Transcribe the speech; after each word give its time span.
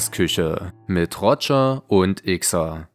Podcast-Küche 0.00 0.72
mit 0.86 1.20
Roger 1.20 1.82
und 1.88 2.22
Xer. 2.24 2.88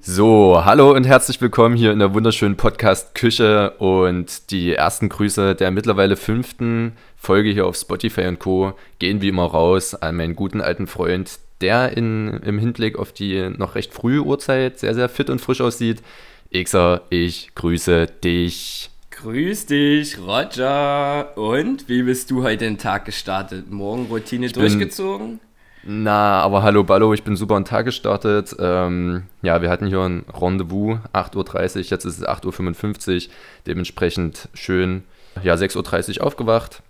So, 0.00 0.64
hallo 0.64 0.94
und 0.94 1.04
herzlich 1.04 1.38
willkommen 1.42 1.76
hier 1.76 1.92
in 1.92 1.98
der 1.98 2.14
wunderschönen 2.14 2.56
Podcast-Küche 2.56 3.72
und 3.72 4.50
die 4.50 4.72
ersten 4.72 5.10
Grüße 5.10 5.54
der 5.54 5.70
mittlerweile 5.72 6.16
fünften 6.16 6.96
Folge 7.16 7.50
hier 7.50 7.66
auf 7.66 7.76
Spotify 7.76 8.28
und 8.28 8.38
Co. 8.38 8.72
gehen 8.98 9.20
wie 9.20 9.28
immer 9.28 9.44
raus 9.44 9.94
an 9.94 10.16
meinen 10.16 10.36
guten 10.36 10.62
alten 10.62 10.86
Freund, 10.86 11.38
der 11.60 11.94
in, 11.94 12.28
im 12.44 12.58
Hinblick 12.58 12.98
auf 12.98 13.12
die 13.12 13.50
noch 13.58 13.74
recht 13.74 13.92
frühe 13.92 14.22
Uhrzeit 14.22 14.78
sehr, 14.78 14.94
sehr 14.94 15.10
fit 15.10 15.28
und 15.28 15.42
frisch 15.42 15.60
aussieht. 15.60 16.00
Xer, 16.50 17.02
ich 17.10 17.54
grüße 17.54 18.06
dich. 18.24 18.87
Grüß 19.22 19.66
dich, 19.66 20.16
Roger. 20.20 21.36
Und 21.36 21.88
wie 21.88 22.04
bist 22.04 22.30
du 22.30 22.44
heute 22.44 22.64
den 22.66 22.78
Tag 22.78 23.04
gestartet? 23.04 23.68
Morgenroutine 23.68 24.46
ich 24.46 24.52
durchgezogen? 24.52 25.40
Na, 25.82 26.40
aber 26.40 26.62
hallo 26.62 26.84
Ballo, 26.84 27.12
ich 27.12 27.24
bin 27.24 27.34
super 27.34 27.56
einen 27.56 27.64
Tag 27.64 27.86
gestartet. 27.86 28.54
Ähm, 28.60 29.24
ja, 29.42 29.60
wir 29.60 29.70
hatten 29.70 29.88
hier 29.88 30.02
ein 30.02 30.24
Rendezvous, 30.32 30.98
8.30 31.12 31.34
Uhr, 31.34 31.82
jetzt 31.82 32.04
ist 32.04 32.18
es 32.18 32.28
8.55 32.28 33.26
Uhr. 33.26 33.34
Dementsprechend 33.66 34.48
schön, 34.54 35.02
ja, 35.42 35.54
6.30 35.54 36.20
Uhr 36.20 36.24
aufgewacht, 36.24 36.84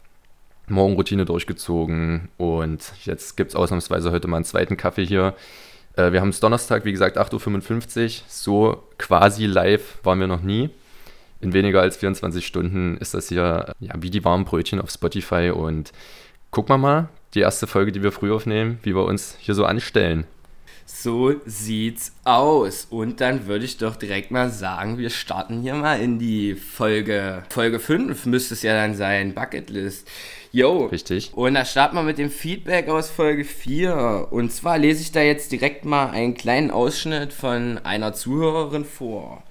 Morgenroutine 0.67 1.25
durchgezogen 1.25 2.29
und 2.37 2.93
jetzt 3.05 3.39
gibt 3.39 3.53
es 3.53 3.57
ausnahmsweise 3.57 4.13
heute 4.13 4.29
mal 4.29 4.37
einen 4.37 4.45
zweiten 4.45 4.77
Kaffee 4.77 5.07
hier. 5.07 5.35
Äh, 5.97 6.13
wir 6.13 6.21
haben 6.21 6.29
es 6.29 6.41
Donnerstag, 6.41 6.85
wie 6.85 6.93
gesagt, 6.93 7.17
8.55 7.17 8.05
Uhr. 8.05 8.11
So 8.29 8.83
quasi 8.99 9.47
live 9.47 9.99
waren 10.03 10.21
wir 10.21 10.27
noch 10.27 10.43
nie 10.43 10.69
in 11.41 11.53
weniger 11.53 11.81
als 11.81 11.97
24 11.97 12.47
Stunden 12.47 12.97
ist 12.99 13.15
das 13.15 13.29
hier 13.29 13.75
ja, 13.81 13.95
wie 13.99 14.11
die 14.11 14.25
warmen 14.25 14.45
Brötchen 14.45 14.81
auf 14.81 14.91
Spotify. 14.91 15.51
Und 15.51 15.93
gucken 16.51 16.75
wir 16.75 16.79
mal, 16.79 17.09
die 17.35 17.41
erste 17.41 17.67
Folge, 17.67 17.93
die 17.93 18.03
wir 18.03 18.13
früh 18.13 18.33
aufnehmen, 18.33 18.79
wie 18.83 18.95
wir 18.95 19.05
uns 19.05 19.37
hier 19.41 19.55
so 19.55 19.65
anstellen. 19.65 20.27
So 20.87 21.35
sieht's 21.45 22.13
aus. 22.25 22.87
Und 22.89 23.21
dann 23.21 23.47
würde 23.47 23.67
ich 23.67 23.77
doch 23.77 23.95
direkt 23.95 24.31
mal 24.31 24.49
sagen, 24.49 24.97
wir 24.97 25.11
starten 25.11 25.61
hier 25.61 25.75
mal 25.75 26.01
in 26.01 26.19
die 26.19 26.55
Folge. 26.55 27.43
Folge 27.51 27.79
5 27.79 28.25
müsste 28.25 28.55
es 28.55 28.63
ja 28.63 28.73
dann 28.73 28.95
sein, 28.95 29.35
Bucketlist. 29.35 30.09
Jo. 30.51 30.87
Richtig. 30.87 31.33
Und 31.35 31.55
da 31.55 31.67
starten 31.67 31.95
wir 31.95 32.03
mit 32.03 32.17
dem 32.17 32.31
Feedback 32.31 32.89
aus 32.89 33.11
Folge 33.11 33.45
4. 33.45 34.29
Und 34.31 34.51
zwar 34.51 34.79
lese 34.79 35.03
ich 35.03 35.13
da 35.13 35.21
jetzt 35.21 35.53
direkt 35.53 35.85
mal 35.85 36.09
einen 36.09 36.33
kleinen 36.33 36.71
Ausschnitt 36.71 37.35
von 37.35 37.79
einer 37.85 38.15
Zuhörerin 38.15 38.87
vor. 38.87 39.43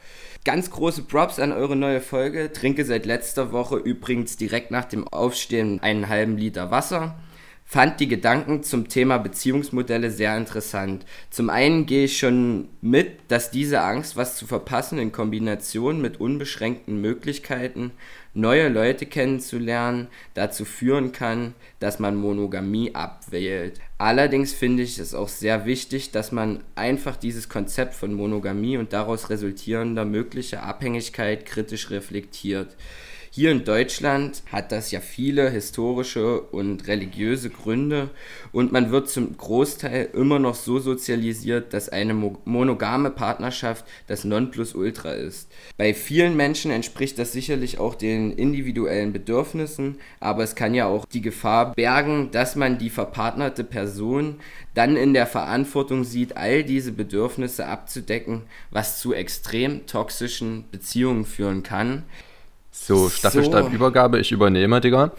Ganz 0.47 0.71
große 0.71 1.01
Props 1.01 1.39
an 1.39 1.51
eure 1.51 1.75
neue 1.75 1.99
Folge. 1.99 2.53
Trinke 2.53 2.85
seit 2.85 3.05
letzter 3.05 3.51
Woche 3.51 3.75
übrigens 3.75 4.37
direkt 4.37 4.71
nach 4.71 4.85
dem 4.85 5.05
Aufstehen 5.05 5.81
einen 5.81 6.07
halben 6.07 6.37
Liter 6.37 6.71
Wasser. 6.71 7.19
Fand 7.65 7.99
die 7.99 8.07
Gedanken 8.07 8.63
zum 8.63 8.87
Thema 8.87 9.17
Beziehungsmodelle 9.17 10.09
sehr 10.09 10.37
interessant. 10.37 11.05
Zum 11.31 11.49
einen 11.49 11.85
gehe 11.85 12.05
ich 12.05 12.17
schon 12.17 12.69
mit, 12.79 13.19
dass 13.27 13.51
diese 13.51 13.81
Angst, 13.81 14.15
was 14.15 14.37
zu 14.37 14.47
verpassen, 14.47 14.99
in 14.99 15.11
Kombination 15.11 15.99
mit 15.99 16.21
unbeschränkten 16.21 17.01
Möglichkeiten 17.01 17.91
neue 18.33 18.69
Leute 18.69 19.05
kennenzulernen, 19.05 20.07
dazu 20.33 20.63
führen 20.63 21.11
kann, 21.11 21.55
dass 21.81 21.99
man 21.99 22.15
Monogamie 22.15 22.95
abwählt. 22.95 23.81
Allerdings 23.99 24.53
finde 24.53 24.83
ich 24.83 24.99
es 24.99 25.15
auch 25.15 25.27
sehr 25.27 25.65
wichtig, 25.65 26.11
dass 26.11 26.31
man 26.31 26.63
einfach 26.75 27.17
dieses 27.17 27.49
Konzept 27.49 27.95
von 27.95 28.13
Monogamie 28.13 28.77
und 28.77 28.93
daraus 28.93 29.31
resultierender 29.31 30.05
möglicher 30.05 30.61
Abhängigkeit 30.61 31.47
kritisch 31.47 31.89
reflektiert. 31.89 32.75
Hier 33.37 33.51
in 33.51 33.65
Deutschland 33.65 34.41
hat 34.51 34.71
das 34.71 34.89
ja 34.89 34.99
viele 34.99 35.51
historische 35.51 36.41
und 36.41 36.87
religiöse 36.87 37.51
Gründe 37.51 38.09
und 38.51 38.71
man 38.71 38.89
wird 38.89 39.09
zum 39.09 39.37
Großteil 39.37 40.09
immer 40.13 40.39
noch 40.39 40.55
so 40.55 40.79
sozialisiert, 40.79 41.71
dass 41.71 41.87
eine 41.87 42.15
monogame 42.15 43.11
Partnerschaft 43.11 43.85
das 44.07 44.23
Nonplusultra 44.23 45.11
ist. 45.11 45.51
Bei 45.77 45.93
vielen 45.93 46.35
Menschen 46.35 46.71
entspricht 46.71 47.19
das 47.19 47.31
sicherlich 47.31 47.77
auch 47.77 47.93
den 47.93 48.31
individuellen 48.31 49.13
Bedürfnissen, 49.13 49.99
aber 50.19 50.41
es 50.41 50.55
kann 50.55 50.73
ja 50.73 50.87
auch 50.87 51.05
die 51.05 51.21
Gefahr 51.21 51.75
bergen, 51.75 52.31
dass 52.31 52.55
man 52.55 52.79
die 52.79 52.89
verpartnerte 52.89 53.63
Person 53.63 54.37
dann 54.73 54.95
in 54.95 55.13
der 55.13 55.27
Verantwortung 55.27 56.05
sieht, 56.05 56.37
all 56.37 56.63
diese 56.63 56.91
Bedürfnisse 56.91 57.67
abzudecken, 57.67 58.45
was 58.71 58.99
zu 58.99 59.13
extrem 59.13 59.85
toxischen 59.85 60.65
Beziehungen 60.71 61.23
führen 61.23 61.61
kann. 61.61 62.01
So, 62.85 63.09
Staffelstabübergabe, 63.09 64.17
so. 64.17 64.21
ich 64.21 64.31
übernehme, 64.31 64.79
Digga. 64.81 65.11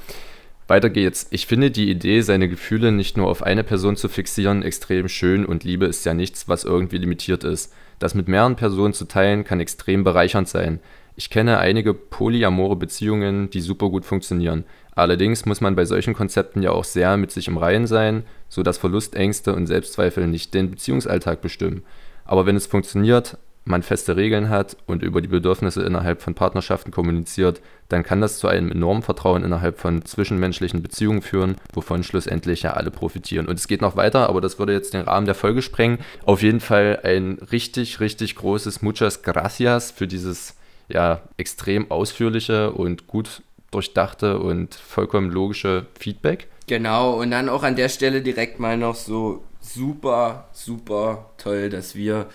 Weiter 0.69 0.91
geht's. 0.91 1.27
Ich 1.31 1.47
finde 1.47 1.71
die 1.71 1.91
Idee, 1.91 2.21
seine 2.21 2.49
Gefühle 2.49 2.93
nicht 2.93 3.17
nur 3.17 3.29
auf 3.29 3.43
eine 3.43 3.65
Person 3.65 3.97
zu 3.97 4.09
fixieren, 4.09 4.63
extrem 4.63 5.09
schön 5.09 5.47
und 5.47 5.65
Liebe 5.65 5.87
ist 5.87 6.05
ja 6.05 6.13
nichts, 6.13 6.47
was 6.47 6.65
irgendwie 6.65 6.99
limitiert 6.99 7.43
ist. 7.43 7.73
Das 7.99 8.15
mit 8.15 8.29
mehreren 8.29 8.57
Personen 8.57 8.93
zu 8.93 9.07
teilen, 9.07 9.45
kann 9.45 9.61
extrem 9.61 10.05
bereichernd 10.05 10.47
sein. 10.47 10.81
Ich 11.17 11.31
kenne 11.31 11.59
einige 11.59 11.95
polyamore 11.95 12.77
Beziehungen, 12.77 13.51
die 13.51 13.61
super 13.61 13.89
gut 13.89 14.05
funktionieren. 14.05 14.65
Allerdings 14.93 15.47
muss 15.47 15.61
man 15.61 15.75
bei 15.75 15.85
solchen 15.85 16.15
Konzepten 16.15 16.63
ja 16.63 16.71
auch 16.71 16.85
sehr 16.85 17.17
mit 17.17 17.33
sich 17.33 17.49
im 17.49 17.57
Reinen 17.57 17.87
sein, 17.87 18.25
sodass 18.49 18.79
Verlustängste 18.79 19.55
und 19.55 19.67
Selbstzweifel 19.67 20.27
nicht 20.27 20.55
den 20.55 20.71
Beziehungsalltag 20.71 21.41
bestimmen. 21.41 21.83
Aber 22.25 22.47
wenn 22.47 22.57
es 22.57 22.67
funktioniert, 22.67 23.39
man 23.69 23.83
feste 23.83 24.17
Regeln 24.17 24.49
hat 24.49 24.77
und 24.87 25.03
über 25.03 25.21
die 25.21 25.29
Bedürfnisse 25.29 25.83
innerhalb 25.83 26.23
von 26.23 26.34
Partnerschaften 26.34 26.91
kommuniziert, 26.91 27.61
dann 27.89 28.03
kann 28.03 28.21
das 28.21 28.39
zu 28.39 28.49
einem 28.49 28.71
enormen 28.71 29.03
Vertrauen 29.03 29.45
innerhalb 29.45 29.79
von 29.79 30.05
zwischenmenschlichen 30.05 30.83
Beziehungen 30.83 31.23
führen, 31.23 31.56
wovon 31.73 32.03
schlussendlich 32.03 32.62
ja 32.62 32.73
alle 32.73 32.91
profitieren. 32.91 33.47
Und 33.47 33.59
es 33.59 33.69
geht 33.69 33.81
noch 33.81 33.97
weiter, 33.97 34.29
aber 34.29 34.41
das 34.41 34.59
würde 34.59 34.73
jetzt 34.73 34.95
den 34.95 35.03
Rahmen 35.03 35.27
der 35.27 35.34
Folge 35.34 35.62
sprengen. 35.62 35.99
Auf 36.25 36.43
jeden 36.43 36.61
Fall 36.61 37.01
ein 37.03 37.39
richtig, 37.53 38.01
richtig 38.01 38.37
großes 38.37 38.83
Muchas 38.83 39.23
Gracias 39.23 39.91
für 39.91 40.06
dieses 40.06 40.56
ja 40.89 41.21
extrem 41.37 41.91
ausführliche 41.91 42.73
und 42.73 43.06
gut 43.06 43.43
durchdachte 43.71 44.39
und 44.39 44.75
vollkommen 44.75 45.31
logische 45.31 45.87
Feedback. 45.99 46.49
Genau, 46.67 47.21
und 47.21 47.31
dann 47.31 47.49
auch 47.49 47.62
an 47.62 47.77
der 47.77 47.89
Stelle 47.89 48.23
direkt 48.23 48.61
mal 48.61 48.77
noch 48.77 48.95
so 48.95 49.43
super, 49.61 50.49
super 50.53 51.31
toll, 51.39 51.71
dass 51.71 51.95
wir 51.95 52.27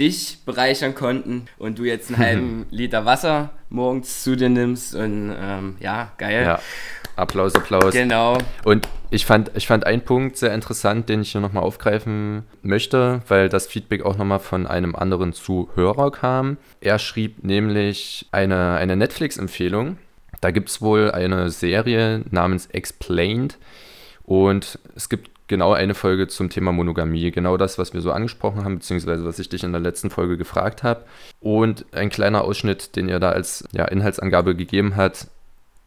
dich 0.00 0.38
bereichern 0.44 0.94
konnten 0.94 1.46
und 1.58 1.78
du 1.78 1.84
jetzt 1.84 2.08
einen 2.08 2.18
halben 2.26 2.66
Liter 2.70 3.04
Wasser 3.04 3.50
morgens 3.68 4.24
zu 4.24 4.36
dir 4.36 4.48
nimmst 4.48 4.94
und 4.94 5.32
ähm, 5.38 5.76
ja, 5.78 6.12
geil. 6.18 6.44
Ja. 6.44 6.60
Applaus, 7.16 7.54
Applaus. 7.54 7.92
Genau. 7.92 8.38
Und 8.64 8.88
ich 9.10 9.26
fand, 9.26 9.50
ich 9.54 9.66
fand 9.66 9.86
einen 9.86 10.02
Punkt 10.02 10.36
sehr 10.36 10.54
interessant, 10.54 11.08
den 11.08 11.20
ich 11.20 11.32
hier 11.32 11.40
nochmal 11.40 11.62
aufgreifen 11.62 12.44
möchte, 12.62 13.20
weil 13.28 13.48
das 13.48 13.66
Feedback 13.66 14.04
auch 14.04 14.16
nochmal 14.16 14.38
von 14.38 14.66
einem 14.66 14.96
anderen 14.96 15.32
Zuhörer 15.32 16.10
kam. 16.10 16.56
Er 16.80 16.98
schrieb 16.98 17.44
nämlich 17.44 18.26
eine, 18.32 18.76
eine 18.76 18.96
Netflix-Empfehlung. 18.96 19.98
Da 20.40 20.50
gibt 20.50 20.70
es 20.70 20.80
wohl 20.80 21.10
eine 21.10 21.50
Serie 21.50 22.24
namens 22.30 22.66
Explained 22.66 23.58
und 24.24 24.78
es 24.96 25.08
gibt 25.08 25.30
genau 25.50 25.74
eine 25.74 25.94
Folge 25.94 26.28
zum 26.28 26.48
Thema 26.48 26.72
Monogamie. 26.72 27.30
Genau 27.30 27.58
das, 27.58 27.76
was 27.76 27.92
wir 27.92 28.00
so 28.00 28.12
angesprochen 28.12 28.64
haben, 28.64 28.76
beziehungsweise 28.76 29.26
was 29.26 29.38
ich 29.38 29.50
dich 29.50 29.64
in 29.64 29.72
der 29.72 29.80
letzten 29.80 30.08
Folge 30.08 30.38
gefragt 30.38 30.82
habe. 30.82 31.04
Und 31.40 31.84
ein 31.92 32.08
kleiner 32.08 32.44
Ausschnitt, 32.44 32.96
den 32.96 33.10
er 33.10 33.20
da 33.20 33.30
als 33.30 33.64
ja, 33.72 33.84
Inhaltsangabe 33.84 34.54
gegeben 34.54 34.96
hat, 34.96 35.26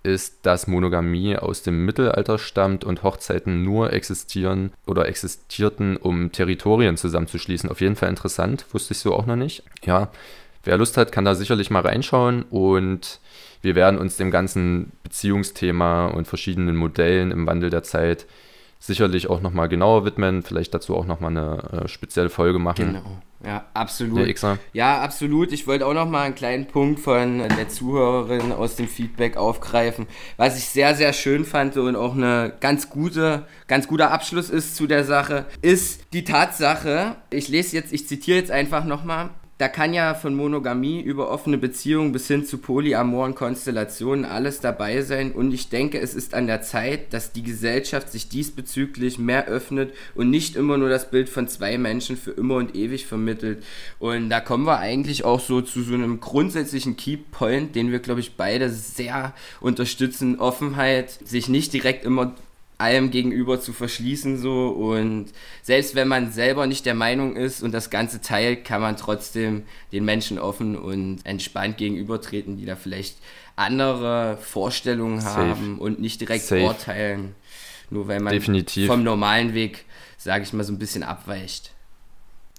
ist, 0.03 0.45
dass 0.45 0.67
Monogamie 0.67 1.37
aus 1.37 1.63
dem 1.63 1.85
Mittelalter 1.85 2.37
stammt 2.37 2.83
und 2.83 3.03
Hochzeiten 3.03 3.63
nur 3.63 3.93
existieren 3.93 4.73
oder 4.85 5.07
existierten, 5.07 5.95
um 5.95 6.33
Territorien 6.33 6.97
zusammenzuschließen. 6.97 7.71
Auf 7.71 7.79
jeden 7.79 7.95
Fall 7.95 8.09
interessant, 8.09 8.65
wusste 8.73 8.93
ich 8.93 8.99
so 8.99 9.15
auch 9.15 9.25
noch 9.25 9.37
nicht. 9.37 9.63
Ja, 9.85 10.11
wer 10.65 10.77
Lust 10.77 10.97
hat, 10.97 11.13
kann 11.13 11.23
da 11.23 11.35
sicherlich 11.35 11.71
mal 11.71 11.83
reinschauen 11.83 12.43
und 12.49 13.21
wir 13.61 13.75
werden 13.75 13.97
uns 13.97 14.17
dem 14.17 14.29
ganzen 14.29 14.91
Beziehungsthema 15.03 16.07
und 16.07 16.27
verschiedenen 16.27 16.75
Modellen 16.75 17.31
im 17.31 17.47
Wandel 17.47 17.69
der 17.69 17.83
Zeit 17.83 18.25
sicherlich 18.85 19.29
auch 19.29 19.39
nochmal 19.39 19.69
genauer 19.69 20.03
widmen, 20.03 20.43
vielleicht 20.43 20.73
dazu 20.73 20.95
auch 20.95 21.05
nochmal 21.05 21.31
eine 21.31 21.83
äh, 21.83 21.87
spezielle 21.87 22.29
Folge 22.29 22.59
machen. 22.59 22.87
Genau, 22.87 23.21
ja, 23.45 23.65
absolut. 23.73 24.41
Ja, 24.41 24.57
ja, 24.73 25.01
absolut. 25.01 25.53
Ich 25.53 25.67
wollte 25.67 25.87
auch 25.87 25.93
nochmal 25.93 26.25
einen 26.25 26.35
kleinen 26.35 26.67
Punkt 26.67 26.99
von 26.99 27.39
der 27.39 27.69
Zuhörerin 27.69 28.51
aus 28.51 28.75
dem 28.75 28.89
Feedback 28.89 29.37
aufgreifen, 29.37 30.05
was 30.35 30.57
ich 30.57 30.65
sehr, 30.65 30.95
sehr 30.95 31.13
schön 31.13 31.45
fand 31.45 31.77
und 31.77 31.95
auch 31.95 32.13
eine 32.13 32.53
ganz 32.59 32.89
gute, 32.89 33.45
ganz 33.67 33.87
guter 33.87 34.11
Abschluss 34.11 34.49
ist 34.49 34.75
zu 34.75 34.85
der 34.85 35.05
Sache, 35.05 35.45
ist 35.61 36.07
die 36.11 36.25
Tatsache, 36.25 37.15
ich 37.29 37.47
lese 37.47 37.77
jetzt, 37.77 37.93
ich 37.93 38.05
zitiere 38.05 38.37
jetzt 38.37 38.51
einfach 38.51 38.83
nochmal, 38.83 39.29
da 39.63 39.69
kann 39.69 39.93
ja 39.93 40.13
von 40.13 40.35
Monogamie 40.35 40.99
über 40.99 41.31
offene 41.31 41.57
Beziehungen 41.57 42.11
bis 42.11 42.27
hin 42.27 42.45
zu 42.45 42.57
polyamoren 42.57 43.33
Konstellationen 43.33 44.25
alles 44.25 44.59
dabei 44.59 45.03
sein 45.03 45.31
und 45.31 45.53
ich 45.53 45.69
denke, 45.69 46.01
es 46.01 46.15
ist 46.15 46.33
an 46.33 46.47
der 46.47 46.61
Zeit, 46.61 47.13
dass 47.13 47.31
die 47.31 47.43
Gesellschaft 47.43 48.11
sich 48.11 48.27
diesbezüglich 48.27 49.19
mehr 49.19 49.47
öffnet 49.47 49.93
und 50.15 50.29
nicht 50.29 50.57
immer 50.57 50.77
nur 50.77 50.89
das 50.89 51.09
Bild 51.09 51.29
von 51.29 51.47
zwei 51.47 51.77
Menschen 51.77 52.17
für 52.17 52.31
immer 52.31 52.55
und 52.55 52.75
ewig 52.75 53.05
vermittelt. 53.05 53.63
Und 53.99 54.29
da 54.29 54.41
kommen 54.41 54.65
wir 54.65 54.79
eigentlich 54.79 55.23
auch 55.23 55.39
so 55.39 55.61
zu 55.61 55.81
so 55.81 55.93
einem 55.93 56.19
grundsätzlichen 56.19 56.97
Keypoint, 56.97 57.73
den 57.73 57.89
wir, 57.89 57.99
glaube 57.99 58.19
ich, 58.19 58.35
beide 58.35 58.69
sehr 58.69 59.33
unterstützen. 59.61 60.41
Offenheit, 60.41 61.09
sich 61.09 61.47
nicht 61.47 61.71
direkt 61.71 62.03
immer 62.03 62.33
allem 62.83 63.11
gegenüber 63.11 63.59
zu 63.59 63.73
verschließen 63.73 64.37
so 64.37 64.69
und 64.69 65.27
selbst 65.61 65.95
wenn 65.95 66.07
man 66.07 66.31
selber 66.31 66.67
nicht 66.67 66.85
der 66.85 66.93
Meinung 66.93 67.35
ist 67.35 67.63
und 67.63 67.71
das 67.73 67.89
Ganze 67.89 68.21
teilt, 68.21 68.65
kann 68.65 68.81
man 68.81 68.97
trotzdem 68.97 69.63
den 69.91 70.05
Menschen 70.05 70.39
offen 70.39 70.77
und 70.77 71.19
entspannt 71.25 71.77
gegenübertreten, 71.77 72.57
die 72.57 72.65
da 72.65 72.75
vielleicht 72.75 73.17
andere 73.55 74.37
Vorstellungen 74.41 75.21
Safe. 75.21 75.35
haben 75.35 75.79
und 75.79 75.99
nicht 75.99 76.21
direkt 76.21 76.45
Safe. 76.45 76.63
urteilen, 76.63 77.35
nur 77.89 78.07
weil 78.07 78.19
man 78.19 78.33
Definitiv. 78.33 78.87
vom 78.87 79.03
normalen 79.03 79.53
Weg, 79.53 79.85
sage 80.17 80.43
ich 80.43 80.53
mal, 80.53 80.63
so 80.63 80.73
ein 80.73 80.79
bisschen 80.79 81.03
abweicht. 81.03 81.72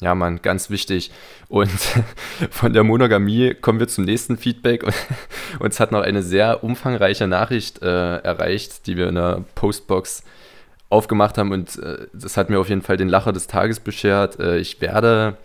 Ja, 0.00 0.14
Mann, 0.14 0.42
ganz 0.42 0.70
wichtig. 0.70 1.10
Und 1.48 1.70
von 2.50 2.72
der 2.72 2.84
Monogamie 2.84 3.54
kommen 3.54 3.78
wir 3.78 3.88
zum 3.88 4.04
nächsten 4.04 4.36
Feedback. 4.36 4.84
Uns 5.60 5.80
hat 5.80 5.92
noch 5.92 6.02
eine 6.02 6.22
sehr 6.22 6.64
umfangreiche 6.64 7.26
Nachricht 7.26 7.82
äh, 7.82 8.16
erreicht, 8.18 8.86
die 8.86 8.96
wir 8.96 9.08
in 9.08 9.14
der 9.14 9.44
Postbox 9.54 10.24
aufgemacht 10.90 11.38
haben. 11.38 11.52
Und 11.52 11.78
äh, 11.78 12.06
das 12.12 12.36
hat 12.36 12.50
mir 12.50 12.58
auf 12.58 12.68
jeden 12.68 12.82
Fall 12.82 12.96
den 12.96 13.08
Lacher 13.08 13.32
des 13.32 13.46
Tages 13.46 13.80
beschert. 13.80 14.38
Äh, 14.40 14.58
ich 14.58 14.80
werde 14.80 15.36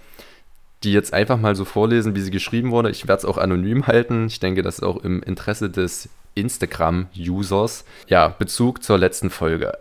die 0.83 0.93
jetzt 0.93 1.13
einfach 1.13 1.37
mal 1.37 1.55
so 1.55 1.65
vorlesen, 1.65 2.15
wie 2.15 2.21
sie 2.21 2.31
geschrieben 2.31 2.71
wurde. 2.71 2.89
Ich 2.89 3.07
werde 3.07 3.19
es 3.19 3.25
auch 3.25 3.37
anonym 3.37 3.87
halten. 3.87 4.27
Ich 4.27 4.39
denke, 4.39 4.61
das 4.61 4.75
ist 4.75 4.83
auch 4.83 5.03
im 5.03 5.21
Interesse 5.23 5.69
des 5.69 6.09
Instagram-Users. 6.35 7.85
Ja, 8.07 8.29
Bezug 8.29 8.83
zur 8.83 8.97
letzten 8.97 9.29
Folge. 9.29 9.73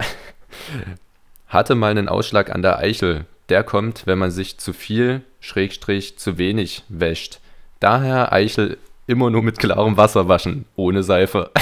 Hatte 1.47 1.75
mal 1.75 1.93
einen 1.93 2.09
Ausschlag 2.09 2.51
an 2.51 2.63
der 2.63 2.79
Eichel 2.79 3.27
der 3.49 3.65
kommt, 3.65 4.07
wenn 4.07 4.19
man 4.19 4.31
sich 4.31 4.59
zu 4.59 4.73
viel, 4.73 5.23
Schrägstrich, 5.41 6.19
zu 6.19 6.39
wenig 6.39 6.85
wäscht. 6.89 7.41
Daher 7.81 8.33
Eichel 8.33 8.79
immer 9.07 9.31
nur 9.31 9.43
mit 9.43 9.59
klarem 9.59 9.97
Wasser 9.97 10.29
waschen, 10.29 10.67
ohne 10.77 11.03
Seife. 11.03 11.51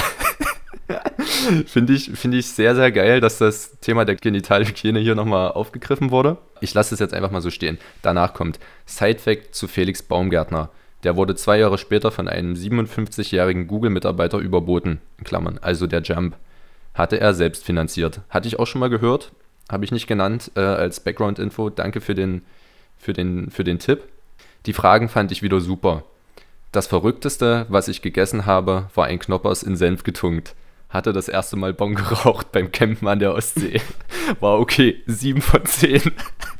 Finde 1.65 1.93
ich, 1.93 2.11
find 2.11 2.33
ich 2.33 2.47
sehr, 2.47 2.75
sehr 2.75 2.91
geil, 2.91 3.19
dass 3.21 3.37
das 3.37 3.79
Thema 3.79 4.05
der 4.05 4.15
Genitalhygiene 4.15 4.99
hier 4.99 5.15
nochmal 5.15 5.51
aufgegriffen 5.51 6.11
wurde. 6.11 6.37
Ich 6.61 6.73
lasse 6.73 6.93
es 6.93 6.99
jetzt 6.99 7.13
einfach 7.13 7.31
mal 7.31 7.41
so 7.41 7.49
stehen. 7.49 7.77
Danach 8.01 8.33
kommt 8.33 8.59
Sidefact 8.85 9.55
zu 9.55 9.67
Felix 9.67 10.03
Baumgärtner. 10.03 10.69
Der 11.03 11.15
wurde 11.15 11.35
zwei 11.35 11.59
Jahre 11.59 11.77
später 11.77 12.11
von 12.11 12.27
einem 12.27 12.53
57-jährigen 12.53 13.67
Google-Mitarbeiter 13.67 14.39
überboten. 14.39 14.99
Klammern, 15.23 15.59
also 15.61 15.87
der 15.87 16.01
Jump. 16.01 16.35
Hatte 16.93 17.19
er 17.19 17.33
selbst 17.33 17.63
finanziert. 17.63 18.21
Hatte 18.29 18.47
ich 18.47 18.59
auch 18.59 18.65
schon 18.65 18.79
mal 18.79 18.89
gehört, 18.89 19.31
habe 19.69 19.85
ich 19.85 19.91
nicht 19.91 20.07
genannt 20.07 20.51
äh, 20.55 20.61
als 20.61 20.99
Background-Info. 20.99 21.69
Danke 21.69 22.01
für 22.01 22.15
den, 22.15 22.43
für, 22.97 23.13
den, 23.13 23.49
für 23.51 23.63
den 23.63 23.79
Tipp. 23.79 24.03
Die 24.65 24.73
Fragen 24.73 25.09
fand 25.09 25.31
ich 25.31 25.41
wieder 25.41 25.59
super. 25.59 26.03
Das 26.71 26.87
Verrückteste, 26.87 27.65
was 27.69 27.87
ich 27.87 28.01
gegessen 28.01 28.45
habe, 28.45 28.89
war 28.93 29.05
ein 29.05 29.19
Knoppers 29.19 29.63
in 29.63 29.75
Senf 29.75 30.03
getunkt. 30.03 30.55
Hatte 30.89 31.11
das 31.11 31.27
erste 31.27 31.55
Mal 31.55 31.73
Bon 31.73 31.95
geraucht 31.95 32.51
beim 32.51 32.71
Campen 32.71 33.07
an 33.07 33.19
der 33.19 33.33
Ostsee. 33.33 33.81
War 34.39 34.59
okay, 34.59 35.01
7 35.05 35.41
von 35.41 35.65
10. 35.65 36.01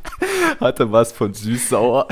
Hatte 0.60 0.92
was 0.92 1.12
von 1.12 1.33
süß-sauer. 1.33 2.07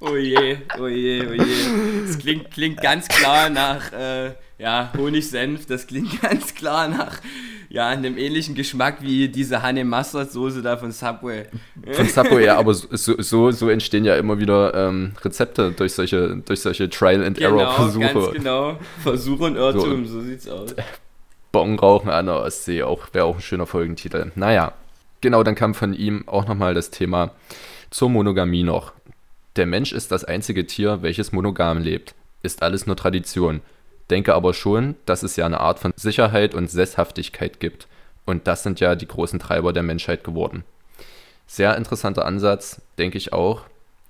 Oh 0.00 0.16
je, 0.16 0.58
oh 0.78 0.86
je, 0.86 1.26
oh 1.26 1.32
je. 1.32 2.06
Das 2.06 2.18
klingt, 2.18 2.50
klingt 2.50 2.80
ganz 2.82 3.08
klar 3.08 3.48
nach 3.48 3.92
äh, 3.92 4.34
ja, 4.58 4.92
Honig-Senf. 4.96 5.66
Das 5.66 5.86
klingt 5.86 6.20
ganz 6.22 6.54
klar 6.54 6.88
nach 6.88 7.20
ja, 7.68 7.88
einem 7.88 8.16
ähnlichen 8.16 8.54
Geschmack 8.54 8.98
wie 9.00 9.28
diese 9.28 9.62
Honey 9.62 9.84
Mustard 9.84 10.30
Soße 10.30 10.62
da 10.62 10.76
von 10.76 10.92
Subway. 10.92 11.46
Von 11.92 12.06
Subway, 12.06 12.44
ja, 12.44 12.56
aber 12.58 12.74
so, 12.74 12.88
so, 12.90 13.50
so 13.50 13.68
entstehen 13.68 14.04
ja 14.04 14.16
immer 14.16 14.38
wieder 14.38 14.74
ähm, 14.74 15.12
Rezepte 15.22 15.72
durch 15.72 15.94
solche, 15.94 16.36
durch 16.44 16.60
solche 16.60 16.88
Trial-and-Error-Versuche. 16.88 18.08
Genau, 18.08 18.20
ganz 18.20 18.32
genau. 18.34 18.78
Versuch 19.02 19.40
und 19.40 19.56
Irrtum, 19.56 20.06
so, 20.06 20.20
so 20.20 20.26
sieht's 20.26 20.48
aus. 20.48 20.74
Bon 21.52 21.78
rauchen 21.78 22.10
an 22.10 22.26
der 22.26 22.40
Ostsee, 22.40 22.82
auch, 22.82 23.08
wäre 23.12 23.24
auch 23.24 23.36
ein 23.36 23.42
schöner 23.42 23.66
Folgentitel. 23.66 24.30
Naja, 24.34 24.72
genau, 25.20 25.42
dann 25.42 25.54
kam 25.54 25.74
von 25.74 25.94
ihm 25.94 26.24
auch 26.26 26.46
nochmal 26.46 26.74
das 26.74 26.90
Thema 26.90 27.30
zur 27.90 28.10
Monogamie 28.10 28.62
noch. 28.62 28.92
Der 29.56 29.66
Mensch 29.66 29.92
ist 29.92 30.12
das 30.12 30.24
einzige 30.24 30.66
Tier, 30.66 31.02
welches 31.02 31.32
monogam 31.32 31.78
lebt. 31.78 32.14
Ist 32.42 32.62
alles 32.62 32.86
nur 32.86 32.96
Tradition 32.96 33.62
denke 34.10 34.34
aber 34.34 34.54
schon, 34.54 34.96
dass 35.06 35.22
es 35.22 35.36
ja 35.36 35.46
eine 35.46 35.60
Art 35.60 35.78
von 35.78 35.92
Sicherheit 35.96 36.54
und 36.54 36.70
Sesshaftigkeit 36.70 37.60
gibt. 37.60 37.88
Und 38.24 38.46
das 38.46 38.62
sind 38.62 38.80
ja 38.80 38.94
die 38.94 39.06
großen 39.06 39.38
Treiber 39.38 39.72
der 39.72 39.82
Menschheit 39.82 40.24
geworden. 40.24 40.64
Sehr 41.46 41.76
interessanter 41.76 42.24
Ansatz, 42.24 42.80
denke 42.98 43.18
ich 43.18 43.32
auch. 43.32 43.62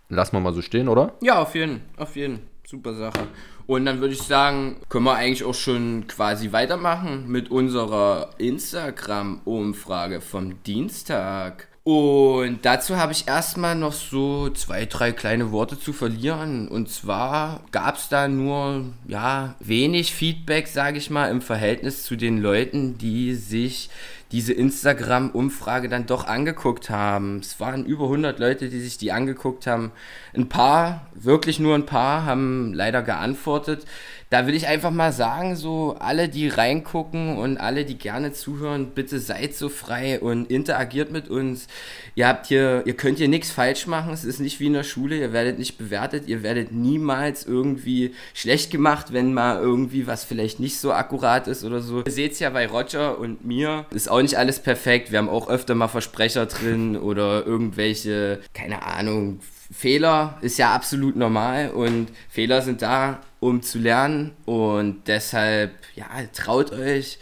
Lassen 0.09 0.37
wir 0.37 0.41
mal 0.41 0.55
so 0.55 0.63
stehen, 0.63 0.89
oder? 0.89 1.13
Ja, 1.21 1.43
auf 1.43 1.55
jeden, 1.55 1.83
auf 1.97 2.17
jeden. 2.17 2.49
Super 2.65 2.95
Sache. 2.95 3.27
Und 3.67 3.85
dann 3.85 4.01
würde 4.01 4.15
ich 4.15 4.23
sagen, 4.23 4.77
können 4.89 5.05
wir 5.05 5.15
eigentlich 5.15 5.45
auch 5.45 5.55
schon 5.55 6.07
quasi 6.09 6.53
weitermachen 6.53 7.29
mit 7.29 7.51
unserer 7.51 8.31
Instagram-Umfrage 8.39 10.21
vom 10.21 10.63
Dienstag. 10.65 11.69
Und 11.87 12.65
dazu 12.65 12.97
habe 12.97 13.13
ich 13.13 13.29
erstmal 13.29 13.77
noch 13.77 13.93
so 13.93 14.51
zwei, 14.51 14.87
drei 14.87 15.13
kleine 15.13 15.53
Worte 15.53 15.79
zu 15.79 15.93
verlieren. 15.93 16.67
Und 16.67 16.91
zwar 16.91 17.61
gab 17.71 17.95
es 17.95 18.09
da 18.09 18.27
nur 18.27 18.87
ja, 19.07 19.55
wenig 19.61 20.13
Feedback, 20.13 20.67
sage 20.67 20.99
ich 20.99 21.11
mal, 21.11 21.31
im 21.31 21.41
Verhältnis 21.41 22.03
zu 22.03 22.17
den 22.17 22.39
Leuten, 22.39 22.99
die 22.99 23.37
sich 23.37 23.89
diese 24.33 24.53
Instagram-Umfrage 24.53 25.89
dann 25.89 26.07
doch 26.07 26.27
angeguckt 26.27 26.91
haben. 26.91 27.39
Es 27.39 27.61
waren 27.61 27.87
über 27.87 28.07
100 28.07 28.41
Leute, 28.41 28.69
die 28.69 28.81
sich 28.81 28.99
die 28.99 29.13
angeguckt 29.13 29.69
haben. 29.69 29.93
Ein 30.35 30.49
paar, 30.49 31.07
wirklich 31.15 31.61
nur 31.61 31.77
ein 31.77 31.87
paar, 31.87 32.25
haben 32.25 32.75
leider 32.75 33.03
geantwortet. 33.03 33.87
Da 34.29 34.49
will 34.49 34.55
ich 34.55 34.67
einfach 34.67 34.91
mal 34.91 35.13
sagen, 35.13 35.55
so 35.55 35.97
alle, 36.01 36.29
die 36.29 36.49
reingucken 36.49 37.39
und 37.39 37.59
alle, 37.59 37.85
die 37.85 37.97
gerne 37.97 38.33
zuhören, 38.33 38.91
bitte 38.91 39.21
seid 39.21 39.55
so 39.55 39.69
frei 39.69 40.19
und 40.19 40.51
interagiert 40.51 41.13
mit 41.13 41.29
uns. 41.29 41.69
Ihr 42.17 42.27
habt 42.27 42.47
hier, 42.47 42.83
ihr 42.87 42.95
könnt 42.95 43.19
hier 43.19 43.29
nichts 43.29 43.53
falsch 43.53 43.87
machen. 43.87 44.13
Es 44.13 44.25
ist 44.25 44.41
nicht 44.41 44.59
wie 44.59 44.67
in 44.67 44.73
der 44.73 44.83
Schule. 44.83 45.17
Ihr 45.17 45.33
werdet 45.33 45.61
nicht 45.61 45.79
bewertet. 45.79 46.27
Ihr 46.27 46.43
werdet 46.43 46.73
niemals 46.73 47.45
irgendwie 47.47 48.15
schlecht 48.35 48.73
gemacht, 48.73 49.13
wenn 49.13 49.33
mal 49.33 49.61
irgendwie 49.61 50.09
was 50.09 50.25
vielleicht 50.25 50.59
nicht 50.59 50.81
so 50.81 50.93
akkurat 50.93 51.47
ist 51.47 51.63
oder 51.63 51.81
so. 51.81 52.03
Ihr 52.05 52.13
seht 52.13 52.33
es 52.33 52.41
ja 52.41 52.51
bei 52.51 52.67
Roger 52.67 53.19
und 53.19 53.45
mir. 53.45 53.87
Ist 53.91 54.11
auch 54.11 54.23
nicht 54.23 54.37
alles 54.37 54.59
perfekt. 54.59 55.13
Wir 55.13 55.21
haben 55.21 55.29
auch 55.29 55.49
öfter 55.49 55.77
mal 55.77 55.87
Versprecher 55.87 56.47
drin 56.47 56.97
oder 56.97 57.47
irgendwelche, 57.47 58.41
keine 58.55 58.83
Ahnung, 58.83 59.39
Fehler 59.71 60.39
ist 60.43 60.59
ja 60.59 60.75
absolut 60.75 61.17
normal 61.17 61.71
und 61.71 62.09
Fehler 62.29 62.63
sind 62.63 62.83
da, 62.83 63.21
um 63.41 63.63
zu 63.63 63.79
lernen 63.79 64.33
und 64.45 65.03
deshalb, 65.07 65.73
ja, 65.95 66.07
traut 66.33 66.73
euch, 66.73 67.19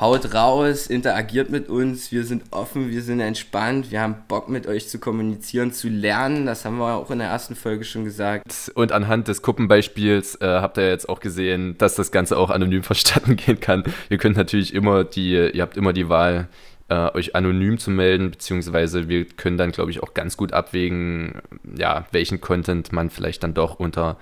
haut 0.00 0.32
raus, 0.32 0.86
interagiert 0.86 1.50
mit 1.50 1.68
uns, 1.68 2.12
wir 2.12 2.24
sind 2.24 2.44
offen, 2.52 2.90
wir 2.90 3.02
sind 3.02 3.20
entspannt, 3.20 3.90
wir 3.90 4.00
haben 4.00 4.16
Bock 4.28 4.48
mit 4.48 4.66
euch 4.66 4.88
zu 4.88 5.00
kommunizieren, 5.00 5.72
zu 5.72 5.88
lernen, 5.88 6.46
das 6.46 6.64
haben 6.64 6.78
wir 6.78 6.94
auch 6.94 7.10
in 7.10 7.18
der 7.18 7.28
ersten 7.28 7.56
Folge 7.56 7.84
schon 7.84 8.04
gesagt. 8.04 8.70
Und 8.74 8.92
anhand 8.92 9.26
des 9.26 9.42
Kuppenbeispiels 9.42 10.36
äh, 10.36 10.46
habt 10.46 10.78
ihr 10.78 10.88
jetzt 10.88 11.08
auch 11.08 11.20
gesehen, 11.20 11.76
dass 11.78 11.96
das 11.96 12.12
Ganze 12.12 12.36
auch 12.36 12.50
anonym 12.50 12.82
verstanden 12.84 13.36
gehen 13.36 13.58
kann. 13.58 13.82
Ihr 14.08 14.18
könnt 14.18 14.36
natürlich 14.36 14.72
immer 14.72 15.02
die, 15.04 15.32
ihr 15.32 15.62
habt 15.62 15.76
immer 15.76 15.92
die 15.92 16.08
Wahl, 16.08 16.48
äh, 16.88 17.12
euch 17.14 17.34
anonym 17.34 17.78
zu 17.78 17.90
melden, 17.90 18.30
beziehungsweise 18.30 19.08
wir 19.08 19.24
können 19.24 19.58
dann, 19.58 19.72
glaube 19.72 19.90
ich, 19.90 20.02
auch 20.02 20.14
ganz 20.14 20.36
gut 20.36 20.52
abwägen, 20.52 21.34
ja, 21.76 22.06
welchen 22.12 22.40
Content 22.40 22.92
man 22.92 23.10
vielleicht 23.10 23.42
dann 23.42 23.52
doch 23.52 23.78
unter 23.78 24.16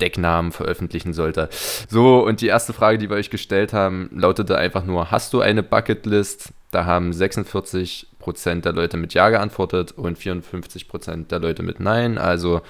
Decknamen 0.00 0.52
veröffentlichen 0.52 1.12
sollte. 1.12 1.48
So, 1.88 2.24
und 2.24 2.40
die 2.40 2.46
erste 2.46 2.72
Frage, 2.72 2.98
die 2.98 3.10
wir 3.10 3.16
euch 3.16 3.30
gestellt 3.30 3.72
haben, 3.72 4.10
lautete 4.12 4.56
einfach 4.56 4.84
nur, 4.84 5.10
hast 5.10 5.32
du 5.32 5.40
eine 5.40 5.62
Bucketlist? 5.62 6.52
Da 6.70 6.84
haben 6.84 7.12
46% 7.12 8.60
der 8.60 8.72
Leute 8.72 8.96
mit 8.96 9.14
Ja 9.14 9.30
geantwortet 9.30 9.92
und 9.92 10.18
54% 10.18 11.28
der 11.28 11.38
Leute 11.38 11.62
mit 11.62 11.80
Nein, 11.80 12.18
also 12.18 12.60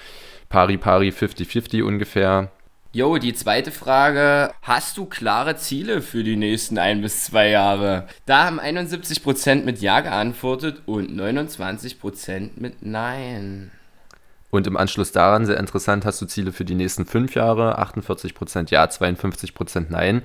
pari 0.49 0.79
pari 0.79 1.09
50-50 1.09 1.83
ungefähr. 1.83 2.51
Jo, 2.93 3.19
die 3.19 3.35
zweite 3.35 3.71
Frage. 3.71 4.51
Hast 4.63 4.97
du 4.97 5.05
klare 5.05 5.57
Ziele 5.57 6.01
für 6.01 6.25
die 6.25 6.37
nächsten 6.37 6.79
ein 6.79 7.03
bis 7.03 7.25
zwei 7.25 7.51
Jahre? 7.51 8.07
Da 8.25 8.47
haben 8.47 8.59
71% 8.59 9.65
mit 9.65 9.81
Ja 9.81 10.01
geantwortet 10.01 10.83
und 10.87 11.11
29% 11.11 12.51
mit 12.57 12.77
Nein. 12.81 13.71
Und 14.51 14.67
im 14.67 14.77
Anschluss 14.77 15.13
daran, 15.13 15.45
sehr 15.45 15.59
interessant, 15.59 16.05
hast 16.05 16.23
du 16.23 16.27
Ziele 16.27 16.53
für 16.53 16.65
die 16.65 16.75
nächsten 16.75 17.05
fünf 17.05 17.35
Jahre? 17.35 17.79
48% 17.79 18.71
Ja, 18.71 18.85
52% 18.85 19.87
Nein. 19.91 20.23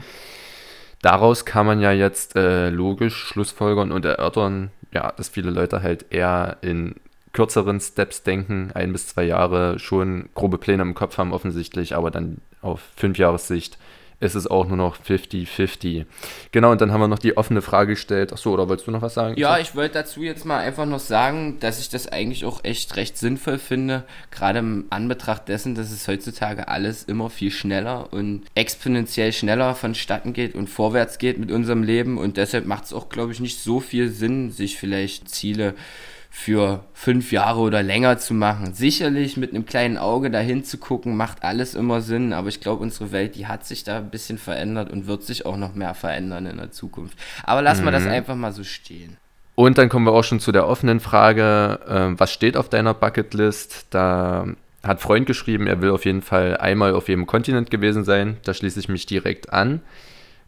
Daraus 1.02 1.44
kann 1.44 1.66
man 1.66 1.82
ja 1.82 1.92
jetzt 1.92 2.38
äh, 2.38 2.70
logisch 2.70 3.18
schlussfolgern 3.18 3.92
und 3.92 4.06
erörtern, 4.06 4.72
ja, 4.94 5.12
dass 5.12 5.28
viele 5.28 5.52
Leute 5.52 5.82
halt 5.82 6.06
eher 6.12 6.58
in 6.62 6.96
kürzeren 7.34 7.82
Steps 7.82 8.24
denken, 8.24 8.72
ein 8.74 8.94
bis 8.94 9.08
zwei 9.08 9.24
Jahre 9.24 9.80
schon 9.80 10.30
grobe 10.36 10.58
Pläne 10.58 10.84
im 10.84 10.94
Kopf 10.94 11.18
haben 11.18 11.34
offensichtlich, 11.34 11.96
aber 11.96 12.10
dann 12.10 12.38
auf 12.62 12.80
fünf 12.96 13.18
Jahressicht 13.18 13.78
ist 14.24 14.36
es 14.36 14.48
auch 14.48 14.68
nur 14.68 14.78
noch 14.78 14.98
50-50. 14.98 16.06
Genau, 16.52 16.72
und 16.72 16.82
dann 16.82 16.92
haben 16.92 17.02
wir 17.02 17.08
noch 17.08 17.20
die 17.20 17.36
offene 17.36 17.62
Frage 17.62 17.94
gestellt. 17.94 18.32
Achso, 18.32 18.52
oder 18.52 18.70
wolltest 18.70 18.88
du 18.88 18.92
noch 18.92 19.02
was 19.02 19.14
sagen? 19.14 19.38
Ja, 19.38 19.58
ich 19.60 19.76
wollte 19.76 19.96
dazu 19.96 20.24
jetzt 20.24 20.46
mal 20.46 20.60
einfach 20.60 20.86
noch 20.86 21.00
sagen, 21.00 21.58
dass 21.60 21.80
ich 21.80 21.90
das 21.90 22.08
eigentlich 22.08 22.46
auch 22.46 22.64
echt 22.64 22.96
recht 22.96 23.18
sinnvoll 23.18 23.60
finde, 23.60 24.04
gerade 24.32 24.60
im 24.60 24.86
Anbetracht 24.90 25.50
dessen, 25.50 25.76
dass 25.76 25.92
es 25.92 26.08
heutzutage 26.08 26.68
alles 26.70 27.04
immer 27.04 27.30
viel 27.30 27.52
schneller 27.52 28.12
und 28.12 28.44
exponentiell 28.56 29.34
schneller 29.34 29.76
vonstatten 29.76 30.34
geht 30.34 30.56
und 30.56 30.70
vorwärts 30.70 31.18
geht 31.18 31.38
mit 31.38 31.52
unserem 31.52 31.84
Leben 31.84 32.18
und 32.18 32.38
deshalb 32.38 32.66
macht 32.66 32.86
es 32.86 32.94
auch, 32.94 33.10
glaube 33.10 33.34
ich, 33.34 33.40
nicht 33.42 33.60
so 33.60 33.80
viel 33.80 34.10
Sinn, 34.10 34.52
sich 34.52 34.78
vielleicht 34.78 35.30
Ziele 35.30 35.76
für 36.36 36.84
fünf 36.94 37.32
Jahre 37.32 37.60
oder 37.60 37.84
länger 37.84 38.18
zu 38.18 38.34
machen. 38.34 38.74
Sicherlich 38.74 39.38
mit 39.38 39.52
einem 39.52 39.68
kleinen 39.68 40.00
Auge 40.00 40.32
dahin 40.32 40.64
zu 40.64 40.80
gucken, 40.80 41.16
macht 41.16 41.44
alles 41.44 41.76
immer 41.76 42.02
Sinn, 42.02 42.34
aber 42.34 42.48
ich 42.50 42.60
glaube, 42.60 42.82
unsere 42.82 43.12
Welt, 43.12 43.36
die 43.36 43.46
hat 43.46 43.68
sich 43.68 43.84
da 43.84 44.00
ein 44.00 44.10
bisschen 44.10 44.40
verändert 44.40 44.92
und 44.92 45.06
wird 45.06 45.22
sich 45.24 45.46
auch 45.46 45.58
noch 45.58 45.76
mehr 45.76 45.94
verändern 45.94 46.48
in 46.48 46.58
der 46.58 46.72
Zukunft. 46.72 47.20
Aber 47.44 47.62
lassen 47.62 47.82
mhm. 47.82 47.86
wir 47.86 47.92
das 47.92 48.04
mhm. 48.06 48.10
einfach 48.10 48.36
mal 48.36 48.52
so 48.52 48.64
stehen. 48.64 49.18
Und 49.54 49.78
dann 49.78 49.90
kommen 49.90 50.08
wir 50.08 50.12
auch 50.12 50.24
schon 50.24 50.40
zu 50.40 50.52
der 50.52 50.68
offenen 50.68 51.00
Frage, 51.00 51.80
äh, 51.88 52.20
was 52.20 52.34
steht 52.34 52.58
auf 52.58 52.68
deiner 52.68 52.96
Bucketlist? 52.96 53.86
Da 53.92 54.48
hat 54.82 55.02
Freund 55.02 55.28
geschrieben, 55.28 55.68
er 55.68 55.82
will 55.82 55.92
auf 55.92 56.04
jeden 56.04 56.24
Fall 56.24 56.58
einmal 56.58 56.96
auf 56.96 57.10
jedem 57.10 57.28
Kontinent 57.28 57.70
gewesen 57.70 58.04
sein. 58.04 58.38
Da 58.44 58.56
schließe 58.56 58.80
ich 58.80 58.90
mich 58.90 59.06
direkt 59.06 59.54
an. 59.54 59.82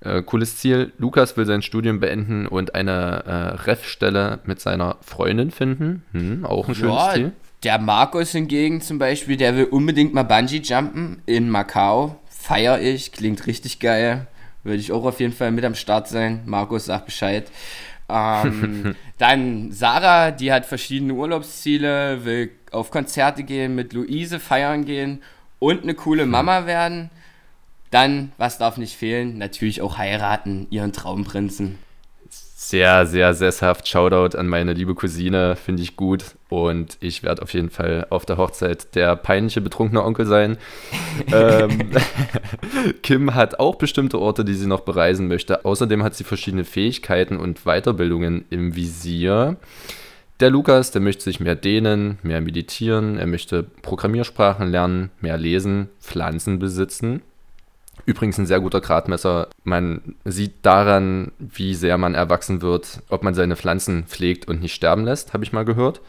Äh, 0.01 0.21
cooles 0.21 0.57
Ziel. 0.57 0.91
Lukas 0.97 1.35
will 1.37 1.45
sein 1.45 1.61
Studium 1.61 1.99
beenden 1.99 2.47
und 2.47 2.75
eine 2.75 3.23
äh, 3.25 3.31
Ref-Stelle 3.63 4.39
mit 4.45 4.59
seiner 4.59 4.97
Freundin 5.01 5.51
finden. 5.51 6.03
Hm, 6.11 6.45
auch 6.45 6.67
ein 6.67 6.75
schönes 6.75 6.95
ja, 6.95 7.13
Ziel. 7.13 7.31
Der 7.63 7.79
Markus 7.79 8.31
hingegen 8.31 8.81
zum 8.81 8.99
Beispiel, 8.99 9.37
der 9.37 9.55
will 9.55 9.65
unbedingt 9.65 10.13
mal 10.13 10.23
Bungee-Jumpen 10.23 11.21
in 11.25 11.49
Macau. 11.49 12.19
Feier 12.29 12.79
ich, 12.79 13.11
klingt 13.11 13.47
richtig 13.47 13.79
geil. 13.79 14.27
Würde 14.63 14.79
ich 14.79 14.91
auch 14.91 15.05
auf 15.05 15.19
jeden 15.19 15.33
Fall 15.33 15.51
mit 15.51 15.65
am 15.65 15.75
Start 15.75 16.07
sein. 16.07 16.41
Markus 16.45 16.85
sagt 16.85 17.05
Bescheid. 17.05 17.49
Ähm, 18.07 18.95
dann 19.17 19.71
Sarah, 19.71 20.31
die 20.31 20.51
hat 20.51 20.65
verschiedene 20.65 21.13
Urlaubsziele, 21.13 22.25
will 22.25 22.51
auf 22.71 22.91
Konzerte 22.91 23.43
gehen, 23.43 23.73
mit 23.73 23.93
Luise 23.93 24.39
feiern 24.39 24.85
gehen 24.85 25.23
und 25.59 25.83
eine 25.83 25.93
coole 25.93 26.23
hm. 26.23 26.29
Mama 26.29 26.65
werden. 26.65 27.09
Dann, 27.91 28.31
was 28.37 28.57
darf 28.57 28.77
nicht 28.77 28.95
fehlen? 28.95 29.37
Natürlich 29.37 29.81
auch 29.81 29.97
heiraten, 29.97 30.67
ihren 30.69 30.91
Traumprinzen. 30.93 31.77
Sehr, 32.57 33.05
sehr 33.05 33.35
sesshaft. 33.35 33.87
Shoutout 33.87 34.35
an 34.35 34.47
meine 34.47 34.73
liebe 34.73 34.95
Cousine, 34.95 35.55
finde 35.55 35.83
ich 35.83 35.95
gut. 35.95 36.23
Und 36.49 36.97
ich 36.99 37.21
werde 37.21 37.43
auf 37.43 37.53
jeden 37.53 37.69
Fall 37.69 38.07
auf 38.09 38.25
der 38.25 38.37
Hochzeit 38.37 38.95
der 38.95 39.15
peinliche 39.15 39.61
betrunkene 39.61 40.03
Onkel 40.03 40.25
sein. 40.25 40.57
ähm, 41.31 41.91
Kim 43.03 43.35
hat 43.35 43.59
auch 43.59 43.75
bestimmte 43.75 44.19
Orte, 44.19 44.43
die 44.43 44.55
sie 44.55 44.65
noch 44.65 44.79
bereisen 44.79 45.27
möchte. 45.27 45.63
Außerdem 45.63 46.01
hat 46.01 46.15
sie 46.15 46.23
verschiedene 46.23 46.63
Fähigkeiten 46.63 47.37
und 47.37 47.65
Weiterbildungen 47.65 48.45
im 48.49 48.75
Visier. 48.75 49.57
Der 50.39 50.49
Lukas, 50.49 50.89
der 50.89 51.01
möchte 51.01 51.23
sich 51.23 51.39
mehr 51.39 51.55
dehnen, 51.55 52.17
mehr 52.23 52.41
meditieren, 52.41 53.19
er 53.19 53.27
möchte 53.27 53.61
Programmiersprachen 53.61 54.71
lernen, 54.71 55.11
mehr 55.21 55.37
lesen, 55.37 55.89
Pflanzen 56.01 56.57
besitzen 56.57 57.21
Übrigens 58.05 58.37
ein 58.37 58.45
sehr 58.45 58.59
guter 58.59 58.81
Gradmesser. 58.81 59.47
Man 59.63 60.15
sieht 60.25 60.53
daran, 60.61 61.31
wie 61.39 61.73
sehr 61.73 61.97
man 61.97 62.13
erwachsen 62.13 62.61
wird, 62.61 62.99
ob 63.09 63.23
man 63.23 63.33
seine 63.33 63.55
Pflanzen 63.55 64.05
pflegt 64.05 64.47
und 64.47 64.61
nicht 64.61 64.75
sterben 64.75 65.05
lässt, 65.05 65.33
habe 65.33 65.43
ich 65.43 65.53
mal 65.53 65.65
gehört. 65.65 66.01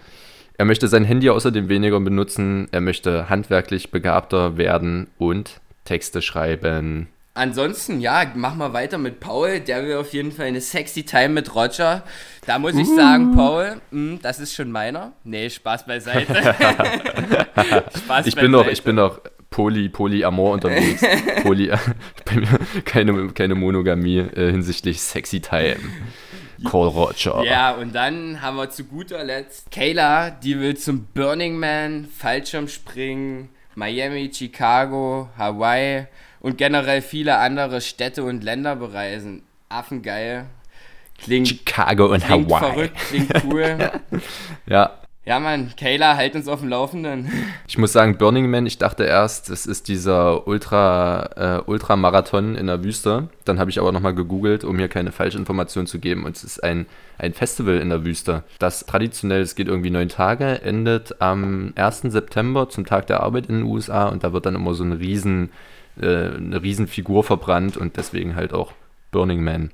Er 0.59 0.65
möchte 0.65 0.89
sein 0.89 1.05
Handy 1.05 1.31
außerdem 1.31 1.69
weniger 1.69 2.01
benutzen. 2.01 2.69
Er 2.73 2.81
möchte 2.81 3.29
handwerklich 3.29 3.91
begabter 3.91 4.57
werden 4.57 5.09
und 5.19 5.61
Texte 5.85 6.23
schreiben. 6.23 7.09
Ansonsten, 7.35 8.01
ja, 8.01 8.25
mach 8.35 8.55
mal 8.55 8.73
weiter 8.73 8.97
mit 8.97 9.21
Paul. 9.21 9.61
Der 9.61 9.85
will 9.85 9.97
auf 9.97 10.15
jeden 10.15 10.33
Fall 10.33 10.47
eine 10.47 10.63
sexy 10.63 11.03
Time 11.03 11.29
mit 11.29 11.55
Roger. 11.55 12.03
Da 12.47 12.59
muss 12.59 12.75
ich 12.75 12.89
uh. 12.89 12.97
sagen, 12.97 13.35
Paul, 13.37 13.77
mh, 13.91 14.13
hm, 14.13 14.19
das 14.23 14.41
ist 14.41 14.55
schon 14.55 14.73
meiner. 14.73 15.13
Nee, 15.23 15.51
Spaß 15.51 15.85
beiseite. 15.85 16.35
Spaß 16.35 18.27
ich, 18.27 18.35
beiseite. 18.35 18.41
Bin 18.41 18.51
noch, 18.51 18.67
ich 18.67 18.83
bin 18.83 18.97
noch 18.97 19.21
Poly, 19.51 19.89
Polyamor 19.89 20.53
unterwegs. 20.53 21.03
Poly, 21.43 21.73
keine, 22.85 23.29
keine 23.29 23.55
Monogamie 23.55 24.19
äh, 24.19 24.51
hinsichtlich 24.51 25.01
Sexy 25.01 25.41
Time. 25.41 25.77
Call 26.65 26.89
Roger. 26.89 27.45
Ja, 27.45 27.73
und 27.73 27.95
dann 27.95 28.41
haben 28.41 28.57
wir 28.57 28.71
zu 28.71 28.85
guter 28.85 29.23
Letzt 29.25 29.71
Kayla, 29.71 30.31
die 30.31 30.59
will 30.59 30.77
zum 30.77 31.07
Burning 31.15 31.59
Man, 31.59 32.07
Fallschirmspringen, 32.07 33.51
Miami, 33.75 34.31
Chicago, 34.33 35.29
Hawaii 35.37 36.07
und 36.41 36.57
generell 36.57 37.03
viele 37.03 37.37
andere 37.37 37.81
Städte 37.81 38.25
und 38.25 38.43
Länder 38.43 38.77
bereisen. 38.77 39.43
Affengeil. 39.69 40.47
Klingt, 41.19 41.49
Chicago 41.49 42.07
und 42.07 42.25
klingt 42.25 42.51
Hawaii. 42.51 42.73
verrückt, 42.73 42.97
klingt 43.09 43.45
cool. 43.45 43.91
ja, 44.67 44.93
ja, 45.27 45.41
Mann, 45.41 45.73
Kayla, 45.77 46.17
halt 46.17 46.37
uns 46.37 46.47
auf 46.47 46.61
dem 46.61 46.69
Laufenden. 46.69 47.31
Ich 47.69 47.79
muss 47.79 47.93
sagen, 47.93 48.17
Burning 48.17 48.49
Man, 48.49 48.65
ich 48.65 48.79
dachte 48.79 49.03
erst, 49.03 49.51
es 49.51 49.67
ist 49.67 49.89
dieser 49.89 50.47
Ultra, 50.47 51.59
äh, 51.59 51.69
Ultramarathon 51.69 52.55
in 52.55 52.69
der 52.69 52.85
Wüste. 52.85 53.29
Dann 53.45 53.59
habe 53.59 53.71
ich 53.71 53.81
aber 53.81 53.91
nochmal 53.91 54.15
gegoogelt, 54.15 54.63
um 54.63 54.79
hier 54.79 54.87
keine 54.87 55.11
Falschinformation 55.11 55.89
zu 55.89 55.99
geben. 55.99 56.25
Und 56.25 56.37
es 56.37 56.45
ist 56.45 56.63
ein, 56.63 56.87
ein 57.19 57.35
Festival 57.35 57.79
in 57.79 57.89
der 57.89 58.05
Wüste. 58.05 58.45
Das 58.61 58.87
traditionell, 58.87 59.43
es 59.43 59.57
geht 59.57 59.67
irgendwie 59.67 59.91
neun 59.91 60.09
Tage, 60.09 60.63
endet 60.63 61.21
am 61.21 61.73
1. 61.75 62.03
September 62.03 62.69
zum 62.69 62.87
Tag 62.87 63.09
der 63.09 63.21
Arbeit 63.21 63.47
in 63.47 63.57
den 63.57 63.65
USA. 63.65 64.07
Und 64.07 64.23
da 64.23 64.33
wird 64.33 64.47
dann 64.47 64.55
immer 64.55 64.75
so 64.75 64.85
eine 64.85 65.01
riesen, 65.01 65.51
äh, 66.01 66.37
eine 66.37 66.63
riesen 66.63 66.87
Figur 66.87 67.25
verbrannt 67.25 67.77
und 67.77 67.97
deswegen 67.97 68.37
halt 68.37 68.55
auch 68.55 68.73
Burning 69.11 69.43
Man. 69.43 69.73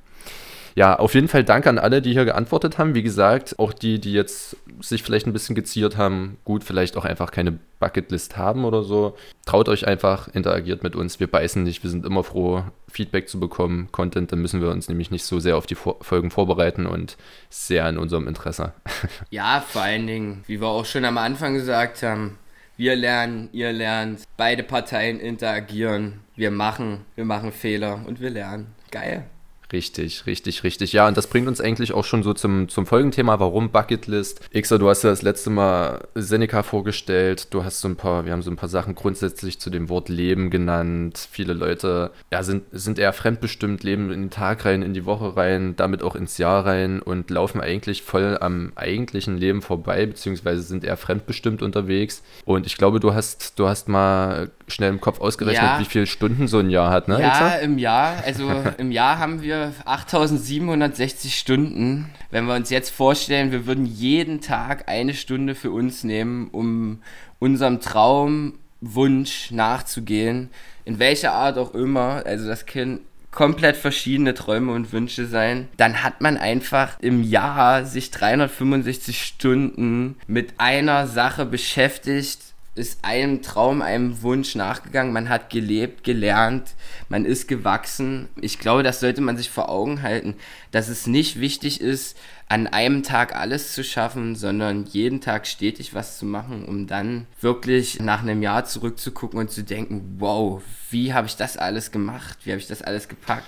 Ja, 0.74 0.98
auf 0.98 1.14
jeden 1.14 1.28
Fall 1.28 1.44
danke 1.44 1.68
an 1.68 1.78
alle, 1.78 2.00
die 2.00 2.12
hier 2.12 2.24
geantwortet 2.24 2.78
haben. 2.78 2.94
Wie 2.94 3.02
gesagt, 3.02 3.58
auch 3.58 3.72
die, 3.72 4.00
die 4.00 4.12
jetzt 4.12 4.56
sich 4.82 5.02
vielleicht 5.02 5.26
ein 5.26 5.32
bisschen 5.32 5.54
geziert 5.54 5.96
haben, 5.96 6.38
gut, 6.44 6.64
vielleicht 6.64 6.96
auch 6.96 7.04
einfach 7.04 7.30
keine 7.30 7.58
Bucketlist 7.80 8.36
haben 8.36 8.64
oder 8.64 8.82
so. 8.82 9.16
Traut 9.46 9.68
euch 9.68 9.86
einfach, 9.86 10.28
interagiert 10.28 10.82
mit 10.82 10.96
uns. 10.96 11.20
Wir 11.20 11.26
beißen 11.26 11.62
nicht. 11.62 11.82
Wir 11.82 11.90
sind 11.90 12.04
immer 12.04 12.24
froh, 12.24 12.64
Feedback 12.88 13.28
zu 13.28 13.40
bekommen. 13.40 13.88
Content, 13.92 14.32
dann 14.32 14.40
müssen 14.40 14.60
wir 14.60 14.70
uns 14.70 14.88
nämlich 14.88 15.10
nicht 15.10 15.24
so 15.24 15.40
sehr 15.40 15.56
auf 15.56 15.66
die 15.66 15.74
Folgen 15.74 16.30
vorbereiten 16.30 16.86
und 16.86 17.16
sehr 17.48 17.88
in 17.88 17.98
unserem 17.98 18.28
Interesse. 18.28 18.72
Ja, 19.30 19.64
vor 19.66 19.82
allen 19.82 20.06
Dingen, 20.06 20.44
wie 20.46 20.60
wir 20.60 20.68
auch 20.68 20.84
schon 20.84 21.04
am 21.04 21.18
Anfang 21.18 21.54
gesagt 21.54 22.02
haben, 22.02 22.38
wir 22.76 22.96
lernen, 22.96 23.48
ihr 23.52 23.72
lernt, 23.72 24.22
beide 24.36 24.62
Parteien 24.62 25.20
interagieren. 25.20 26.20
Wir 26.34 26.50
machen, 26.50 27.04
wir 27.14 27.24
machen 27.24 27.52
Fehler 27.52 28.00
und 28.06 28.20
wir 28.20 28.30
lernen. 28.30 28.74
Geil. 28.90 29.26
Richtig, 29.72 30.26
richtig, 30.26 30.64
richtig. 30.64 30.92
Ja, 30.92 31.08
und 31.08 31.16
das 31.16 31.26
bringt 31.26 31.48
uns 31.48 31.60
eigentlich 31.60 31.94
auch 31.94 32.04
schon 32.04 32.22
so 32.22 32.34
zum, 32.34 32.68
zum 32.68 32.84
Folgenthema, 32.84 33.40
warum 33.40 33.70
Bucketlist. 33.70 34.40
Ixer, 34.54 34.78
du 34.78 34.88
hast 34.90 35.02
ja 35.02 35.10
das 35.10 35.22
letzte 35.22 35.48
Mal 35.48 36.06
Seneca 36.14 36.62
vorgestellt. 36.62 37.54
Du 37.54 37.64
hast 37.64 37.80
so 37.80 37.88
ein 37.88 37.96
paar, 37.96 38.26
wir 38.26 38.32
haben 38.32 38.42
so 38.42 38.50
ein 38.50 38.56
paar 38.56 38.68
Sachen 38.68 38.94
grundsätzlich 38.94 39.58
zu 39.58 39.70
dem 39.70 39.88
Wort 39.88 40.10
Leben 40.10 40.50
genannt. 40.50 41.26
Viele 41.30 41.54
Leute 41.54 42.10
ja, 42.30 42.42
sind, 42.42 42.64
sind 42.72 42.98
eher 42.98 43.14
fremdbestimmt, 43.14 43.82
leben 43.82 44.10
in 44.10 44.24
den 44.24 44.30
Tag 44.30 44.66
rein, 44.66 44.82
in 44.82 44.92
die 44.92 45.06
Woche 45.06 45.36
rein, 45.36 45.74
damit 45.76 46.02
auch 46.02 46.16
ins 46.16 46.36
Jahr 46.36 46.66
rein 46.66 47.00
und 47.00 47.30
laufen 47.30 47.60
eigentlich 47.60 48.02
voll 48.02 48.36
am 48.40 48.72
eigentlichen 48.74 49.38
Leben 49.38 49.62
vorbei, 49.62 50.04
beziehungsweise 50.04 50.62
sind 50.62 50.84
eher 50.84 50.98
fremdbestimmt 50.98 51.62
unterwegs. 51.62 52.22
Und 52.44 52.66
ich 52.66 52.76
glaube, 52.76 53.00
du 53.00 53.14
hast, 53.14 53.58
du 53.58 53.68
hast 53.68 53.88
mal 53.88 54.50
schnell 54.68 54.90
im 54.90 55.00
Kopf 55.00 55.20
ausgerechnet, 55.20 55.62
ja. 55.62 55.80
wie 55.80 55.84
viele 55.84 56.06
Stunden 56.06 56.46
so 56.46 56.58
ein 56.58 56.68
Jahr 56.68 56.90
hat, 56.90 57.08
ne? 57.08 57.20
Ja, 57.20 57.28
Ixer? 57.28 57.60
im 57.60 57.78
Jahr. 57.78 58.22
Also 58.24 58.50
im 58.78 58.90
Jahr 58.90 59.18
haben 59.18 59.42
wir 59.42 59.61
8760 59.84 61.38
Stunden. 61.38 62.10
Wenn 62.30 62.46
wir 62.46 62.54
uns 62.54 62.70
jetzt 62.70 62.90
vorstellen, 62.90 63.52
wir 63.52 63.66
würden 63.66 63.86
jeden 63.86 64.40
Tag 64.40 64.88
eine 64.88 65.14
Stunde 65.14 65.54
für 65.54 65.70
uns 65.70 66.04
nehmen, 66.04 66.48
um 66.50 67.02
unserem 67.38 67.80
Traumwunsch 67.80 69.50
nachzugehen, 69.50 70.50
in 70.84 70.98
welcher 70.98 71.32
Art 71.32 71.58
auch 71.58 71.74
immer, 71.74 72.22
also 72.26 72.46
das 72.46 72.66
können 72.66 73.00
komplett 73.32 73.76
verschiedene 73.76 74.34
Träume 74.34 74.72
und 74.72 74.92
Wünsche 74.92 75.26
sein, 75.26 75.68
dann 75.78 76.02
hat 76.02 76.20
man 76.20 76.36
einfach 76.36 77.00
im 77.00 77.22
Jahr 77.22 77.84
sich 77.84 78.10
365 78.10 79.24
Stunden 79.24 80.16
mit 80.26 80.54
einer 80.58 81.06
Sache 81.06 81.46
beschäftigt, 81.46 82.51
ist 82.74 83.04
einem 83.04 83.42
Traum, 83.42 83.82
einem 83.82 84.22
Wunsch 84.22 84.54
nachgegangen, 84.54 85.12
man 85.12 85.28
hat 85.28 85.50
gelebt, 85.50 86.04
gelernt, 86.04 86.74
man 87.10 87.26
ist 87.26 87.46
gewachsen. 87.46 88.28
Ich 88.40 88.58
glaube, 88.58 88.82
das 88.82 89.00
sollte 89.00 89.20
man 89.20 89.36
sich 89.36 89.50
vor 89.50 89.68
Augen 89.68 90.00
halten, 90.00 90.34
dass 90.70 90.88
es 90.88 91.06
nicht 91.06 91.38
wichtig 91.38 91.82
ist, 91.82 92.16
an 92.48 92.66
einem 92.66 93.02
Tag 93.02 93.34
alles 93.36 93.74
zu 93.74 93.84
schaffen, 93.84 94.36
sondern 94.36 94.84
jeden 94.86 95.20
Tag 95.20 95.46
stetig 95.46 95.94
was 95.94 96.18
zu 96.18 96.24
machen, 96.24 96.64
um 96.64 96.86
dann 96.86 97.26
wirklich 97.40 98.00
nach 98.00 98.22
einem 98.22 98.42
Jahr 98.42 98.64
zurückzugucken 98.64 99.38
und 99.38 99.50
zu 99.50 99.64
denken, 99.64 100.16
wow, 100.18 100.62
wie 100.90 101.12
habe 101.12 101.26
ich 101.26 101.36
das 101.36 101.56
alles 101.58 101.90
gemacht? 101.90 102.38
Wie 102.44 102.50
habe 102.52 102.60
ich 102.60 102.66
das 102.66 102.82
alles 102.82 103.08
gepackt? 103.08 103.46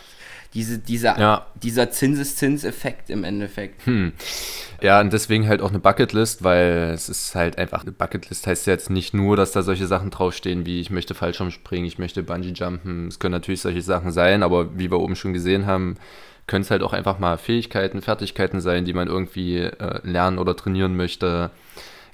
Diese, 0.54 0.78
dieser, 0.78 1.18
Ja. 1.18 1.46
dieser 1.62 1.90
Zinseszinseffekt 1.90 3.10
im 3.10 3.24
Endeffekt. 3.24 3.84
Hm. 3.86 4.12
Ja, 4.80 5.00
und 5.00 5.12
deswegen 5.12 5.48
halt 5.48 5.60
auch 5.60 5.70
eine 5.70 5.80
Bucketlist, 5.80 6.44
weil 6.44 6.92
es 6.94 7.08
ist 7.08 7.34
halt 7.34 7.58
einfach, 7.58 7.82
eine 7.82 7.92
Bucketlist 7.92 8.46
heißt 8.46 8.66
jetzt 8.66 8.90
nicht 8.90 9.14
nur, 9.14 9.36
dass 9.36 9.52
da 9.52 9.62
solche 9.62 9.86
Sachen 9.86 10.10
draufstehen, 10.10 10.64
wie 10.66 10.80
ich 10.80 10.90
möchte 10.90 11.14
Fallschirm 11.14 11.50
springen, 11.50 11.86
ich 11.86 11.98
möchte 11.98 12.22
Bungee 12.22 12.52
jumpen. 12.52 13.08
Es 13.08 13.18
können 13.18 13.32
natürlich 13.32 13.62
solche 13.62 13.82
Sachen 13.82 14.12
sein, 14.12 14.42
aber 14.42 14.78
wie 14.78 14.90
wir 14.90 15.00
oben 15.00 15.16
schon 15.16 15.32
gesehen 15.32 15.66
haben, 15.66 15.96
können 16.46 16.62
es 16.62 16.70
halt 16.70 16.82
auch 16.82 16.92
einfach 16.92 17.18
mal 17.18 17.38
Fähigkeiten, 17.38 18.02
Fertigkeiten 18.02 18.60
sein, 18.60 18.84
die 18.84 18.92
man 18.92 19.08
irgendwie 19.08 19.58
äh, 19.58 20.00
lernen 20.02 20.38
oder 20.38 20.54
trainieren 20.54 20.96
möchte. 20.96 21.50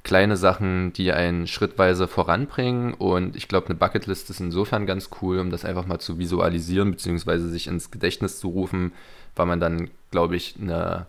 Kleine 0.03 0.37
Sachen, 0.37 0.93
die 0.93 1.13
einen 1.13 1.47
schrittweise 1.47 2.09
voranbringen. 2.09 2.95
Und 2.95 3.37
ich 3.37 3.49
glaube, 3.49 3.67
eine 3.67 3.77
Bucketlist 3.77 4.31
ist 4.31 4.41
insofern 4.41 4.87
ganz 4.87 5.11
cool, 5.21 5.39
um 5.39 5.51
das 5.51 5.65
einfach 5.65 5.87
mal 5.87 5.99
zu 5.99 6.19
visualisieren, 6.19 6.91
beziehungsweise 6.91 7.49
sich 7.49 7.67
ins 7.67 7.91
Gedächtnis 7.91 8.39
zu 8.39 8.49
rufen, 8.49 8.93
weil 9.37 9.47
man 9.47 9.61
dann, 9.61 9.91
glaube 10.11 10.37
ich, 10.37 10.57
eine 10.61 11.07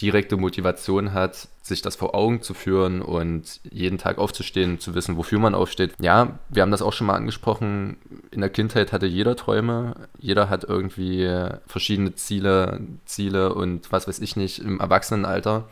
direkte 0.00 0.36
Motivation 0.36 1.12
hat, 1.12 1.48
sich 1.62 1.82
das 1.82 1.96
vor 1.96 2.14
Augen 2.14 2.40
zu 2.40 2.54
führen 2.54 3.02
und 3.02 3.60
jeden 3.70 3.98
Tag 3.98 4.18
aufzustehen, 4.18 4.78
zu 4.78 4.94
wissen, 4.94 5.16
wofür 5.16 5.38
man 5.38 5.54
aufsteht. 5.54 5.94
Ja, 6.00 6.38
wir 6.48 6.62
haben 6.62 6.70
das 6.70 6.82
auch 6.82 6.92
schon 6.92 7.08
mal 7.08 7.16
angesprochen. 7.16 7.96
In 8.30 8.40
der 8.40 8.50
Kindheit 8.50 8.92
hatte 8.92 9.06
jeder 9.06 9.36
Träume, 9.36 9.94
jeder 10.18 10.48
hat 10.48 10.64
irgendwie 10.64 11.28
verschiedene 11.66 12.14
Ziele, 12.14 12.80
Ziele 13.04 13.54
und 13.54 13.90
was 13.90 14.06
weiß 14.08 14.20
ich 14.20 14.36
nicht 14.36 14.60
im 14.60 14.80
Erwachsenenalter. 14.80 15.64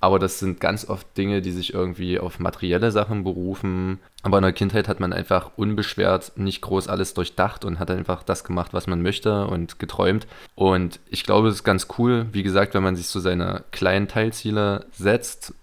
Aber 0.00 0.18
das 0.18 0.38
sind 0.38 0.60
ganz 0.60 0.88
oft 0.88 1.06
Dinge, 1.16 1.40
die 1.40 1.52
sich 1.52 1.72
irgendwie 1.72 2.18
auf 2.18 2.38
materielle 2.38 2.90
Sachen 2.90 3.24
berufen. 3.24 3.98
Aber 4.22 4.38
in 4.38 4.42
der 4.42 4.52
Kindheit 4.52 4.88
hat 4.88 5.00
man 5.00 5.12
einfach 5.12 5.52
unbeschwert 5.56 6.32
nicht 6.36 6.60
groß 6.60 6.88
alles 6.88 7.14
durchdacht 7.14 7.64
und 7.64 7.78
hat 7.78 7.90
einfach 7.90 8.22
das 8.22 8.44
gemacht, 8.44 8.74
was 8.74 8.86
man 8.86 9.02
möchte 9.02 9.46
und 9.46 9.78
geträumt. 9.78 10.26
Und 10.54 11.00
ich 11.08 11.24
glaube, 11.24 11.48
es 11.48 11.56
ist 11.56 11.64
ganz 11.64 11.88
cool, 11.98 12.26
wie 12.32 12.42
gesagt, 12.42 12.74
wenn 12.74 12.82
man 12.82 12.96
sich 12.96 13.06
so 13.06 13.20
seine 13.20 13.64
kleinen 13.70 14.08
Teilziele 14.08 14.86
setzt, 14.92 15.54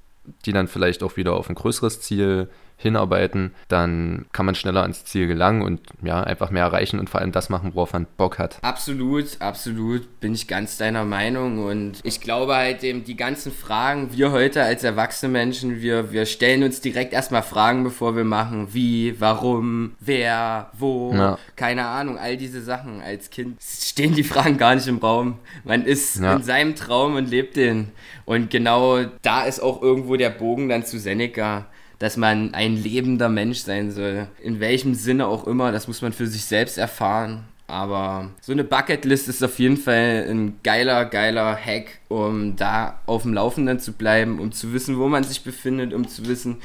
die 0.46 0.54
dann 0.54 0.68
vielleicht 0.68 1.04
auch 1.04 1.18
wieder 1.18 1.34
auf 1.34 1.50
ein 1.50 1.56
größeres 1.56 2.02
Ziel 2.02 2.50
hinarbeiten, 2.78 3.52
dann 3.70 4.26
kann 4.34 4.46
man 4.46 4.56
schneller 4.56 4.82
ans 4.82 5.06
Ziel 5.06 5.28
gelangen 5.28 5.62
und 5.62 5.80
ja, 6.04 6.22
einfach 6.22 6.52
mehr 6.52 6.64
erreichen 6.64 7.00
und 7.00 7.10
vor 7.10 7.22
allem 7.22 7.32
das 7.32 7.50
machen, 7.50 7.72
worauf 7.76 7.94
man 7.94 8.08
Bock 8.18 8.40
hat. 8.40 8.58
Absolut, 8.62 9.40
absolut, 9.40 10.20
bin 10.20 10.34
ich 10.34 10.48
ganz 10.48 10.78
deiner 10.78 11.06
Meinung 11.06 11.66
und 11.66 12.00
ich 12.04 12.20
glaube 12.20 12.56
halt 12.56 12.84
eben 12.84 13.04
die 13.06 13.16
ganzen 13.16 13.52
Fragen, 13.52 14.10
wir 14.12 14.32
heute 14.32 14.64
als 14.64 14.84
erwachsene 14.84 15.32
Menschen, 15.32 15.82
wir, 15.82 16.12
wir 16.12 16.26
stellen 16.26 16.64
uns 16.64 16.82
direkt 16.82 17.14
erstmal 17.14 17.44
Fragen, 17.44 17.84
bevor 17.84 18.16
wir 18.16 18.24
machen, 18.26 18.68
wie, 18.74 19.16
warum, 19.20 19.96
wer, 20.00 20.70
wo, 20.78 21.14
Ja. 21.14 21.38
keine 21.56 21.86
Ahnung, 21.86 22.18
all 22.18 22.38
diese 22.38 22.62
Sachen. 22.62 23.02
Als 23.02 23.30
Kind 23.30 23.62
stehen 23.62 24.14
die 24.14 24.24
Fragen 24.24 24.58
gar 24.58 24.76
nicht 24.76 24.88
im 24.88 24.98
Raum. 24.98 25.40
Man 25.64 25.86
ist 25.86 26.20
Ja. 26.20 26.36
in 26.36 26.44
seinem 26.44 26.76
Traum 26.76 27.16
und 27.16 27.30
lebt 27.30 27.56
den. 27.56 27.92
Und 28.26 28.50
genau 28.50 29.00
da 29.22 29.44
ist 29.44 29.60
auch 29.62 29.82
irgendwo 29.82 30.16
der 30.16 30.30
Bogen 30.30 30.70
dann 30.70 30.86
zu 30.86 30.98
Seneca 31.00 31.66
dass 32.04 32.18
man 32.18 32.54
ein 32.54 32.76
lebender 32.76 33.30
Mensch 33.30 33.60
sein 33.60 33.90
soll. 33.90 34.28
In 34.42 34.60
welchem 34.60 34.94
Sinne 34.94 35.26
auch 35.26 35.48
immer, 35.48 35.72
das 35.72 35.88
muss 35.88 36.02
man 36.02 36.12
für 36.12 36.28
sich 36.28 36.44
selbst 36.44 36.78
erfahren. 36.78 37.46
Aber 37.66 38.32
so 38.42 38.52
eine 38.52 38.66
Bucketlist 38.66 39.30
ist 39.30 39.42
auf 39.42 39.58
jeden 39.58 39.78
Fall 39.78 40.28
ein 40.30 40.60
geiler, 40.64 41.06
geiler 41.06 41.56
Hack, 41.56 42.02
um 42.10 42.58
da 42.58 43.00
auf 43.06 43.22
dem 43.22 43.34
Laufenden 43.34 43.80
zu 43.80 43.94
bleiben, 43.94 44.42
um 44.42 44.52
zu 44.52 44.74
wissen, 44.74 45.00
wo 45.00 45.08
man 45.08 45.24
sich 45.24 45.46
befindet, 45.46 45.94
um 45.94 46.06
zu 46.06 46.28
wissen, 46.28 46.58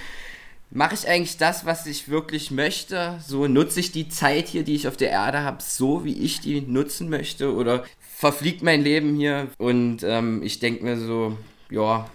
mache 0.72 0.94
ich 0.94 1.06
eigentlich 1.06 1.36
das, 1.36 1.64
was 1.64 1.86
ich 1.86 2.08
wirklich 2.08 2.50
möchte? 2.50 3.20
So 3.24 3.46
nutze 3.46 3.78
ich 3.78 3.92
die 3.92 4.08
Zeit 4.08 4.48
hier, 4.48 4.64
die 4.64 4.74
ich 4.74 4.88
auf 4.88 4.96
der 4.96 5.10
Erde 5.10 5.44
habe, 5.44 5.62
so 5.62 6.04
wie 6.04 6.18
ich 6.18 6.40
die 6.40 6.62
nutzen 6.62 7.10
möchte? 7.10 7.54
Oder 7.54 7.84
verfliegt 8.00 8.64
mein 8.64 8.82
Leben 8.82 9.14
hier? 9.14 9.46
Und 9.56 10.02
ähm, 10.02 10.42
ich 10.42 10.58
denke 10.58 10.82
mir 10.82 10.98
so, 10.98 11.38
ja, 11.70 12.08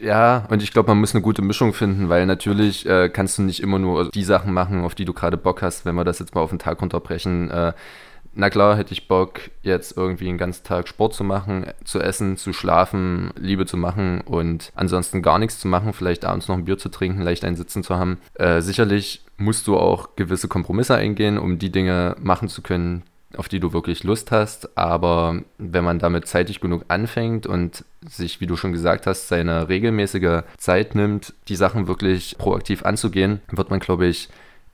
Ja, 0.00 0.46
und 0.48 0.62
ich 0.62 0.72
glaube, 0.72 0.88
man 0.88 0.98
muss 0.98 1.14
eine 1.14 1.22
gute 1.22 1.42
Mischung 1.42 1.74
finden, 1.74 2.08
weil 2.08 2.24
natürlich 2.24 2.86
äh, 2.86 3.10
kannst 3.10 3.36
du 3.36 3.42
nicht 3.42 3.60
immer 3.60 3.78
nur 3.78 4.10
die 4.10 4.24
Sachen 4.24 4.54
machen, 4.54 4.82
auf 4.82 4.94
die 4.94 5.04
du 5.04 5.12
gerade 5.12 5.36
Bock 5.36 5.60
hast, 5.60 5.84
wenn 5.84 5.94
wir 5.94 6.04
das 6.04 6.18
jetzt 6.18 6.34
mal 6.34 6.40
auf 6.40 6.50
den 6.50 6.58
Tag 6.58 6.80
runterbrechen. 6.80 7.50
Äh, 7.50 7.72
na 8.32 8.48
klar, 8.48 8.76
hätte 8.76 8.92
ich 8.92 9.08
Bock, 9.08 9.40
jetzt 9.62 9.96
irgendwie 9.96 10.24
den 10.24 10.38
ganzen 10.38 10.64
Tag 10.64 10.88
Sport 10.88 11.14
zu 11.14 11.24
machen, 11.24 11.66
zu 11.84 12.00
essen, 12.00 12.36
zu 12.36 12.52
schlafen, 12.52 13.32
Liebe 13.36 13.66
zu 13.66 13.76
machen 13.76 14.22
und 14.22 14.72
ansonsten 14.74 15.20
gar 15.20 15.38
nichts 15.38 15.58
zu 15.58 15.68
machen, 15.68 15.92
vielleicht 15.92 16.24
abends 16.24 16.48
noch 16.48 16.56
ein 16.56 16.64
Bier 16.64 16.78
zu 16.78 16.88
trinken, 16.88 17.22
leicht 17.22 17.44
ein 17.44 17.56
Sitzen 17.56 17.82
zu 17.82 17.96
haben. 17.96 18.18
Äh, 18.34 18.60
sicherlich 18.62 19.24
musst 19.36 19.66
du 19.66 19.76
auch 19.76 20.16
gewisse 20.16 20.48
Kompromisse 20.48 20.94
eingehen, 20.94 21.38
um 21.38 21.58
die 21.58 21.72
Dinge 21.72 22.16
machen 22.20 22.48
zu 22.48 22.62
können, 22.62 23.02
auf 23.36 23.48
die 23.48 23.60
du 23.60 23.72
wirklich 23.72 24.04
Lust 24.04 24.30
hast. 24.30 24.76
Aber 24.76 25.42
wenn 25.58 25.84
man 25.84 25.98
damit 25.98 26.26
zeitig 26.26 26.60
genug 26.60 26.84
anfängt 26.88 27.46
und 27.46 27.84
sich, 28.06 28.40
wie 28.40 28.46
du 28.46 28.56
schon 28.56 28.72
gesagt 28.72 29.06
hast, 29.06 29.28
seine 29.28 29.68
regelmäßige 29.68 30.42
Zeit 30.56 30.94
nimmt, 30.94 31.34
die 31.48 31.56
Sachen 31.56 31.86
wirklich 31.86 32.36
proaktiv 32.38 32.84
anzugehen, 32.84 33.40
wird 33.50 33.70
man, 33.70 33.80
glaube 33.80 34.06
ich, 34.06 34.28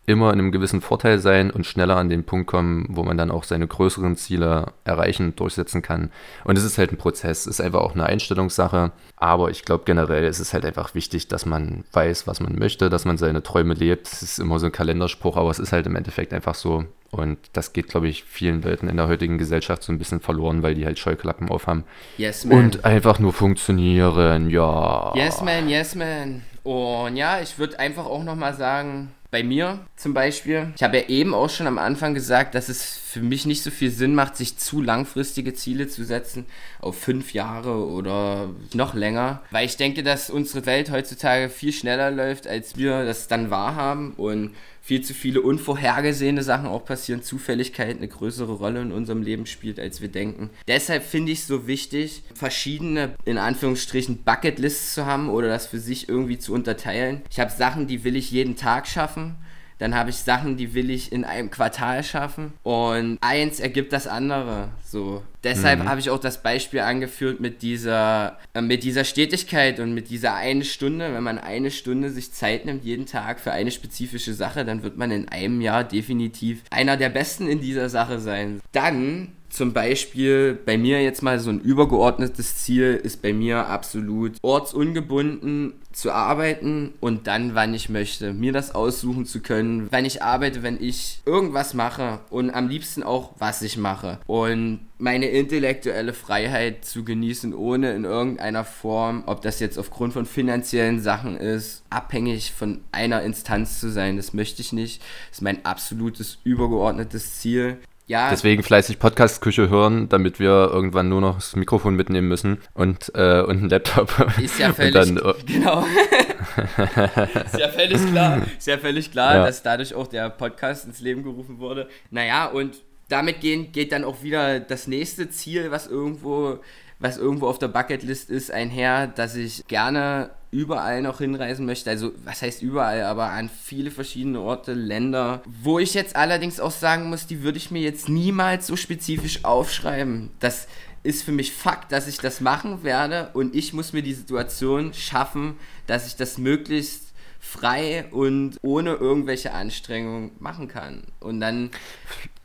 immer 0.07 0.33
in 0.33 0.39
einem 0.39 0.53
gewissen 0.53 0.81
Vorteil 0.81 1.19
sein 1.19 1.51
und 1.51 1.67
schneller 1.67 1.97
an 1.97 2.09
den 2.09 2.25
Punkt 2.25 2.47
kommen, 2.47 2.87
wo 2.89 3.03
man 3.03 3.19
dann 3.19 3.31
auch 3.31 3.45
seine 3.45 3.67
größeren 3.67 4.17
Ziele 4.17 4.73
erreichen 4.85 5.27
und 5.27 5.41
durchsetzen 5.41 5.83
kann. 5.83 6.11
Und 6.45 6.57
es 6.57 6.65
ist 6.65 6.79
halt 6.79 6.93
ein 6.93 6.97
Prozess, 6.97 7.41
es 7.41 7.59
ist 7.59 7.61
einfach 7.61 7.81
auch 7.81 7.95
eine 7.95 8.07
Einstellungssache. 8.07 8.93
Aber 9.17 9.51
ich 9.51 9.65
glaube 9.65 9.85
generell 9.85 10.25
ist 10.25 10.39
es 10.39 10.53
halt 10.53 10.65
einfach 10.65 10.95
wichtig, 10.95 11.27
dass 11.29 11.45
man 11.45 11.85
weiß, 11.93 12.27
was 12.27 12.41
man 12.41 12.57
möchte, 12.57 12.89
dass 12.89 13.05
man 13.05 13.19
seine 13.19 13.43
Träume 13.43 13.75
lebt. 13.75 14.07
Es 14.07 14.23
ist 14.23 14.39
immer 14.39 14.59
so 14.61 14.67
ein 14.67 14.73
Kalenderspruch, 14.73 15.37
aber 15.37 15.51
es 15.51 15.59
ist 15.59 15.73
halt 15.73 15.87
im 15.87 15.97
Endeffekt 15.97 16.33
einfach 16.33 16.55
so. 16.55 16.85
Und 17.11 17.39
das 17.53 17.73
geht, 17.73 17.89
glaube 17.89 18.09
ich, 18.09 18.25
vielen 18.25 18.63
Leuten 18.63 18.89
in 18.89 18.97
der 18.97 19.09
heutigen 19.09 19.39
Gesellschaft 19.39 19.83
so 19.83 19.93
ein 19.93 19.99
bisschen 19.99 20.21
verloren, 20.21 20.63
weil 20.63 20.75
die 20.75 20.85
halt 20.85 20.99
Scheuklappen 20.99 21.49
aufhaben. 21.49 21.85
yes, 22.19 22.45
man. 22.45 22.59
Und 22.59 22.85
einfach 22.85 23.19
nur 23.19 23.33
funktionieren, 23.33 24.51
ja. 24.51 25.13
Yes, 25.15 25.41
man, 25.41 25.69
yes, 25.69 25.95
man. 25.95 26.43
Und 26.63 27.17
ja, 27.17 27.41
ich 27.41 27.59
würde 27.59 27.79
einfach 27.79 28.07
auch 28.07 28.25
nochmal 28.25 28.55
sagen, 28.55 29.13
bei 29.31 29.43
mir 29.43 29.81
zum 29.97 30.15
Beispiel, 30.15 30.73
ich 30.77 30.83
habe 30.83 30.99
ja 30.99 31.09
eben 31.09 31.35
auch 31.35 31.51
schon 31.51 31.67
am 31.67 31.79
Anfang 31.79 32.15
gesagt, 32.15 32.55
dass 32.55 32.69
es 32.69 32.85
für 32.85 33.21
mich 33.21 33.47
nicht 33.47 33.63
so 33.63 33.71
viel 33.71 33.91
Sinn 33.91 34.15
macht, 34.15 34.37
sich 34.37 34.59
zu 34.59 34.81
langfristige 34.81 35.55
Ziele 35.55 35.89
zu 35.89 36.05
setzen, 36.05 36.47
auf 36.81 36.99
fünf 36.99 37.33
Jahre 37.33 37.87
oder 37.87 38.51
noch 38.75 38.95
länger, 38.95 39.43
weil 39.51 39.67
ich 39.67 39.77
denke, 39.77 40.03
dass 40.03 40.31
unsere 40.31 40.67
Welt 40.67 40.91
heutzutage 40.91 41.49
viel 41.49 41.73
schneller 41.73 42.11
läuft, 42.11 42.47
als 42.47 42.77
wir 42.77 43.05
das 43.05 43.29
dann 43.29 43.51
wahrhaben. 43.51 44.13
Und 44.15 44.55
viel 44.87 45.01
zu 45.03 45.15
viele 45.15 45.41
unvorhergesehene 45.41 46.45
Sachen 46.45 46.69
auch 46.69 46.85
passieren, 46.85 47.21
Zufälligkeit 47.21 47.97
eine 47.97 48.07
größere 48.07 48.53
Rolle 48.53 48.83
in 48.83 48.93
unserem 48.93 49.21
Leben 49.21 49.45
spielt, 49.47 49.81
als 49.81 50.01
wir 50.01 50.07
denken. 50.07 50.51
Deshalb 50.69 51.03
finde 51.03 51.33
ich 51.33 51.41
es 51.41 51.49
so 51.49 51.67
wichtig, 51.67 52.23
verschiedene, 52.35 53.17
in 53.25 53.37
Anführungsstrichen, 53.37 54.23
Bucketlists 54.23 54.95
zu 54.95 55.05
haben 55.05 55.29
oder 55.29 55.49
das 55.49 55.67
für 55.67 55.81
sich 55.81 56.09
irgendwie 56.09 56.39
zu 56.39 56.55
unterteilen. 56.55 57.23
Ich 57.33 57.41
habe 57.41 57.51
Sachen, 57.51 57.89
die 57.89 58.05
will 58.05 58.15
ich 58.15 58.31
jeden 58.31 58.55
Tag 58.55 58.87
schaffen. 58.87 59.35
Dann 59.79 59.95
habe 59.95 60.11
ich 60.11 60.17
Sachen, 60.17 60.57
die 60.57 60.75
will 60.75 60.91
ich 60.91 61.13
in 61.13 61.25
einem 61.25 61.51
Quartal 61.51 62.03
schaffen. 62.03 62.53
Und 62.63 63.19
eins 63.21 63.61
ergibt 63.61 63.93
das 63.93 64.07
andere. 64.07 64.69
So. 64.85 65.23
Deshalb 65.45 65.85
habe 65.85 66.01
ich 66.01 66.11
auch 66.11 66.19
das 66.19 66.43
Beispiel 66.43 66.81
angeführt 66.81 67.41
mit 67.41 67.63
dieser, 67.63 68.39
äh, 68.55 68.61
mit 68.61 68.83
dieser 68.83 69.05
Stetigkeit 69.05 69.79
und 69.79 69.95
mit 69.95 70.11
dieser 70.11 70.35
eine 70.35 70.65
Stunde. 70.65 71.13
Wenn 71.13 71.23
man 71.23 71.39
eine 71.39 71.71
Stunde 71.71 72.11
sich 72.11 72.33
Zeit 72.33 72.65
nimmt, 72.65 72.85
jeden 72.85 73.07
Tag 73.07 73.39
für 73.39 73.53
eine 73.53 73.71
spezifische 73.71 74.35
Sache, 74.35 74.65
dann 74.65 74.83
wird 74.83 74.97
man 74.97 75.11
in 75.11 75.29
einem 75.29 75.61
Jahr 75.61 75.85
definitiv 75.85 76.63
einer 76.71 76.97
der 76.97 77.11
Besten 77.11 77.47
in 77.47 77.61
dieser 77.61 77.89
Sache 77.89 78.19
sein. 78.19 78.61
Dann 78.73 79.33
zum 79.57 79.73
Beispiel 79.73 80.59
bei 80.67 80.77
mir 80.77 81.03
jetzt 81.03 81.23
mal 81.23 81.41
so 81.41 81.49
ein 81.49 81.61
übergeordnetes 81.61 82.57
Ziel 82.57 83.01
ist 83.03 83.23
bei 83.23 83.33
mir 83.33 83.69
absolut 83.69 84.37
ortsungebunden 84.43 85.73
zu 85.93 86.13
arbeiten 86.13 86.93
und 87.01 87.27
dann, 87.27 87.55
wann 87.55 87.73
ich 87.73 87.89
möchte, 87.89 88.35
mir 88.35 88.53
das 88.53 88.75
aussuchen 88.75 89.25
zu 89.25 89.41
können, 89.41 89.89
wann 89.91 90.05
ich 90.05 90.23
arbeite, 90.23 90.63
wenn 90.63 90.79
ich 90.79 91.23
irgendwas 91.25 91.73
mache 91.73 92.21
und 92.29 92.51
am 92.51 92.69
liebsten 92.69 93.03
auch, 93.03 93.33
was 93.39 93.63
ich 93.63 93.79
mache. 93.79 94.19
Und 94.27 94.81
meine 94.99 95.29
intellektuelle 95.29 96.13
Freiheit 96.13 96.85
zu 96.85 97.03
genießen, 97.03 97.55
ohne 97.55 97.95
in 97.95 98.05
irgendeiner 98.05 98.65
Form, 98.65 99.23
ob 99.25 99.41
das 99.41 99.59
jetzt 99.59 99.79
aufgrund 99.79 100.13
von 100.13 100.27
finanziellen 100.27 101.01
Sachen 101.01 101.39
ist, 101.39 101.83
abhängig 101.89 102.53
von 102.53 102.83
einer 102.93 103.23
Instanz 103.23 103.81
zu 103.81 103.91
sein, 103.91 104.19
das 104.19 104.35
möchte 104.35 104.61
ich 104.61 104.75
nicht. 104.75 105.01
Das 105.31 105.39
ist 105.39 105.43
mein 105.43 105.65
absolutes 105.65 106.37
übergeordnetes 106.45 107.39
Ziel. 107.41 107.79
Ja, 108.09 108.31
Deswegen 108.31 108.63
fleißig 108.63 109.01
Podcast-Küche 109.01 109.69
hören, 109.69 110.09
damit 110.09 110.39
wir 110.39 110.71
irgendwann 110.73 111.09
nur 111.09 111.21
noch 111.21 111.35
das 111.37 111.57
Mikrofon 111.57 111.97
mitnehmen 111.97 112.29
müssen 112.29 112.59
und, 112.73 113.11
äh, 113.17 113.41
und 113.41 113.59
einen 113.59 113.69
Laptop. 113.69 114.15
Ist 114.41 114.61
ja 114.61 114.73
völlig, 114.73 114.95
dann, 114.95 115.17
äh, 115.17 115.35
genau. 115.45 115.81
ist 117.45 117.59
ja 117.59 117.69
völlig 117.69 118.07
klar, 118.13 118.43
ist 118.57 118.67
ja 118.69 118.79
völlig 118.79 119.11
klar, 119.11 119.35
Ja. 119.35 119.47
dass 119.47 119.63
dadurch 119.65 119.95
auch 119.95 120.07
der 120.07 120.31
Podcast 120.31 120.87
ins 120.87 121.01
Leben 121.01 121.25
gerufen 121.25 121.59
wurde. 121.59 121.89
Naja, 122.11 122.47
und 122.47 122.77
damit 123.09 123.41
gehen, 123.41 123.73
geht 123.73 123.93
dann 123.93 124.05
auch 124.05 124.23
wieder 124.23 124.61
das 124.61 124.87
nächste 124.87 125.31
Ziel, 125.31 125.71
was 125.71 125.87
irgendwo 125.87 126.61
was 126.99 127.19
irgendwo 127.19 127.47
auf 127.47 127.59
der 127.59 127.69
Bucketlist 127.69 128.31
ist, 128.31 128.51
einher, 128.51 129.07
dass 129.07 129.35
ich 129.35 129.67
gerne 129.67 130.31
überall 130.51 131.03
noch 131.03 131.19
hinreisen 131.19 131.67
möchte. 131.67 131.91
Also, 131.91 132.13
was 132.25 132.41
heißt 132.41 132.63
überall, 132.63 133.03
aber 133.03 133.31
an 133.31 133.51
viele 133.51 133.91
verschiedene 133.91 134.41
Orte, 134.41 134.73
Länder. 134.73 135.43
Wo 135.45 135.79
ich 135.79 135.93
jetzt 135.95 136.17
allerdings 136.17 136.61
auch 136.61 136.71
sagen 136.71 137.11
muss, 137.11 137.27
die 137.27 137.43
würde 137.43 137.59
ich 137.59 137.71
mir 137.71 137.83
jetzt 137.83 138.09
niemals 138.09 138.67
so 138.67 138.77
spezifisch 138.77 139.45
aufschreiben. 139.45 140.31
Das 140.41 140.69
ist 141.03 141.23
für 141.23 141.33
mich 141.33 141.53
Fakt, 141.53 141.93
dass 141.93 142.09
ich 142.09 142.19
das 142.19 142.41
machen 142.41 142.83
werde 142.83 143.31
und 143.35 143.55
ich 143.55 143.73
muss 143.73 143.93
mir 143.93 144.03
die 144.03 144.15
Situation 144.15 144.95
schaffen, 144.95 145.57
dass 145.87 146.07
ich 146.07 146.17
das 146.17 146.39
möglichst 146.39 147.13
frei 147.39 148.07
und 148.11 148.57
ohne 148.63 148.95
irgendwelche 148.95 149.53
Anstrengungen 149.53 150.33
machen 150.41 150.67
kann. 150.67 151.05
Und 151.21 151.41
dann 151.41 151.71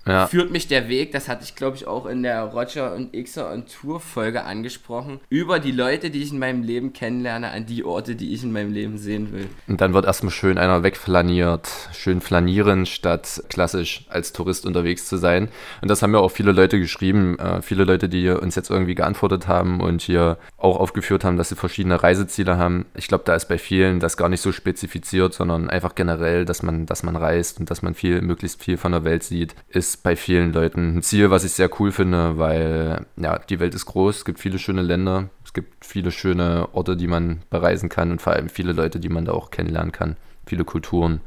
ja. 0.05 0.27
führt 0.27 0.51
mich 0.51 0.67
der 0.67 0.89
Weg, 0.89 1.11
das 1.11 1.27
hatte 1.27 1.43
ich 1.43 1.55
glaube 1.55 1.77
ich 1.77 1.87
auch 1.87 2.05
in 2.05 2.23
der 2.23 2.43
Roger 2.43 2.95
und 2.95 3.13
Xer 3.13 3.51
und 3.51 3.71
Tour 3.71 3.99
Folge 3.99 4.43
angesprochen, 4.43 5.19
über 5.29 5.59
die 5.59 5.71
Leute, 5.71 6.09
die 6.09 6.23
ich 6.23 6.31
in 6.31 6.39
meinem 6.39 6.63
Leben 6.63 6.93
kennenlerne, 6.93 7.51
an 7.51 7.65
die 7.65 7.83
Orte, 7.83 8.15
die 8.15 8.33
ich 8.33 8.43
in 8.43 8.51
meinem 8.51 8.73
Leben 8.73 8.97
sehen 8.97 9.31
will. 9.31 9.47
Und 9.67 9.81
dann 9.81 9.93
wird 9.93 10.05
erstmal 10.05 10.31
schön 10.31 10.57
einer 10.57 10.83
wegflaniert, 10.83 11.69
schön 11.93 12.21
flanieren, 12.21 12.85
statt 12.85 13.43
klassisch 13.49 14.05
als 14.09 14.33
Tourist 14.33 14.65
unterwegs 14.65 15.07
zu 15.07 15.17
sein. 15.17 15.49
Und 15.81 15.89
das 15.89 16.01
haben 16.01 16.13
ja 16.13 16.19
auch 16.19 16.31
viele 16.31 16.51
Leute 16.51 16.79
geschrieben, 16.79 17.37
äh, 17.39 17.61
viele 17.61 17.83
Leute, 17.83 18.09
die 18.09 18.29
uns 18.29 18.55
jetzt 18.55 18.69
irgendwie 18.69 18.95
geantwortet 18.95 19.47
haben 19.47 19.81
und 19.81 20.01
hier 20.01 20.37
auch 20.57 20.77
aufgeführt 20.77 21.23
haben, 21.23 21.37
dass 21.37 21.49
sie 21.49 21.55
verschiedene 21.55 22.01
Reiseziele 22.01 22.57
haben. 22.57 22.85
Ich 22.95 23.07
glaube, 23.07 23.23
da 23.25 23.35
ist 23.35 23.47
bei 23.47 23.57
vielen 23.57 23.99
das 23.99 24.17
gar 24.17 24.29
nicht 24.29 24.41
so 24.41 24.51
spezifiziert, 24.51 25.33
sondern 25.33 25.69
einfach 25.69 25.95
generell, 25.95 26.45
dass 26.45 26.63
man, 26.63 26.85
dass 26.85 27.03
man 27.03 27.15
reist 27.15 27.59
und 27.59 27.69
dass 27.69 27.81
man 27.81 27.93
viel, 27.93 28.21
möglichst 28.21 28.61
viel 28.61 28.77
von 28.77 28.91
der 28.91 29.03
Welt 29.03 29.23
sieht, 29.23 29.55
ist 29.69 30.00
bei 30.03 30.15
vielen 30.15 30.53
Leuten 30.53 30.97
ein 30.97 31.03
Ziel, 31.03 31.29
was 31.29 31.43
ich 31.43 31.51
sehr 31.51 31.69
cool 31.79 31.91
finde, 31.91 32.37
weil 32.37 33.05
ja, 33.17 33.39
die 33.39 33.59
Welt 33.59 33.75
ist 33.75 33.85
groß, 33.85 34.17
es 34.17 34.25
gibt 34.25 34.39
viele 34.39 34.59
schöne 34.59 34.81
Länder, 34.81 35.29
es 35.45 35.53
gibt 35.53 35.85
viele 35.85 36.11
schöne 36.11 36.69
Orte, 36.73 36.97
die 36.97 37.07
man 37.07 37.41
bereisen 37.49 37.89
kann 37.89 38.11
und 38.11 38.21
vor 38.21 38.33
allem 38.33 38.49
viele 38.49 38.73
Leute, 38.73 38.99
die 38.99 39.09
man 39.09 39.25
da 39.25 39.33
auch 39.33 39.51
kennenlernen 39.51 39.91
kann, 39.91 40.17
viele 40.45 40.65
Kulturen 40.65 41.21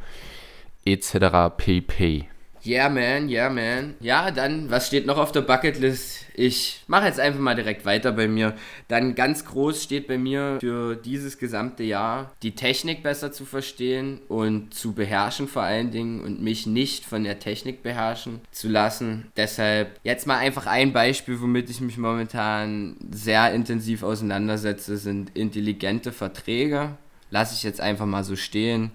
etc. 0.85 1.57
pp. 1.57 2.29
Yeah, 2.67 2.89
man, 2.89 3.29
yeah, 3.29 3.51
man. 3.51 3.95
Ja, 4.01 4.31
dann, 4.31 4.71
was 4.71 4.87
steht 4.87 5.05
noch 5.05 5.19
auf 5.19 5.33
der 5.33 5.43
Bucketlist? 5.43 6.25
Ich 6.35 6.83
mache 6.87 7.07
jetzt 7.07 7.21
einfach 7.21 7.39
mal 7.39 7.55
direkt 7.55 7.85
weiter 7.85 8.11
bei 8.13 8.27
mir. 8.27 8.55
Dann 8.89 9.15
ganz 9.15 9.45
groß 9.45 9.83
steht 9.83 10.07
bei 10.09 10.17
mir 10.17 10.57
für 10.61 10.97
dieses 10.97 11.39
gesamte 11.39 11.83
Jahr, 11.83 12.33
die 12.43 12.55
Technik 12.55 13.03
besser 13.03 13.33
zu 13.33 13.45
verstehen 13.45 14.21
und 14.29 14.73
zu 14.73 14.95
beherrschen 14.95 15.47
vor 15.47 15.63
allen 15.63 15.91
Dingen 15.91 16.21
und 16.21 16.43
mich 16.43 16.67
nicht 16.67 17.05
von 17.05 17.23
der 17.23 17.39
Technik 17.39 17.83
beherrschen 17.83 18.41
zu 18.51 18.69
lassen. 18.69 19.31
Deshalb 19.37 20.01
jetzt 20.03 20.27
mal 20.27 20.39
einfach 20.39 20.67
ein 20.67 20.95
Beispiel, 20.95 21.41
womit 21.43 21.69
ich 21.69 21.83
mich 21.83 21.99
momentan 21.99 22.97
sehr 23.11 23.53
intensiv 23.53 24.03
auseinandersetze, 24.03 24.97
sind 24.97 25.37
intelligente 25.37 26.13
Verträge. 26.13 26.97
Lasse 27.31 27.55
ich 27.55 27.63
jetzt 27.63 27.81
einfach 27.81 28.07
mal 28.07 28.25
so 28.25 28.37
stehen 28.37 28.91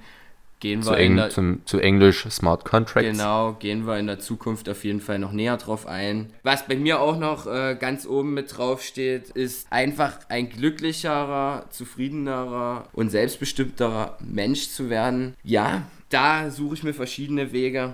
Gehen 0.60 0.84
zu, 0.84 0.94
Eng, 0.94 1.16
der, 1.16 1.30
zum, 1.30 1.62
zu 1.66 1.80
Englisch 1.80 2.28
Smart 2.30 2.66
Contracts. 2.66 3.10
Genau, 3.10 3.54
gehen 3.54 3.88
wir 3.88 3.98
in 3.98 4.08
der 4.08 4.20
Zukunft 4.20 4.68
auf 4.68 4.84
jeden 4.84 5.00
Fall 5.00 5.18
noch 5.18 5.32
näher 5.32 5.56
drauf 5.56 5.88
ein. 5.88 6.34
Was 6.44 6.68
bei 6.68 6.76
mir 6.76 7.00
auch 7.00 7.18
noch 7.18 7.48
äh, 7.48 7.78
ganz 7.80 8.06
oben 8.06 8.34
mit 8.34 8.58
drauf 8.58 8.82
steht, 8.82 9.30
ist 9.30 9.72
einfach 9.72 10.20
ein 10.28 10.50
glücklicherer, 10.50 11.66
zufriedenerer 11.70 12.90
und 12.92 13.10
selbstbestimmterer 13.10 14.18
Mensch 14.20 14.70
zu 14.70 14.90
werden. 14.90 15.36
Ja, 15.44 15.84
da 16.10 16.50
suche 16.50 16.76
ich 16.76 16.84
mir 16.84 16.94
verschiedene 16.94 17.54
Wege. 17.54 17.94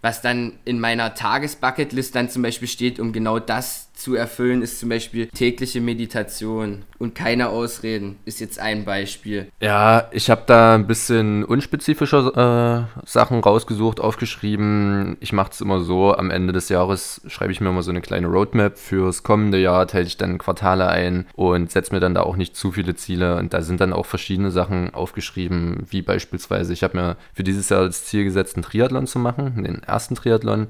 Was 0.00 0.20
dann 0.20 0.54
in 0.64 0.80
meiner 0.80 1.14
Tagesbucketlist 1.14 2.16
dann 2.16 2.28
zum 2.28 2.42
Beispiel 2.42 2.66
steht, 2.66 2.98
um 2.98 3.12
genau 3.12 3.38
das 3.38 3.91
zu 4.02 4.14
erfüllen, 4.14 4.62
ist 4.62 4.80
zum 4.80 4.88
Beispiel 4.88 5.28
tägliche 5.28 5.80
Meditation 5.80 6.84
und 6.98 7.14
keine 7.14 7.48
Ausreden, 7.48 8.18
ist 8.24 8.40
jetzt 8.40 8.58
ein 8.58 8.84
Beispiel. 8.84 9.48
Ja, 9.60 10.08
ich 10.10 10.28
habe 10.28 10.42
da 10.46 10.74
ein 10.74 10.86
bisschen 10.86 11.44
unspezifischer 11.44 12.88
äh, 12.96 13.06
Sachen 13.06 13.40
rausgesucht, 13.40 14.00
aufgeschrieben. 14.00 15.16
Ich 15.20 15.32
mache 15.32 15.52
es 15.52 15.60
immer 15.60 15.80
so, 15.80 16.14
am 16.14 16.30
Ende 16.30 16.52
des 16.52 16.68
Jahres 16.68 17.22
schreibe 17.28 17.52
ich 17.52 17.60
mir 17.60 17.68
immer 17.68 17.82
so 17.82 17.90
eine 17.90 18.00
kleine 18.00 18.26
Roadmap 18.26 18.76
fürs 18.76 19.22
kommende 19.22 19.58
Jahr, 19.58 19.86
teile 19.86 20.06
ich 20.06 20.16
dann 20.16 20.38
Quartale 20.38 20.88
ein 20.88 21.26
und 21.34 21.70
setze 21.70 21.94
mir 21.94 22.00
dann 22.00 22.14
da 22.14 22.22
auch 22.22 22.36
nicht 22.36 22.56
zu 22.56 22.72
viele 22.72 22.94
Ziele. 22.96 23.36
Und 23.36 23.54
da 23.54 23.62
sind 23.62 23.80
dann 23.80 23.92
auch 23.92 24.06
verschiedene 24.06 24.50
Sachen 24.50 24.92
aufgeschrieben, 24.94 25.86
wie 25.90 26.02
beispielsweise, 26.02 26.72
ich 26.72 26.82
habe 26.82 26.96
mir 26.96 27.16
für 27.34 27.44
dieses 27.44 27.68
Jahr 27.68 27.84
das 27.84 28.04
Ziel 28.04 28.24
gesetzt, 28.24 28.56
einen 28.56 28.64
Triathlon 28.64 29.06
zu 29.06 29.18
machen, 29.18 29.62
den 29.62 29.82
ersten 29.82 30.14
Triathlon. 30.14 30.68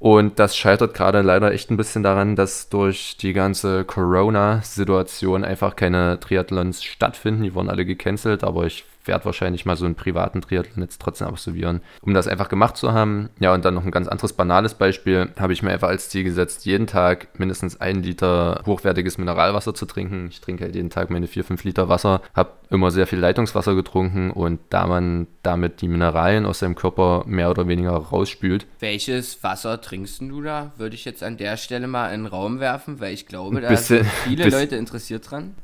Und 0.00 0.38
das 0.38 0.56
scheitert 0.56 0.94
gerade 0.94 1.20
leider 1.20 1.52
echt 1.52 1.70
ein 1.70 1.76
bisschen 1.76 2.02
daran, 2.02 2.34
dass 2.34 2.70
durch 2.70 3.18
die 3.18 3.34
ganze 3.34 3.84
Corona-Situation 3.84 5.44
einfach 5.44 5.76
keine 5.76 6.18
Triathlons 6.18 6.82
stattfinden. 6.82 7.42
Die 7.42 7.54
wurden 7.54 7.68
alle 7.68 7.84
gecancelt, 7.84 8.42
aber 8.42 8.64
ich 8.64 8.86
werde 9.10 9.24
wahrscheinlich 9.24 9.66
mal 9.66 9.76
so 9.76 9.84
einen 9.84 9.96
privaten 9.96 10.40
Triathlon 10.40 10.82
jetzt 10.82 11.02
trotzdem 11.02 11.26
absolvieren, 11.26 11.80
um 12.00 12.14
das 12.14 12.28
einfach 12.28 12.48
gemacht 12.48 12.76
zu 12.76 12.92
haben. 12.92 13.28
Ja, 13.40 13.52
und 13.52 13.64
dann 13.64 13.74
noch 13.74 13.84
ein 13.84 13.90
ganz 13.90 14.08
anderes 14.08 14.32
banales 14.32 14.74
Beispiel 14.74 15.30
habe 15.38 15.52
ich 15.52 15.62
mir 15.62 15.72
einfach 15.72 15.88
als 15.88 16.08
Ziel 16.08 16.22
gesetzt, 16.24 16.64
jeden 16.64 16.86
Tag 16.86 17.38
mindestens 17.38 17.80
ein 17.80 18.02
Liter 18.02 18.62
hochwertiges 18.64 19.18
Mineralwasser 19.18 19.74
zu 19.74 19.84
trinken. 19.84 20.28
Ich 20.30 20.40
trinke 20.40 20.64
halt 20.64 20.76
jeden 20.76 20.90
Tag 20.90 21.10
meine 21.10 21.26
4, 21.26 21.42
5 21.42 21.64
Liter 21.64 21.88
Wasser, 21.88 22.22
habe 22.34 22.52
immer 22.70 22.92
sehr 22.92 23.08
viel 23.08 23.18
Leitungswasser 23.18 23.74
getrunken 23.74 24.30
und 24.30 24.60
da 24.70 24.86
man 24.86 25.26
damit 25.42 25.80
die 25.82 25.88
Mineralien 25.88 26.46
aus 26.46 26.60
seinem 26.60 26.76
Körper 26.76 27.24
mehr 27.26 27.50
oder 27.50 27.66
weniger 27.66 27.90
rausspült. 27.90 28.66
Welches 28.78 29.42
Wasser 29.42 29.80
trinkst 29.80 30.20
du 30.20 30.40
da? 30.40 30.72
Würde 30.76 30.94
ich 30.94 31.04
jetzt 31.04 31.24
an 31.24 31.36
der 31.36 31.56
Stelle 31.56 31.88
mal 31.88 32.14
in 32.14 32.22
den 32.22 32.26
Raum 32.26 32.60
werfen, 32.60 33.00
weil 33.00 33.12
ich 33.12 33.26
glaube, 33.26 33.60
da 33.60 33.74
sind 33.76 34.06
viele 34.06 34.48
Leute 34.50 34.76
interessiert 34.76 35.28
dran. 35.28 35.54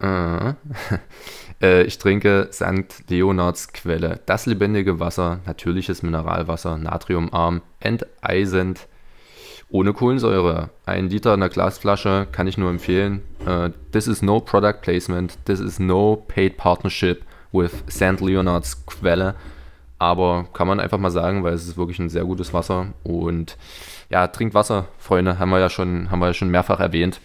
Uh, 0.00 0.54
äh, 1.62 1.82
ich 1.82 1.98
trinke 1.98 2.48
St. 2.52 3.08
Leonards 3.08 3.72
Quelle. 3.72 4.20
Das 4.26 4.46
lebendige 4.46 5.00
Wasser, 5.00 5.40
natürliches 5.46 6.02
Mineralwasser, 6.02 6.78
natriumarm, 6.78 7.62
enteisend, 7.80 8.86
ohne 9.70 9.92
Kohlensäure. 9.92 10.70
Ein 10.86 11.08
Liter 11.08 11.34
in 11.34 11.40
der 11.40 11.48
Glasflasche 11.48 12.26
kann 12.32 12.46
ich 12.46 12.56
nur 12.56 12.70
empfehlen. 12.70 13.22
This 13.92 14.06
is 14.06 14.22
no 14.22 14.40
product 14.40 14.80
placement. 14.80 15.36
This 15.44 15.60
is 15.60 15.78
no 15.78 16.16
paid 16.16 16.56
partnership 16.56 17.22
with 17.52 17.84
St. 17.90 18.20
Leonards 18.20 18.86
Quelle. 18.86 19.34
Aber 19.98 20.46
kann 20.52 20.68
man 20.68 20.80
einfach 20.80 20.98
mal 20.98 21.10
sagen, 21.10 21.42
weil 21.42 21.54
es 21.54 21.66
ist 21.66 21.76
wirklich 21.76 21.98
ein 21.98 22.08
sehr 22.08 22.24
gutes 22.24 22.54
Wasser. 22.54 22.94
Und 23.02 23.56
ja, 24.10 24.28
trinkt 24.28 24.54
Wasser, 24.54 24.86
Freunde, 24.96 25.38
haben 25.38 25.50
wir 25.50 25.58
ja 25.58 25.68
schon, 25.68 26.10
haben 26.10 26.20
wir 26.20 26.28
ja 26.28 26.34
schon 26.34 26.50
mehrfach 26.50 26.80
erwähnt. 26.80 27.20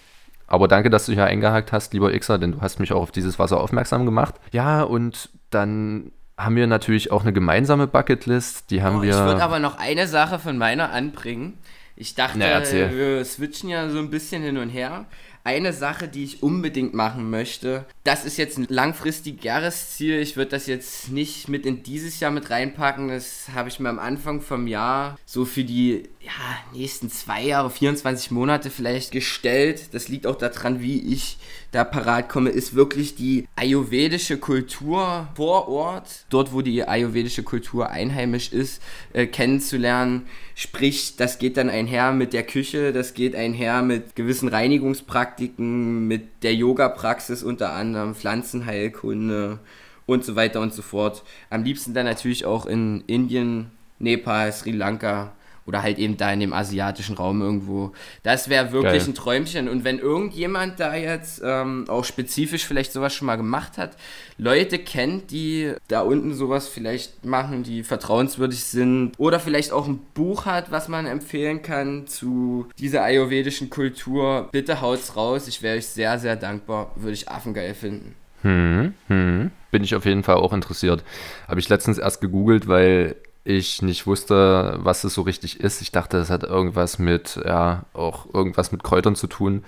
Aber 0.47 0.67
danke, 0.67 0.89
dass 0.89 1.05
du 1.05 1.13
hier 1.13 1.25
eingehakt 1.25 1.71
hast, 1.71 1.93
lieber 1.93 2.11
Xer, 2.17 2.37
denn 2.37 2.53
du 2.53 2.61
hast 2.61 2.79
mich 2.79 2.93
auch 2.93 3.01
auf 3.01 3.11
dieses 3.11 3.39
Wasser 3.39 3.59
aufmerksam 3.59 4.05
gemacht. 4.05 4.35
Ja, 4.51 4.83
und 4.83 5.29
dann 5.49 6.11
haben 6.37 6.55
wir 6.55 6.67
natürlich 6.67 7.11
auch 7.11 7.21
eine 7.21 7.33
gemeinsame 7.33 7.87
Bucketlist. 7.87 8.69
Die 8.71 8.83
haben 8.83 8.99
oh, 8.99 9.01
wir. 9.01 9.11
Ich 9.11 9.17
würde 9.17 9.43
aber 9.43 9.59
noch 9.59 9.77
eine 9.77 10.07
Sache 10.07 10.39
von 10.39 10.57
meiner 10.57 10.91
anbringen. 10.91 11.57
Ich 11.95 12.15
dachte, 12.15 12.39
Na, 12.39 12.61
wir 12.91 13.23
switchen 13.23 13.69
ja 13.69 13.87
so 13.89 13.99
ein 13.99 14.09
bisschen 14.09 14.41
hin 14.41 14.57
und 14.57 14.69
her 14.69 15.05
eine 15.43 15.73
Sache, 15.73 16.07
die 16.07 16.23
ich 16.23 16.41
unbedingt 16.41 16.93
machen 16.93 17.29
möchte. 17.29 17.85
Das 18.03 18.23
ist 18.23 18.37
jetzt 18.37 18.57
ein 18.57 18.67
langfristigeres 18.69 19.91
Ziel. 19.91 20.19
Ich 20.19 20.37
würde 20.37 20.51
das 20.51 20.67
jetzt 20.67 21.09
nicht 21.09 21.49
mit 21.49 21.65
in 21.65 21.83
dieses 21.83 22.19
Jahr 22.19 22.31
mit 22.31 22.49
reinpacken. 22.49 23.09
Das 23.09 23.49
habe 23.53 23.69
ich 23.69 23.79
mir 23.79 23.89
am 23.89 23.99
Anfang 23.99 24.41
vom 24.41 24.67
Jahr 24.67 25.17
so 25.25 25.43
für 25.43 25.63
die 25.63 26.03
ja, 26.21 26.31
nächsten 26.73 27.09
zwei 27.09 27.43
Jahre, 27.43 27.69
24 27.69 28.31
Monate 28.31 28.69
vielleicht 28.69 29.11
gestellt. 29.11 29.93
Das 29.93 30.07
liegt 30.07 30.27
auch 30.27 30.37
daran, 30.37 30.81
wie 30.81 31.13
ich 31.13 31.37
da 31.73 31.83
parat 31.83 32.29
komme, 32.29 32.51
ist 32.51 32.75
wirklich 32.75 33.15
die 33.15 33.47
ayurvedische 33.55 34.37
Kultur 34.37 35.27
vor 35.35 35.67
Ort, 35.67 36.25
dort 36.29 36.53
wo 36.53 36.61
die 36.61 36.87
ayurvedische 36.87 37.41
Kultur 37.41 37.89
einheimisch 37.89 38.53
ist, 38.53 38.81
äh, 39.11 39.25
kennenzulernen. 39.25 40.27
Sprich, 40.53 41.15
das 41.17 41.39
geht 41.39 41.57
dann 41.57 41.71
einher 41.71 42.11
mit 42.11 42.31
der 42.31 42.43
Küche, 42.43 42.93
das 42.93 43.15
geht 43.15 43.35
einher 43.35 43.81
mit 43.81 44.15
gewissen 44.15 44.49
Reinigungspraktiken, 44.49 46.07
mit 46.07 46.43
der 46.43 46.53
Yoga-Praxis 46.53 47.41
unter 47.41 47.73
anderem, 47.73 48.13
Pflanzenheilkunde 48.13 49.59
und 50.05 50.23
so 50.23 50.35
weiter 50.35 50.61
und 50.61 50.73
so 50.73 50.83
fort. 50.83 51.23
Am 51.49 51.63
liebsten 51.63 51.95
dann 51.95 52.05
natürlich 52.05 52.45
auch 52.45 52.67
in 52.67 53.03
Indien, 53.07 53.71
Nepal, 53.97 54.53
Sri 54.53 54.71
Lanka 54.71 55.33
oder 55.65 55.83
halt 55.83 55.97
eben 55.97 56.17
da 56.17 56.31
in 56.31 56.39
dem 56.39 56.53
asiatischen 56.53 57.15
Raum 57.15 57.41
irgendwo. 57.41 57.93
Das 58.23 58.49
wäre 58.49 58.71
wirklich 58.71 59.03
Geil. 59.03 59.11
ein 59.11 59.15
Träumchen. 59.15 59.69
Und 59.69 59.83
wenn 59.83 59.99
irgendjemand 59.99 60.79
da 60.79 60.95
jetzt 60.95 61.41
ähm, 61.43 61.85
auch 61.87 62.03
spezifisch 62.03 62.65
vielleicht 62.65 62.91
sowas 62.91 63.13
schon 63.13 63.25
mal 63.25 63.35
gemacht 63.35 63.77
hat, 63.77 63.95
Leute 64.37 64.79
kennt, 64.79 65.31
die 65.31 65.73
da 65.87 66.01
unten 66.01 66.33
sowas 66.33 66.67
vielleicht 66.67 67.25
machen, 67.25 67.63
die 67.63 67.83
vertrauenswürdig 67.83 68.63
sind 68.63 69.13
oder 69.17 69.39
vielleicht 69.39 69.71
auch 69.71 69.87
ein 69.87 69.99
Buch 70.13 70.45
hat, 70.45 70.71
was 70.71 70.87
man 70.87 71.05
empfehlen 71.05 71.61
kann 71.61 72.07
zu 72.07 72.67
dieser 72.77 73.03
ayurvedischen 73.03 73.69
Kultur, 73.69 74.49
bitte 74.51 74.81
haut's 74.81 75.15
raus. 75.15 75.47
Ich 75.47 75.61
wäre 75.61 75.77
euch 75.77 75.87
sehr, 75.87 76.19
sehr 76.19 76.35
dankbar. 76.35 76.91
Würde 76.95 77.13
ich 77.13 77.29
affengeil 77.29 77.73
finden. 77.73 78.15
Hm, 78.41 78.93
hm. 79.07 79.51
Bin 79.71 79.83
ich 79.83 79.95
auf 79.95 80.05
jeden 80.05 80.23
Fall 80.23 80.35
auch 80.35 80.53
interessiert. 80.53 81.03
Habe 81.47 81.59
ich 81.59 81.69
letztens 81.69 81.97
erst 81.97 82.21
gegoogelt, 82.21 82.67
weil 82.67 83.15
ich 83.43 83.81
nicht 83.81 84.07
wusste, 84.07 84.79
was 84.79 85.03
es 85.03 85.13
so 85.13 85.21
richtig 85.21 85.59
ist. 85.59 85.81
Ich 85.81 85.91
dachte, 85.91 86.17
es 86.17 86.29
hat 86.29 86.43
irgendwas 86.43 86.99
mit, 86.99 87.39
ja, 87.45 87.83
auch 87.93 88.33
irgendwas 88.33 88.71
mit 88.71 88.83
Kräutern 88.83 89.15
zu 89.15 89.27
tun. 89.27 89.63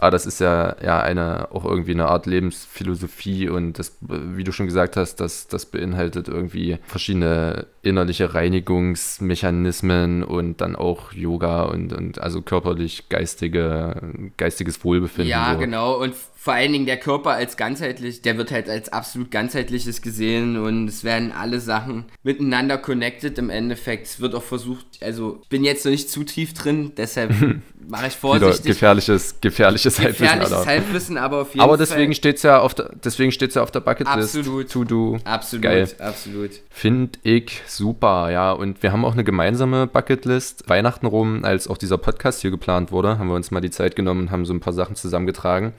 Aber 0.00 0.12
das 0.12 0.26
ist 0.26 0.38
ja, 0.38 0.76
ja 0.80 1.00
eine, 1.00 1.48
auch 1.50 1.64
irgendwie 1.64 1.90
eine 1.90 2.06
Art 2.06 2.26
Lebensphilosophie 2.26 3.48
und 3.48 3.80
das, 3.80 3.96
wie 4.00 4.44
du 4.44 4.52
schon 4.52 4.66
gesagt 4.66 4.96
hast, 4.96 5.16
das, 5.16 5.48
das 5.48 5.66
beinhaltet 5.66 6.28
irgendwie 6.28 6.78
verschiedene 6.86 7.66
innerliche 7.82 8.32
Reinigungsmechanismen 8.32 10.22
und 10.22 10.60
dann 10.60 10.76
auch 10.76 11.12
Yoga 11.12 11.64
und, 11.64 11.92
und 11.92 12.20
also 12.20 12.42
körperlich 12.42 13.08
geistige, 13.08 14.00
geistiges 14.36 14.84
Wohlbefinden. 14.84 15.30
Ja, 15.30 15.54
so. 15.54 15.58
genau. 15.58 16.00
Und 16.00 16.14
vor 16.40 16.54
allen 16.54 16.72
Dingen 16.72 16.86
der 16.86 16.98
Körper 16.98 17.32
als 17.32 17.56
ganzheitlich, 17.56 18.22
der 18.22 18.38
wird 18.38 18.52
halt 18.52 18.70
als 18.70 18.90
absolut 18.90 19.32
ganzheitliches 19.32 20.02
gesehen 20.02 20.56
und 20.56 20.86
es 20.86 21.02
werden 21.02 21.32
alle 21.32 21.58
Sachen 21.58 22.04
miteinander 22.22 22.78
connected 22.78 23.38
im 23.38 23.50
Endeffekt. 23.50 24.06
Es 24.06 24.20
wird 24.20 24.36
auch 24.36 24.44
versucht, 24.44 24.86
also 25.02 25.40
ich 25.42 25.48
bin 25.48 25.64
jetzt 25.64 25.84
noch 25.84 25.90
nicht 25.90 26.08
zu 26.08 26.22
tief 26.22 26.54
drin, 26.54 26.92
deshalb 26.96 27.34
mache 27.88 28.06
ich 28.06 28.12
vorsichtig. 28.12 28.66
gefährliches, 28.66 29.40
gefährliches 29.40 29.98
Halbwissen. 29.98 30.26
Gefährliches 30.26 30.66
Halbwissen, 30.66 31.18
aber 31.18 31.42
auf 31.42 31.48
jeden 31.48 31.60
aber 31.60 31.76
deswegen 31.76 32.12
Fall. 32.12 32.14
Steht's 32.14 32.44
ja 32.44 32.60
auf 32.60 32.72
der, 32.72 32.92
deswegen 33.02 33.32
steht 33.32 33.48
es 33.48 33.56
ja 33.56 33.62
auf 33.64 33.72
der 33.72 33.80
Bucketlist. 33.80 34.36
Absolut. 34.36 34.70
To 34.70 34.84
do. 34.84 35.18
Absolut, 35.24 35.62
Geil. 35.64 35.88
absolut. 35.98 36.50
Finde 36.70 37.18
ich 37.24 37.62
super, 37.66 38.30
ja. 38.30 38.52
Und 38.52 38.84
wir 38.84 38.92
haben 38.92 39.04
auch 39.04 39.14
eine 39.14 39.24
gemeinsame 39.24 39.88
Bucketlist. 39.88 40.68
Weihnachten 40.68 41.06
rum, 41.06 41.44
als 41.44 41.66
auch 41.66 41.78
dieser 41.78 41.98
Podcast 41.98 42.42
hier 42.42 42.52
geplant 42.52 42.92
wurde, 42.92 43.18
haben 43.18 43.26
wir 43.26 43.34
uns 43.34 43.50
mal 43.50 43.60
die 43.60 43.70
Zeit 43.70 43.96
genommen 43.96 44.20
und 44.20 44.30
haben 44.30 44.46
so 44.46 44.54
ein 44.54 44.60
paar 44.60 44.72
Sachen 44.72 44.94
zusammengetragen. 44.94 45.72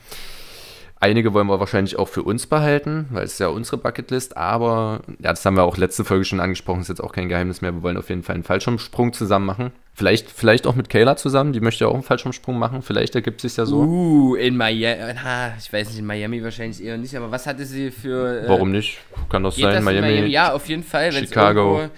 Einige 1.02 1.34
wollen 1.34 1.48
wir 1.48 1.62
wahrscheinlich 1.62 1.98
auch 1.98 2.10
für 2.10 2.24
uns 2.24 2.46
behalten, 2.46 3.08
weil 3.12 3.24
es 3.24 3.40
ja 3.40 3.48
unsere 3.48 3.78
Bucketlist, 3.78 4.36
aber 4.36 5.00
ja, 5.20 5.30
das 5.30 5.46
haben 5.46 5.56
wir 5.56 5.64
auch 5.64 5.78
letzte 5.78 6.04
Folge 6.04 6.26
schon 6.26 6.42
angesprochen, 6.42 6.82
ist 6.82 6.90
jetzt 6.90 7.02
auch 7.02 7.14
kein 7.14 7.30
Geheimnis 7.30 7.62
mehr. 7.62 7.72
Wir 7.72 7.84
wollen 7.84 7.96
auf 7.96 8.10
jeden 8.10 8.22
Fall 8.22 8.36
einen 8.36 8.44
Fallschirmsprung 8.44 9.14
zusammen 9.14 9.46
machen. 9.46 9.72
Vielleicht, 9.94 10.30
vielleicht 10.30 10.68
auch 10.68 10.76
mit 10.76 10.90
Kayla 10.90 11.16
zusammen, 11.16 11.54
die 11.54 11.62
möchte 11.62 11.86
ja 11.86 11.90
auch 11.90 11.94
einen 11.94 12.04
Fallschirmsprung 12.04 12.60
machen. 12.60 12.82
Vielleicht 12.82 13.16
ergibt 13.16 13.38
es 13.38 13.54
sich 13.54 13.58
ja 13.58 13.66
so. 13.66 13.78
Uh, 13.78 14.36
in 14.36 14.58
Miami, 14.58 15.14
ich 15.58 15.72
weiß 15.72 15.88
nicht, 15.88 16.00
in 16.00 16.06
Miami 16.06 16.44
wahrscheinlich 16.44 16.84
eher 16.84 16.98
nicht, 16.98 17.16
aber 17.16 17.32
was 17.32 17.48
hatte 17.48 17.64
sie 17.64 17.92
für. 17.92 18.44
Äh, 18.44 18.50
Warum 18.50 18.72
nicht? 18.72 18.98
Kann 19.30 19.44
doch 19.44 19.54
sein, 19.54 19.76
das 19.76 19.84
Miami, 19.84 20.08
Miami. 20.08 20.28
Ja, 20.28 20.52
auf 20.52 20.68
jeden 20.68 20.84
Fall, 20.84 21.14
wenn 21.14 21.26
Chicago. 21.26 21.90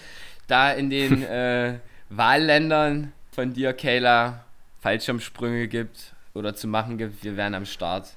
da 0.45 0.73
in 0.73 0.91
den 0.91 1.23
äh, 1.27 1.79
Wahlländern 2.11 3.13
von 3.31 3.51
dir, 3.51 3.73
Kayla, 3.73 4.45
Fallschirmsprünge 4.81 5.67
gibt 5.67 6.13
oder 6.35 6.53
zu 6.53 6.67
machen 6.67 6.99
gibt, 6.99 7.23
wir 7.23 7.35
wären 7.35 7.55
am 7.55 7.65
Start. 7.65 8.09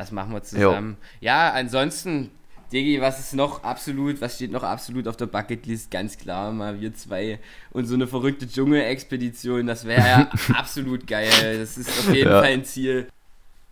Das 0.00 0.12
machen 0.12 0.32
wir 0.32 0.42
zusammen. 0.42 0.96
Jo. 0.98 1.26
Ja, 1.26 1.52
ansonsten, 1.52 2.30
Digi, 2.72 3.02
was 3.02 3.20
ist 3.20 3.34
noch 3.34 3.64
absolut, 3.64 4.22
was 4.22 4.36
steht 4.36 4.50
noch 4.50 4.62
absolut 4.62 5.06
auf 5.06 5.16
der 5.18 5.26
Bucketlist? 5.26 5.90
Ganz 5.90 6.16
klar, 6.16 6.52
mal 6.52 6.80
wir 6.80 6.94
zwei 6.94 7.38
und 7.70 7.84
so 7.84 7.96
eine 7.96 8.06
verrückte 8.06 8.48
Dschungelexpedition, 8.48 9.66
das 9.66 9.84
wäre 9.84 10.00
ja 10.00 10.30
absolut 10.54 11.06
geil. 11.06 11.58
Das 11.58 11.76
ist 11.76 11.90
auf 11.90 12.14
jeden 12.14 12.30
ja. 12.30 12.40
Fall 12.40 12.52
ein 12.52 12.64
Ziel. 12.64 13.08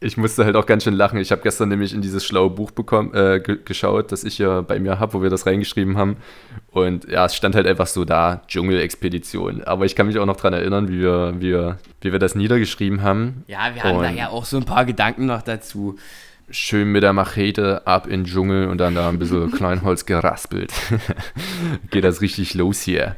Ich 0.01 0.17
musste 0.17 0.45
halt 0.45 0.55
auch 0.55 0.67
ganz 0.67 0.85
schön 0.85 0.95
lachen. 0.95 1.19
Ich 1.19 1.33
habe 1.33 1.43
gestern 1.43 1.71
nämlich 1.71 1.93
in 1.93 2.01
dieses 2.01 2.25
schlaue 2.25 2.51
Buch 2.51 2.71
bekommen, 2.71 3.13
äh, 3.15 3.41
geschaut, 3.41 4.13
das 4.13 4.23
ich 4.23 4.37
hier 4.37 4.63
bei 4.63 4.79
mir 4.79 5.01
habe, 5.01 5.15
wo 5.15 5.23
wir 5.23 5.31
das 5.31 5.45
reingeschrieben 5.45 5.97
haben. 5.97 6.19
Und 6.71 7.09
ja, 7.09 7.25
es 7.25 7.35
stand 7.35 7.57
halt 7.57 7.67
einfach 7.67 7.89
so 7.89 8.05
da, 8.05 8.43
Dschungelexpedition. 8.47 9.65
Aber 9.65 9.87
ich 9.87 9.97
kann 9.97 10.07
mich 10.07 10.19
auch 10.19 10.27
noch 10.27 10.37
daran 10.37 10.53
erinnern, 10.53 10.89
wie 10.89 11.01
wir, 11.01 11.35
wie, 11.39 11.49
wir, 11.49 11.79
wie 12.01 12.13
wir 12.13 12.21
das 12.21 12.37
niedergeschrieben 12.37 13.03
haben. 13.03 13.43
Ja, 13.49 13.75
wir 13.75 13.83
haben 13.83 13.97
und 13.97 14.03
da 14.05 14.11
ja 14.11 14.29
auch 14.29 14.45
so 14.45 14.57
ein 14.57 14.65
paar 14.65 14.85
Gedanken 14.85 15.27
noch 15.27 15.43
dazu. 15.43 15.99
Schön 16.51 16.93
mit 16.93 17.03
der 17.03 17.13
Machete 17.13 17.87
ab 17.87 18.07
in 18.07 18.23
den 18.23 18.25
Dschungel 18.25 18.69
und 18.69 18.79
dann 18.79 18.95
da 18.95 19.09
ein 19.09 19.19
bisschen 19.19 19.51
Kleinholz 19.53 20.07
geraspelt. 20.07 20.73
Geht 21.91 22.05
das 22.05 22.21
richtig 22.21 22.55
los 22.55 22.81
hier. 22.83 23.17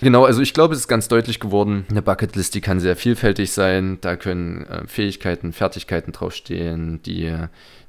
Genau, 0.00 0.24
also 0.24 0.40
ich 0.40 0.54
glaube, 0.54 0.74
es 0.74 0.80
ist 0.80 0.88
ganz 0.88 1.08
deutlich 1.08 1.40
geworden, 1.40 1.84
eine 1.90 2.00
Bucketlist, 2.00 2.54
die 2.54 2.62
kann 2.62 2.80
sehr 2.80 2.96
vielfältig 2.96 3.52
sein. 3.52 3.98
Da 4.00 4.16
können 4.16 4.66
äh, 4.66 4.86
Fähigkeiten, 4.86 5.52
Fertigkeiten 5.52 6.12
draufstehen, 6.12 7.02
die, 7.02 7.34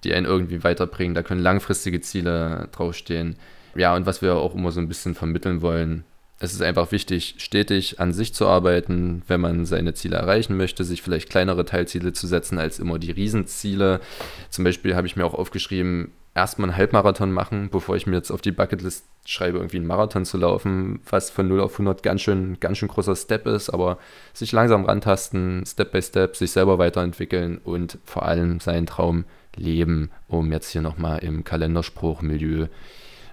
die 0.04 0.14
einen 0.14 0.26
irgendwie 0.26 0.64
weiterbringen. 0.64 1.16
Da 1.16 1.24
können 1.24 1.42
langfristige 1.42 2.02
Ziele 2.02 2.68
draufstehen. 2.74 3.38
Ja, 3.76 3.96
und 3.96 4.06
was 4.06 4.22
wir 4.22 4.36
auch 4.36 4.56
immer 4.56 4.72
so 4.72 4.82
ein 4.82 4.90
bisschen 4.90 5.16
vermitteln 5.16 5.62
wollen, 5.62 6.04
es 6.40 6.54
ist 6.54 6.62
einfach 6.64 6.92
wichtig, 6.92 7.36
stetig 7.38 8.00
an 8.00 8.14
sich 8.14 8.34
zu 8.34 8.48
arbeiten, 8.48 9.22
wenn 9.28 9.40
man 9.40 9.66
seine 9.66 9.94
Ziele 9.94 10.18
erreichen 10.18 10.58
möchte, 10.58 10.84
sich 10.84 11.04
vielleicht 11.04 11.30
kleinere 11.30 11.66
Teilziele 11.66 12.14
zu 12.14 12.26
setzen 12.26 12.58
als 12.58 12.80
immer 12.80 12.98
die 12.98 13.12
Riesenziele. 13.12 14.02
Zum 14.50 14.66
Beispiel 14.66 14.96
habe 14.96 15.06
ich 15.06 15.16
mir 15.16 15.24
auch 15.24 15.36
aufgeschrieben, 15.36 16.12
erstmal 16.34 16.70
einen 16.70 16.78
Halbmarathon 16.78 17.32
machen, 17.32 17.70
bevor 17.70 17.96
ich 17.96 18.08
mir 18.08 18.16
jetzt 18.16 18.32
auf 18.32 18.42
die 18.42 18.52
Bucketlist 18.52 19.06
schreibe, 19.26 19.58
irgendwie 19.58 19.78
einen 19.78 19.88
Marathon 19.88 20.26
zu 20.26 20.38
laufen, 20.38 21.02
was 21.10 21.30
von 21.30 21.48
0 21.48 21.62
auf 21.62 21.74
100 21.74 22.02
ganz 22.04 22.22
schön, 22.22 22.60
ganz 22.60 22.78
schön 22.78 22.88
großer 22.88 23.16
Step 23.16 23.48
ist, 23.48 23.70
aber 23.70 23.98
sich 24.34 24.52
langsam 24.52 24.86
rantasten, 24.86 25.66
Step 25.66 25.92
by 25.92 26.02
Step, 26.02 26.36
sich 26.36 26.52
selber 26.52 26.78
weiterentwickeln 26.78 27.58
und 27.58 28.00
vor 28.06 28.26
allem 28.26 28.60
seinen 28.60 28.86
Traum 28.86 29.26
leben, 29.56 30.10
um 30.28 30.52
jetzt 30.52 30.70
hier 30.70 30.82
nochmal 30.82 31.20
im 31.20 31.44
Kalenderspruch-Milieu 31.44 32.68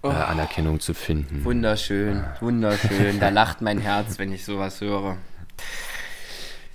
oh, 0.02 0.08
äh, 0.08 0.12
Anerkennung 0.12 0.80
zu 0.80 0.92
finden. 0.92 1.44
Wunderschön, 1.44 2.24
wunderschön. 2.40 3.20
da 3.20 3.28
lacht 3.28 3.60
mein 3.60 3.78
Herz, 3.78 4.18
wenn 4.18 4.32
ich 4.32 4.44
sowas 4.44 4.80
höre. 4.80 5.16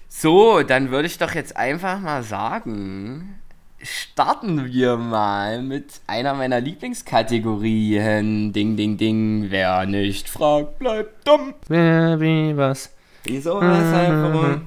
So, 0.07 0.63
dann 0.63 0.89
würde 0.89 1.07
ich 1.07 1.17
doch 1.17 1.33
jetzt 1.35 1.57
einfach 1.57 1.99
mal 1.99 2.23
sagen, 2.23 3.39
starten 3.83 4.65
wir 4.65 4.97
mal 4.97 5.61
mit 5.61 6.01
einer 6.07 6.33
meiner 6.33 6.59
Lieblingskategorien. 6.59 8.51
Ding, 8.53 8.75
ding, 8.75 8.97
ding. 8.97 9.47
Wer 9.49 9.85
nicht 9.85 10.27
fragt, 10.29 10.79
bleibt 10.79 11.27
dumm. 11.27 11.53
Wer, 11.67 12.19
wie, 12.19 12.57
was? 12.57 12.93
Wieso, 13.23 13.61
weshalb, 13.61 14.33
warum? 14.33 14.61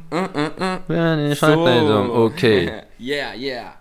Wer 0.86 1.16
nicht 1.16 1.38
fragt, 1.38 1.62
bleibt 1.62 1.88
dumm. 1.88 2.10
Okay. 2.10 2.72
yeah, 3.00 3.34
yeah. 3.34 3.74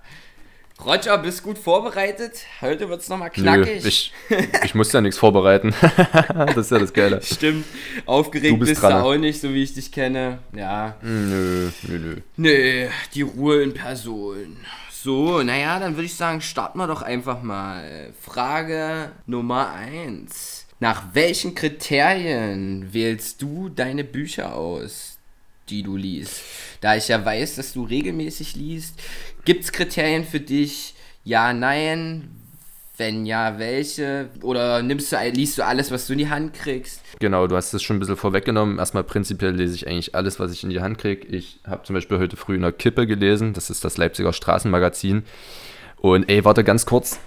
Roger, 0.83 1.17
bist 1.17 1.41
gut 1.41 1.57
vorbereitet? 1.57 2.33
Heute 2.59 2.89
wird 2.89 2.99
es 3.01 3.07
nochmal 3.07 3.29
knackig. 3.29 3.81
Nö, 3.81 3.87
ich, 3.87 4.11
ich 4.65 4.75
muss 4.75 4.91
ja 4.91 4.99
nichts 4.99 5.17
vorbereiten. 5.17 5.73
das 5.81 6.57
ist 6.57 6.71
ja 6.71 6.79
das 6.79 6.91
Geile. 6.91 7.21
Stimmt. 7.23 7.65
Aufgeregt 8.05 8.53
du 8.53 8.57
bist, 8.57 8.71
bist 8.71 8.83
du 8.83 8.87
auch 8.87 9.15
nicht, 9.15 9.39
so 9.39 9.53
wie 9.53 9.63
ich 9.63 9.73
dich 9.73 9.91
kenne. 9.91 10.39
Ja. 10.53 10.97
Nö, 11.01 11.69
nö, 11.87 11.97
nö. 11.97 12.15
Nö, 12.35 12.87
die 13.13 13.21
Ruhe 13.21 13.63
in 13.63 13.73
Person. 13.73 14.57
So, 15.05 15.43
naja, 15.43 15.77
dann 15.77 15.97
würde 15.97 16.07
ich 16.07 16.15
sagen, 16.15 16.41
starten 16.41 16.79
wir 16.79 16.87
doch 16.87 17.03
einfach 17.03 17.43
mal. 17.43 18.11
Frage 18.19 19.11
Nummer 19.27 19.71
1. 19.71 20.65
Nach 20.79 21.13
welchen 21.13 21.53
Kriterien 21.53 22.91
wählst 22.91 23.39
du 23.39 23.69
deine 23.69 24.03
Bücher 24.03 24.55
aus, 24.55 25.19
die 25.69 25.83
du 25.83 25.95
liest? 25.95 26.41
Da 26.81 26.95
ich 26.95 27.07
ja 27.07 27.23
weiß, 27.23 27.57
dass 27.57 27.73
du 27.73 27.83
regelmäßig 27.83 28.55
liest, 28.55 28.99
gibt 29.43 29.65
es 29.65 29.71
Kriterien 29.71 30.25
für 30.25 30.39
dich? 30.39 30.95
Ja, 31.23 31.53
nein. 31.53 32.34
Wenn 32.97 33.25
ja, 33.25 33.59
welche? 33.59 34.29
Oder 34.41 34.81
nimmst 34.81 35.11
du, 35.11 35.17
liest 35.33 35.57
du 35.57 35.65
alles, 35.65 35.91
was 35.91 36.07
du 36.07 36.13
in 36.13 36.19
die 36.19 36.29
Hand 36.29 36.53
kriegst? 36.53 37.01
Genau, 37.19 37.47
du 37.47 37.55
hast 37.55 37.73
es 37.73 37.83
schon 37.83 37.97
ein 37.97 37.99
bisschen 37.99 38.15
vorweggenommen. 38.15 38.79
Erstmal 38.79 39.03
prinzipiell 39.03 39.53
lese 39.53 39.75
ich 39.75 39.87
eigentlich 39.87 40.15
alles, 40.15 40.39
was 40.39 40.51
ich 40.51 40.63
in 40.63 40.69
die 40.69 40.81
Hand 40.81 40.97
kriege. 40.97 41.27
Ich 41.27 41.59
habe 41.67 41.83
zum 41.83 41.93
Beispiel 41.93 42.19
heute 42.19 42.37
früh 42.37 42.55
in 42.55 42.61
der 42.61 42.71
Kippe 42.71 43.05
gelesen. 43.05 43.53
Das 43.53 43.69
ist 43.69 43.83
das 43.83 43.97
Leipziger 43.97 44.31
Straßenmagazin. 44.31 45.23
Und 45.97 46.29
ey, 46.29 46.45
warte 46.45 46.63
ganz 46.63 46.85
kurz. 46.85 47.19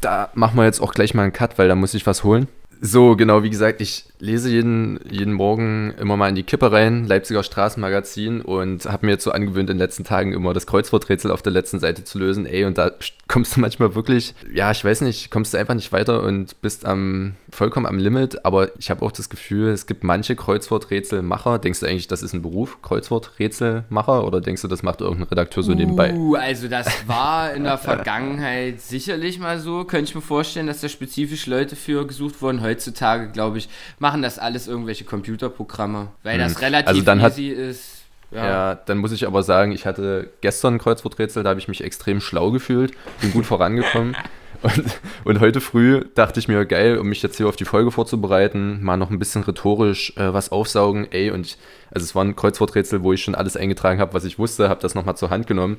Da 0.00 0.30
machen 0.34 0.56
wir 0.56 0.64
jetzt 0.64 0.80
auch 0.80 0.92
gleich 0.92 1.14
mal 1.14 1.22
einen 1.22 1.32
Cut, 1.32 1.58
weil 1.58 1.68
da 1.68 1.74
muss 1.74 1.94
ich 1.94 2.06
was 2.06 2.24
holen. 2.24 2.48
So, 2.82 3.14
genau, 3.14 3.42
wie 3.42 3.50
gesagt, 3.50 3.82
ich 3.82 4.06
lese 4.20 4.50
jeden, 4.50 5.00
jeden 5.10 5.34
Morgen 5.34 5.92
immer 5.98 6.16
mal 6.16 6.28
in 6.28 6.34
die 6.34 6.42
Kippe 6.42 6.72
rein, 6.72 7.06
Leipziger 7.06 7.42
Straßenmagazin 7.42 8.40
und 8.40 8.86
habe 8.86 9.06
mir 9.06 9.12
jetzt 9.12 9.24
so 9.24 9.32
angewöhnt, 9.32 9.68
in 9.68 9.76
den 9.76 9.78
letzten 9.78 10.04
Tagen 10.04 10.32
immer 10.32 10.54
das 10.54 10.66
Kreuzworträtsel 10.66 11.30
auf 11.30 11.42
der 11.42 11.52
letzten 11.52 11.78
Seite 11.78 12.04
zu 12.04 12.18
lösen. 12.18 12.46
Ey, 12.46 12.64
und 12.64 12.78
da 12.78 12.92
kommst 13.28 13.56
du 13.56 13.60
manchmal 13.60 13.94
wirklich, 13.94 14.34
ja, 14.52 14.70
ich 14.70 14.84
weiß 14.84 15.02
nicht, 15.02 15.30
kommst 15.30 15.52
du 15.52 15.58
einfach 15.58 15.74
nicht 15.74 15.92
weiter 15.92 16.22
und 16.22 16.60
bist 16.62 16.86
am, 16.86 17.34
vollkommen 17.50 17.86
am 17.86 17.98
Limit. 17.98 18.44
Aber 18.44 18.76
ich 18.78 18.90
habe 18.90 19.04
auch 19.04 19.12
das 19.12 19.28
Gefühl, 19.28 19.68
es 19.68 19.86
gibt 19.86 20.02
manche 20.02 20.34
Kreuzworträtselmacher. 20.34 21.58
Denkst 21.58 21.80
du 21.80 21.86
eigentlich, 21.86 22.08
das 22.08 22.22
ist 22.22 22.32
ein 22.32 22.42
Beruf, 22.42 22.80
Kreuzworträtselmacher? 22.82 24.26
Oder 24.26 24.40
denkst 24.40 24.62
du, 24.62 24.68
das 24.68 24.82
macht 24.82 25.00
irgendein 25.00 25.28
Redakteur 25.28 25.62
so 25.62 25.74
nebenbei? 25.74 26.14
Uh, 26.14 26.34
also 26.34 26.68
das 26.68 26.86
war 27.06 27.52
in 27.52 27.64
der 27.64 27.78
Vergangenheit 27.78 28.80
sicherlich 28.80 29.38
mal 29.38 29.60
so. 29.60 29.84
Könnte 29.84 30.10
ich 30.10 30.14
mir 30.14 30.22
vorstellen, 30.22 30.66
dass 30.66 30.80
da 30.80 30.88
spezifisch 30.88 31.46
Leute 31.46 31.76
für 31.76 32.06
gesucht 32.06 32.40
wurden 32.42 32.60
heutzutage, 32.70 33.28
glaube 33.30 33.58
ich, 33.58 33.68
machen 33.98 34.22
das 34.22 34.38
alles 34.38 34.68
irgendwelche 34.68 35.04
Computerprogramme, 35.04 36.08
weil 36.22 36.38
das 36.38 36.54
hm. 36.54 36.60
relativ 36.60 36.88
also 36.88 37.02
dann 37.02 37.20
easy 37.20 37.48
hat, 37.50 37.58
ist. 37.58 37.96
Ja. 38.30 38.44
ja. 38.44 38.74
dann 38.74 38.98
muss 38.98 39.12
ich 39.12 39.26
aber 39.26 39.42
sagen, 39.42 39.72
ich 39.72 39.86
hatte 39.86 40.30
gestern 40.40 40.74
ein 40.74 40.78
Kreuzworträtsel, 40.78 41.42
da 41.42 41.50
habe 41.50 41.60
ich 41.60 41.68
mich 41.68 41.82
extrem 41.82 42.20
schlau 42.20 42.50
gefühlt, 42.52 42.92
bin 43.20 43.32
gut 43.32 43.46
vorangekommen. 43.46 44.16
Und, 44.62 45.00
und, 45.24 45.40
heute 45.40 45.62
früh 45.62 46.04
dachte 46.14 46.38
ich 46.38 46.46
mir, 46.46 46.66
geil, 46.66 46.98
um 46.98 47.08
mich 47.08 47.22
jetzt 47.22 47.38
hier 47.38 47.48
auf 47.48 47.56
die 47.56 47.64
Folge 47.64 47.90
vorzubereiten, 47.90 48.82
mal 48.82 48.98
noch 48.98 49.08
ein 49.08 49.18
bisschen 49.18 49.42
rhetorisch 49.42 50.14
äh, 50.18 50.34
was 50.34 50.52
aufsaugen. 50.52 51.10
Ey, 51.10 51.30
und 51.30 51.46
ich, 51.46 51.56
also 51.90 52.04
es 52.04 52.14
war 52.14 52.22
ein 52.22 52.36
Kreuzworträtsel, 52.36 53.02
wo 53.02 53.14
ich 53.14 53.22
schon 53.22 53.34
alles 53.34 53.56
eingetragen 53.56 54.00
habe, 54.00 54.12
was 54.12 54.24
ich 54.24 54.38
wusste, 54.38 54.68
habe 54.68 54.82
das 54.82 54.94
nochmal 54.94 55.16
zur 55.16 55.30
Hand 55.30 55.46
genommen. 55.46 55.78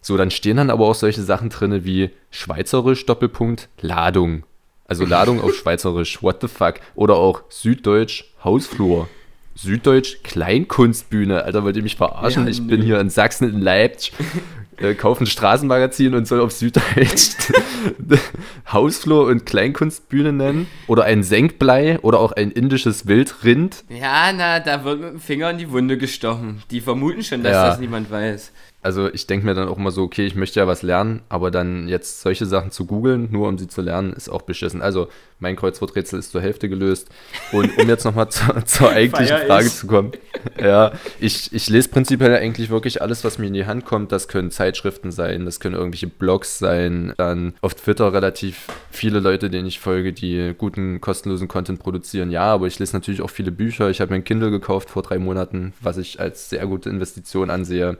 So, 0.00 0.16
dann 0.16 0.32
stehen 0.32 0.56
dann 0.56 0.70
aber 0.70 0.86
auch 0.86 0.96
solche 0.96 1.22
Sachen 1.22 1.50
drin 1.50 1.84
wie 1.84 2.10
Schweizerisch, 2.32 3.06
Doppelpunkt, 3.06 3.68
Ladung. 3.80 4.42
Also 4.88 5.04
Ladung 5.04 5.40
auf 5.42 5.54
Schweizerisch, 5.54 6.22
what 6.22 6.38
the 6.40 6.48
fuck. 6.48 6.76
Oder 6.94 7.14
auch 7.16 7.42
Süddeutsch, 7.50 8.24
Hausflur. 8.42 9.06
Süddeutsch, 9.54 10.22
Kleinkunstbühne. 10.24 11.42
Alter, 11.44 11.62
wollt 11.62 11.76
ihr 11.76 11.82
mich 11.82 11.96
verarschen? 11.96 12.44
Ja, 12.44 12.50
ich 12.50 12.66
bin 12.66 12.80
hier 12.80 12.98
in 12.98 13.10
Sachsen, 13.10 13.50
in 13.50 13.60
Leipzig. 13.60 14.12
äh, 14.78 14.94
kauft 14.94 15.20
ein 15.20 15.26
Straßenmagazin 15.26 16.14
und 16.14 16.26
soll 16.26 16.40
auf 16.40 16.52
Süddeutsch 16.52 17.30
Hausflur- 18.72 19.26
und 19.26 19.44
Kleinkunstbühne 19.46 20.32
nennen. 20.32 20.68
Oder 20.86 21.04
ein 21.04 21.22
Senkblei 21.22 21.98
oder 22.00 22.20
auch 22.20 22.32
ein 22.32 22.50
indisches 22.50 23.06
Wildrind. 23.06 23.84
Ja, 23.88 24.32
na, 24.32 24.60
da 24.60 24.84
wird 24.84 25.00
mit 25.00 25.10
dem 25.10 25.20
Finger 25.20 25.50
in 25.50 25.58
die 25.58 25.70
Wunde 25.70 25.98
gestochen. 25.98 26.62
Die 26.70 26.80
vermuten 26.80 27.22
schon, 27.22 27.42
dass 27.42 27.52
Ja. 27.52 27.66
das 27.68 27.78
niemand 27.78 28.10
weiß. 28.10 28.52
Also 28.80 29.12
ich 29.12 29.26
denke 29.26 29.44
mir 29.44 29.54
dann 29.54 29.68
auch 29.68 29.76
immer 29.76 29.90
so, 29.90 30.04
okay, 30.04 30.24
ich 30.24 30.36
möchte 30.36 30.60
ja 30.60 30.68
was 30.68 30.82
lernen, 30.82 31.22
aber 31.28 31.50
dann 31.50 31.88
jetzt 31.88 32.20
solche 32.20 32.46
Sachen 32.46 32.70
zu 32.70 32.86
googeln, 32.86 33.28
nur 33.32 33.48
um 33.48 33.58
sie 33.58 33.66
zu 33.66 33.82
lernen, 33.82 34.12
ist 34.12 34.28
auch 34.28 34.42
beschissen. 34.42 34.82
Also 34.82 35.08
mein 35.40 35.56
Kreuzworträtsel 35.56 36.18
ist 36.18 36.30
zur 36.30 36.40
Hälfte 36.40 36.68
gelöst. 36.68 37.08
Und 37.50 37.76
um 37.76 37.88
jetzt 37.88 38.04
nochmal 38.04 38.28
zur, 38.28 38.64
zur 38.66 38.90
eigentlichen 38.90 39.36
Feier 39.36 39.46
Frage 39.46 39.66
ich. 39.66 39.74
zu 39.74 39.86
kommen. 39.88 40.12
Ja, 40.60 40.92
ich, 41.18 41.52
ich 41.52 41.68
lese 41.68 41.88
prinzipiell 41.88 42.36
eigentlich 42.36 42.70
wirklich 42.70 43.02
alles, 43.02 43.24
was 43.24 43.38
mir 43.38 43.48
in 43.48 43.54
die 43.54 43.66
Hand 43.66 43.84
kommt. 43.84 44.12
Das 44.12 44.28
können 44.28 44.52
Zeitschriften 44.52 45.10
sein, 45.10 45.44
das 45.44 45.58
können 45.58 45.74
irgendwelche 45.74 46.06
Blogs 46.06 46.58
sein. 46.58 47.14
Dann 47.16 47.54
auf 47.60 47.74
Twitter 47.74 48.12
relativ 48.12 48.66
viele 48.92 49.18
Leute, 49.18 49.50
denen 49.50 49.66
ich 49.66 49.80
folge, 49.80 50.12
die 50.12 50.54
guten, 50.56 51.00
kostenlosen 51.00 51.48
Content 51.48 51.80
produzieren. 51.80 52.30
Ja, 52.30 52.44
aber 52.44 52.68
ich 52.68 52.78
lese 52.78 52.94
natürlich 52.94 53.22
auch 53.22 53.30
viele 53.30 53.50
Bücher. 53.50 53.90
Ich 53.90 54.00
habe 54.00 54.12
mir 54.12 54.16
ein 54.16 54.24
Kindle 54.24 54.52
gekauft 54.52 54.90
vor 54.90 55.02
drei 55.02 55.18
Monaten, 55.18 55.72
was 55.80 55.98
ich 55.98 56.20
als 56.20 56.48
sehr 56.48 56.64
gute 56.66 56.90
Investition 56.90 57.50
ansehe. 57.50 57.98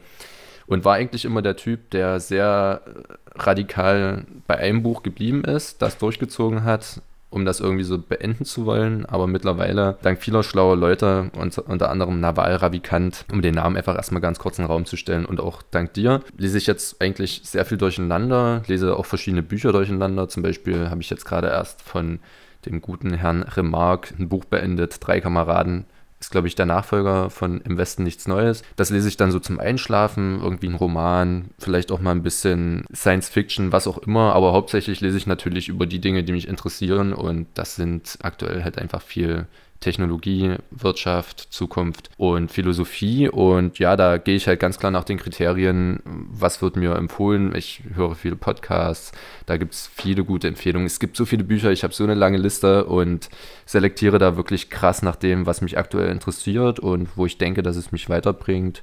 Und 0.69 0.85
war 0.85 0.95
eigentlich 0.95 1.25
immer 1.25 1.43
der 1.43 1.57
Typ, 1.57 1.91
der 1.91 2.21
sehr 2.21 2.83
äh, 2.85 3.41
radikal 3.41 4.27
bei 4.47 4.59
einem 4.59 4.83
Buch 4.83 5.03
geblieben 5.03 5.43
ist, 5.45 5.81
das 5.81 5.97
durchgezogen 5.97 6.63
hat, 6.63 7.01
um 7.31 7.45
das 7.45 7.61
irgendwie 7.61 7.85
so 7.85 7.99
beenden 7.99 8.45
zu 8.45 8.67
wollen. 8.67 9.07
Aber 9.07 9.27
mittlerweile, 9.27 9.97
dank 10.03 10.21
vieler 10.21 10.43
schlauer 10.43 10.77
Leute, 10.77 11.31
und, 11.39 11.57
unter 11.59 11.91
anderem 11.91 12.21
Naval 12.21 12.55
Ravikant, 12.57 13.25
um 13.33 13.41
den 13.41 13.55
Namen 13.55 13.77
einfach 13.77 13.97
erstmal 13.97 14.21
ganz 14.21 14.39
kurz 14.39 14.59
in 14.59 14.65
den 14.65 14.71
Raum 14.71 14.85
zu 14.85 14.97
stellen, 14.97 15.25
und 15.25 15.41
auch 15.41 15.63
dank 15.63 15.95
dir, 15.95 16.23
lese 16.37 16.59
ich 16.59 16.67
jetzt 16.67 17.01
eigentlich 17.01 17.41
sehr 17.45 17.65
viel 17.65 17.79
durcheinander, 17.79 18.63
lese 18.67 18.95
auch 18.97 19.07
verschiedene 19.07 19.43
Bücher 19.43 19.73
durcheinander. 19.73 20.29
Zum 20.29 20.43
Beispiel 20.43 20.91
habe 20.91 21.01
ich 21.01 21.11
jetzt 21.11 21.25
gerade 21.25 21.49
erst 21.49 21.83
von 21.83 22.21
dem 22.67 22.83
guten 22.83 23.15
Herrn 23.15 23.43
Remarque 23.43 24.15
ein 24.19 24.29
Buch 24.29 24.45
beendet, 24.45 24.99
Drei 25.01 25.21
Kameraden, 25.21 25.87
ist, 26.21 26.31
glaube 26.31 26.49
ich, 26.49 26.55
der 26.55 26.67
Nachfolger 26.67 27.31
von 27.31 27.61
Im 27.61 27.79
Westen 27.79 28.03
nichts 28.03 28.27
Neues. 28.27 28.63
Das 28.77 28.91
lese 28.91 29.09
ich 29.09 29.17
dann 29.17 29.31
so 29.31 29.39
zum 29.39 29.61
Einschlafen, 29.61 30.41
irgendwie 30.43 30.69
ein 30.69 30.75
Roman, 30.75 31.51
vielleicht 31.59 31.93
auch 31.93 32.01
mal 32.01 32.13
ein 32.13 32.23
bisschen 32.23 32.85
Science 32.95 33.29
Fiction, 33.29 33.73
was 33.73 33.87
auch 33.87 33.99
immer, 33.99 34.35
aber 34.35 34.53
hauptsächlich 34.53 35.01
lese 35.01 35.17
ich 35.17 35.27
natürlich 35.27 35.69
über 35.69 35.87
die 35.87 36.01
Dinge, 36.01 36.25
die 36.25 36.33
mich 36.33 36.49
interessieren 36.49 37.13
und 37.13 37.47
das 37.55 37.77
sind 37.77 38.19
aktuell 38.23 38.65
halt 38.65 38.79
einfach 38.79 39.03
viel 39.03 39.47
Technologie, 39.81 40.57
Wirtschaft, 40.71 41.49
Zukunft 41.51 42.11
und 42.17 42.51
Philosophie. 42.51 43.29
Und 43.29 43.79
ja, 43.79 43.97
da 43.97 44.19
gehe 44.19 44.37
ich 44.37 44.47
halt 44.49 44.61
ganz 44.61 44.79
klar 44.79 44.91
nach 44.91 45.05
den 45.05 45.19
Kriterien, 45.19 46.01
was 46.05 46.61
wird 46.62 46.77
mir 46.77 46.97
empfohlen. 46.97 47.55
Ich 47.55 47.83
höre 47.95 48.14
viele 48.14 48.37
Podcasts, 48.37 49.12
da 49.47 49.57
gibt 49.57 49.75
es 49.75 49.91
viele 49.95 50.25
gute 50.25 50.49
Empfehlungen. 50.49 50.87
Es 50.87 51.01
gibt 51.01 51.17
so 51.17 51.25
viele 51.25 51.45
Bücher, 51.45 51.71
ich 51.71 51.85
habe 51.85 51.95
so 51.95 52.05
eine 52.05 52.14
lange 52.14 52.38
Liste 52.38 52.85
und 52.87 53.29
selektiere 53.67 54.19
da 54.19 54.37
wirklich 54.37 54.71
krass 54.71 55.03
nach 55.03 55.17
dem, 55.17 55.47
was 55.47 55.61
mich 55.61 55.79
aktuell 55.79 56.11
interessiert 56.11 56.81
und 56.81 57.09
wo 57.17 57.27
ich 57.27 57.38
denke, 57.38 57.62
dass 57.62 57.77
es 57.77 57.93
mich 57.93 58.09
weiterbringt. 58.09 58.83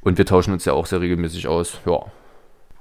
Und 0.00 0.18
wir 0.18 0.26
tauschen 0.26 0.52
uns 0.52 0.64
ja 0.64 0.74
auch 0.74 0.86
sehr 0.86 1.00
regelmäßig 1.00 1.48
aus. 1.48 1.80
Ja. 1.86 2.04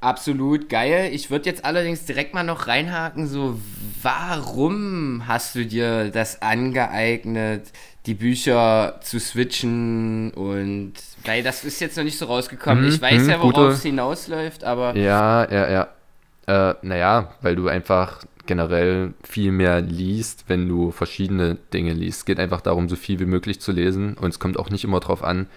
Absolut 0.04 0.68
geil. 0.68 1.12
Ich 1.13 1.32
würde 1.32 1.50
jetzt 1.50 1.63
allerdings 1.63 2.06
direkt 2.06 2.34
mal 2.34 2.44
noch 2.44 2.68
reinhaken, 2.68 3.26
so 3.28 3.58
warum 4.02 5.24
hast 5.28 5.56
du 5.56 5.66
dir 5.66 6.10
das 6.10 6.42
angeeignet, 6.42 7.72
die 8.06 8.13
Bücher 8.13 9.00
zu 9.02 9.18
switchen 9.18 10.32
und 10.32 10.94
weil 11.24 11.42
das 11.42 11.63
ist 11.63 11.80
jetzt 11.80 11.96
noch 11.96 12.04
nicht 12.04 12.18
so 12.18 12.26
rausgekommen. 12.26 12.84
Mhm, 12.84 12.89
ich 12.89 13.02
weiß 13.02 13.22
mhm, 13.24 13.30
ja, 13.30 13.42
worauf 13.42 13.74
es 13.76 13.84
hinausläuft, 13.84 14.66
aber 14.66 14.94
Ja, 14.98 15.50
ja, 15.50 15.72
ja. 15.72 15.88
Äh, 16.72 16.76
naja, 16.82 17.34
weil 17.42 17.56
du 17.56 17.70
einfach 17.70 18.26
generell 18.46 19.13
viel 19.24 19.54
mehr 19.54 19.80
liest, 19.80 20.46
wenn 20.48 20.68
du 20.68 20.92
verschiedene 20.92 21.56
Dinge 21.74 21.94
liest. 21.94 22.20
Es 22.20 22.26
geht 22.26 22.39
einfach 22.39 22.60
darum, 22.60 22.89
so 22.89 22.98
viel 22.98 23.20
wie 23.20 23.26
möglich 23.26 23.62
zu 23.62 23.72
lesen. 23.72 24.16
Und 24.16 24.32
es 24.32 24.39
kommt 24.39 24.60
auch 24.60 24.70
nicht 24.70 24.84
immer 24.84 25.00
darauf 25.00 25.24
an, 25.24 25.48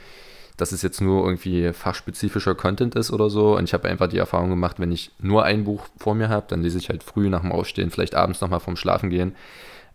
dass 0.57 0.73
es 0.73 0.83
jetzt 0.83 1.01
nur 1.01 1.25
irgendwie 1.25 1.73
fachspezifischer 1.73 2.55
Content 2.55 2.95
ist 2.95 3.13
oder 3.13 3.31
so. 3.31 3.57
Und 3.57 3.65
ich 3.65 3.75
habe 3.75 3.89
einfach 3.89 4.09
die 4.09 4.19
Erfahrung 4.19 4.51
gemacht, 4.51 4.79
wenn 4.79 4.93
ich 4.93 5.11
nur 5.21 5.45
ein 5.45 5.65
Buch 5.65 5.87
vor 5.99 6.15
mir 6.15 6.29
habe, 6.29 6.47
dann 6.49 6.63
lese 6.63 6.79
ich 6.79 6.89
halt 6.89 7.03
früh 7.03 7.29
nach 7.29 7.43
dem 7.43 7.53
Aufstehen, 7.53 7.91
vielleicht 7.91 8.15
abends 8.15 8.41
nochmal 8.41 8.61
vorm 8.61 8.77
Schlafen 8.77 9.11
gehen. 9.11 9.35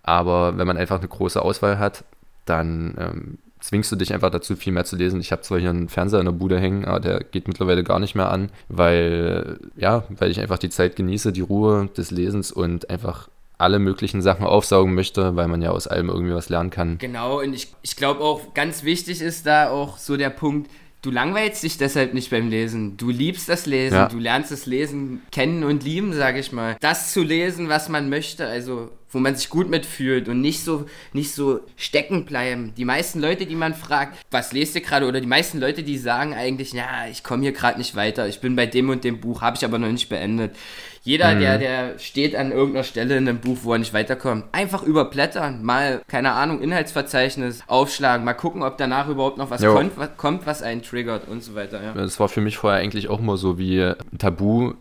Aber 0.03 0.57
wenn 0.57 0.67
man 0.67 0.77
einfach 0.77 0.99
eine 0.99 1.07
große 1.07 1.41
Auswahl 1.41 1.79
hat, 1.79 2.03
dann 2.45 2.95
ähm, 2.97 3.37
zwingst 3.59 3.91
du 3.91 3.95
dich 3.95 4.13
einfach 4.13 4.31
dazu, 4.31 4.55
viel 4.55 4.73
mehr 4.73 4.85
zu 4.85 4.95
lesen. 4.95 5.19
Ich 5.19 5.31
habe 5.31 5.41
zwar 5.41 5.59
hier 5.59 5.69
einen 5.69 5.89
Fernseher 5.89 6.19
in 6.19 6.25
der 6.25 6.33
Bude 6.33 6.59
hängen, 6.59 6.85
aber 6.85 6.99
der 6.99 7.23
geht 7.23 7.47
mittlerweile 7.47 7.83
gar 7.83 7.99
nicht 7.99 8.15
mehr 8.15 8.31
an, 8.31 8.49
weil, 8.69 9.59
ja, 9.77 10.03
weil 10.09 10.31
ich 10.31 10.39
einfach 10.39 10.57
die 10.57 10.69
Zeit 10.69 10.95
genieße, 10.95 11.31
die 11.31 11.41
Ruhe 11.41 11.89
des 11.95 12.11
Lesens 12.11 12.51
und 12.51 12.89
einfach 12.89 13.29
alle 13.61 13.79
möglichen 13.79 14.21
Sachen 14.21 14.45
aufsaugen 14.45 14.93
möchte, 14.93 15.35
weil 15.35 15.47
man 15.47 15.61
ja 15.61 15.71
aus 15.71 15.87
allem 15.87 16.09
irgendwie 16.09 16.33
was 16.33 16.49
lernen 16.49 16.69
kann. 16.69 16.97
genau. 16.97 17.39
Und 17.41 17.53
ich, 17.53 17.73
ich 17.81 17.95
glaube 17.95 18.21
auch, 18.21 18.53
ganz 18.53 18.83
wichtig 18.83 19.21
ist 19.21 19.45
da 19.45 19.69
auch 19.69 19.97
so 19.97 20.17
der 20.17 20.29
Punkt, 20.29 20.69
du 21.01 21.09
langweilst 21.11 21.63
dich 21.63 21.77
deshalb 21.77 22.13
nicht 22.13 22.29
beim 22.29 22.49
Lesen. 22.49 22.97
Du 22.97 23.09
liebst 23.09 23.49
das 23.49 23.65
Lesen, 23.65 23.95
Ja. 23.95 24.07
du 24.07 24.19
lernst 24.19 24.51
das 24.51 24.65
Lesen 24.65 25.21
kennen 25.31 25.63
und 25.63 25.83
lieben, 25.83 26.13
sage 26.13 26.39
ich 26.39 26.51
mal. 26.51 26.77
Das 26.79 27.11
zu 27.13 27.23
lesen, 27.23 27.69
was 27.69 27.89
man 27.89 28.09
möchte, 28.09 28.45
also 28.47 28.89
wo 29.11 29.19
man 29.19 29.35
sich 29.35 29.49
gut 29.49 29.69
mitfühlt 29.69 30.29
und 30.29 30.41
nicht 30.41 30.63
so, 30.63 30.85
nicht 31.13 31.33
so 31.33 31.59
stecken 31.75 32.25
bleiben. 32.25 32.73
Die 32.77 32.85
meisten 32.85 33.19
Leute, 33.19 33.45
die 33.45 33.55
man 33.55 33.73
fragt, 33.73 34.17
was 34.31 34.53
lest 34.53 34.75
ihr 34.75 34.81
gerade, 34.81 35.05
oder 35.05 35.21
die 35.21 35.27
meisten 35.27 35.59
Leute, 35.59 35.83
die 35.83 35.97
sagen 35.97 36.33
eigentlich, 36.33 36.73
ja, 36.73 37.07
ich 37.09 37.23
komme 37.23 37.43
hier 37.43 37.51
gerade 37.51 37.77
nicht 37.77 37.95
weiter, 37.95 38.27
ich 38.27 38.39
bin 38.39 38.55
bei 38.55 38.65
dem 38.65 38.89
und 38.89 39.03
dem 39.03 39.19
Buch, 39.19 39.41
habe 39.41 39.57
ich 39.57 39.65
aber 39.65 39.77
noch 39.77 39.91
nicht 39.91 40.09
beendet. 40.09 40.55
Jeder, 41.03 41.33
der, 41.33 41.57
der 41.57 41.97
steht 41.97 42.35
an 42.35 42.51
irgendeiner 42.51 42.83
Stelle 42.83 43.17
in 43.17 43.27
einem 43.27 43.39
Buch, 43.39 43.57
wo 43.63 43.73
er 43.73 43.79
nicht 43.79 43.91
weiterkommt, 43.91 44.45
einfach 44.51 44.83
überblättern, 44.83 45.63
mal, 45.63 46.03
keine 46.07 46.33
Ahnung, 46.33 46.61
Inhaltsverzeichnis 46.61 47.63
aufschlagen, 47.65 48.23
mal 48.23 48.35
gucken, 48.35 48.61
ob 48.61 48.77
danach 48.77 49.07
überhaupt 49.07 49.39
noch 49.39 49.49
was 49.49 49.63
kommt, 49.63 49.97
was 49.97 50.15
kommt, 50.17 50.45
was 50.45 50.61
einen 50.61 50.83
triggert 50.83 51.27
und 51.27 51.43
so 51.43 51.55
weiter. 51.55 51.83
Ja. 51.83 51.93
Das 51.93 52.19
war 52.19 52.29
für 52.29 52.41
mich 52.41 52.57
vorher 52.57 52.79
eigentlich 52.79 53.09
auch 53.09 53.19
immer 53.19 53.37
so 53.37 53.57
wie 53.57 53.81
ein 53.81 54.17
Tabu 54.19 54.73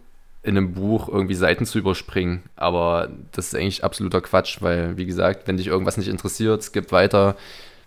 in 0.42 0.56
einem 0.56 0.72
Buch 0.72 1.08
irgendwie 1.08 1.34
Seiten 1.34 1.66
zu 1.66 1.78
überspringen. 1.78 2.42
Aber 2.56 3.10
das 3.32 3.48
ist 3.48 3.54
eigentlich 3.54 3.84
absoluter 3.84 4.20
Quatsch, 4.20 4.58
weil, 4.60 4.96
wie 4.96 5.06
gesagt, 5.06 5.46
wenn 5.46 5.56
dich 5.56 5.66
irgendwas 5.66 5.96
nicht 5.96 6.08
interessiert, 6.08 6.62
skip 6.62 6.92
weiter, 6.92 7.36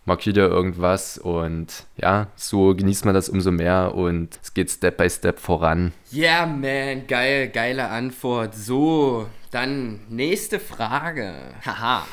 markier 0.06 0.34
dir 0.34 0.50
irgendwas 0.50 1.18
und 1.18 1.86
ja, 1.98 2.28
so 2.36 2.76
genießt 2.76 3.06
man 3.06 3.14
das 3.14 3.30
umso 3.30 3.52
mehr 3.52 3.96
und 3.96 4.38
es 4.42 4.54
geht 4.54 4.70
Step 4.70 4.98
by 4.98 5.10
Step 5.10 5.40
voran. 5.40 5.94
Yeah, 6.12 6.46
man, 6.46 7.08
geil, 7.08 7.50
geile 7.50 7.90
Antwort. 7.90 8.54
So, 8.56 9.28
dann 9.52 10.02
nächste 10.10 10.60
Frage. 10.60 11.34
Haha. 11.66 12.06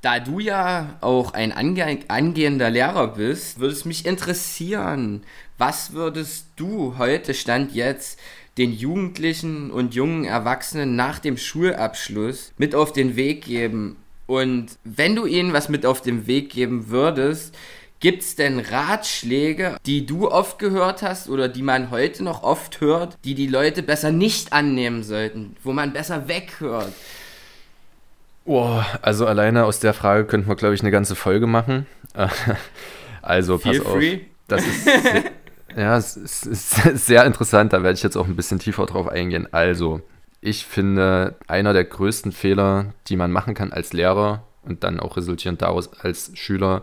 Da 0.00 0.20
du 0.20 0.38
ja 0.38 0.98
auch 1.00 1.32
ein 1.32 1.50
ange 1.50 2.00
angehender 2.08 2.68
Lehrer 2.68 3.08
bist, 3.08 3.58
würde 3.58 3.72
es 3.72 3.86
mich 3.86 4.04
interessieren, 4.04 5.22
was 5.56 5.94
würdest 5.94 6.48
du 6.56 6.98
heute, 6.98 7.32
Stand 7.32 7.74
jetzt, 7.74 8.18
den 8.58 8.72
Jugendlichen 8.72 9.70
und 9.70 9.94
jungen 9.94 10.24
Erwachsenen 10.24 10.96
nach 10.96 11.18
dem 11.18 11.36
Schulabschluss 11.36 12.52
mit 12.56 12.74
auf 12.74 12.92
den 12.92 13.16
Weg 13.16 13.44
geben? 13.44 13.96
Und 14.26 14.78
wenn 14.84 15.16
du 15.16 15.26
ihnen 15.26 15.52
was 15.52 15.68
mit 15.68 15.84
auf 15.84 16.00
den 16.00 16.26
Weg 16.26 16.50
geben 16.50 16.88
würdest, 16.88 17.54
Gibt 18.04 18.20
es 18.22 18.36
denn 18.36 18.58
Ratschläge, 18.58 19.78
die 19.86 20.04
du 20.04 20.30
oft 20.30 20.58
gehört 20.58 21.00
hast 21.00 21.30
oder 21.30 21.48
die 21.48 21.62
man 21.62 21.90
heute 21.90 22.22
noch 22.22 22.42
oft 22.42 22.82
hört, 22.82 23.16
die 23.24 23.34
die 23.34 23.46
Leute 23.46 23.82
besser 23.82 24.12
nicht 24.12 24.52
annehmen 24.52 25.02
sollten, 25.02 25.56
wo 25.62 25.72
man 25.72 25.94
besser 25.94 26.28
weghört? 26.28 26.92
Oh, 28.44 28.82
also 29.00 29.26
alleine 29.26 29.64
aus 29.64 29.80
der 29.80 29.94
Frage 29.94 30.26
könnten 30.26 30.48
wir, 30.48 30.54
glaube 30.54 30.74
ich, 30.74 30.82
eine 30.82 30.90
ganze 30.90 31.14
Folge 31.14 31.46
machen. 31.46 31.86
Also 33.22 33.56
Feel 33.56 33.80
pass 33.80 33.90
free. 33.90 34.14
auf. 34.16 34.20
Das 34.48 34.66
ist 34.66 34.86
ja, 35.76 35.96
es 35.96 36.16
ist, 36.16 36.50
sehr 37.06 37.24
interessant. 37.24 37.72
Da 37.72 37.82
werde 37.82 37.96
ich 37.96 38.02
jetzt 38.02 38.16
auch 38.16 38.26
ein 38.26 38.36
bisschen 38.36 38.58
tiefer 38.58 38.86
drauf 38.86 39.08
eingehen. 39.08 39.48
Also, 39.52 40.00
ich 40.40 40.66
finde, 40.66 41.36
einer 41.46 41.72
der 41.72 41.84
größten 41.84 42.32
Fehler, 42.32 42.86
die 43.08 43.16
man 43.16 43.32
machen 43.32 43.54
kann 43.54 43.72
als 43.72 43.92
Lehrer 43.92 44.42
und 44.62 44.84
dann 44.84 45.00
auch 45.00 45.16
resultierend 45.16 45.62
daraus 45.62 45.92
als 46.00 46.32
Schüler, 46.34 46.82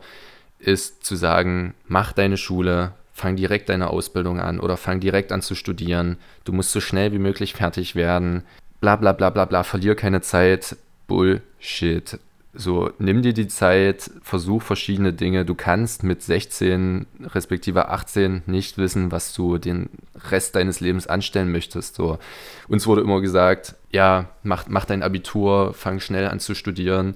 ist 0.60 1.04
zu 1.04 1.15
sagen, 1.15 1.73
mach 1.88 2.13
deine 2.13 2.38
Schule, 2.38 2.93
fang 3.13 3.36
direkt 3.36 3.69
deine 3.69 3.89
Ausbildung 3.89 4.39
an 4.39 4.60
oder 4.60 4.77
fang 4.77 4.99
direkt 4.99 5.32
an 5.32 5.41
zu 5.41 5.56
studieren. 5.56 6.17
Du 6.43 6.54
musst 6.54 6.71
so 6.71 6.80
schnell 6.80 7.12
wie 7.12 7.19
möglich 7.19 7.54
fertig 7.54 7.95
werden. 7.95 8.43
Bla 8.80 8.95
bla 8.95 9.12
bla 9.13 9.30
bla 9.30 9.45
bla, 9.45 9.63
verlier 9.63 9.95
keine 9.95 10.21
Zeit. 10.21 10.75
Bullshit. 11.08 12.19
So, 12.54 12.91
nimm 12.99 13.22
dir 13.22 13.32
die 13.32 13.47
Zeit, 13.47 14.12
versuch 14.22 14.62
verschiedene 14.62 15.14
Dinge. 15.14 15.45
Du 15.45 15.56
kannst 15.56 16.04
mit 16.04 16.22
16 16.22 17.06
respektive 17.34 17.88
18 17.88 18.43
nicht 18.45 18.78
wissen, 18.78 19.10
was 19.10 19.34
du 19.34 19.58
den 19.58 19.89
Rest 20.30 20.56
deines 20.56 20.82
Lebens 20.82 21.08
anstellen 21.08 21.52
möchtest. 21.52 21.95
So, 21.95 22.20
uns 22.68 22.86
wurde 22.88 23.02
immer 23.02 23.22
gesagt, 23.22 23.76
ja, 23.89 24.30
mach, 24.43 24.66
mach 24.68 24.84
dein 24.84 25.02
Abitur, 25.02 25.74
fang 25.74 26.02
schnell 26.02 26.28
an 26.28 26.41
zu 26.41 26.54
studieren. 26.54 27.16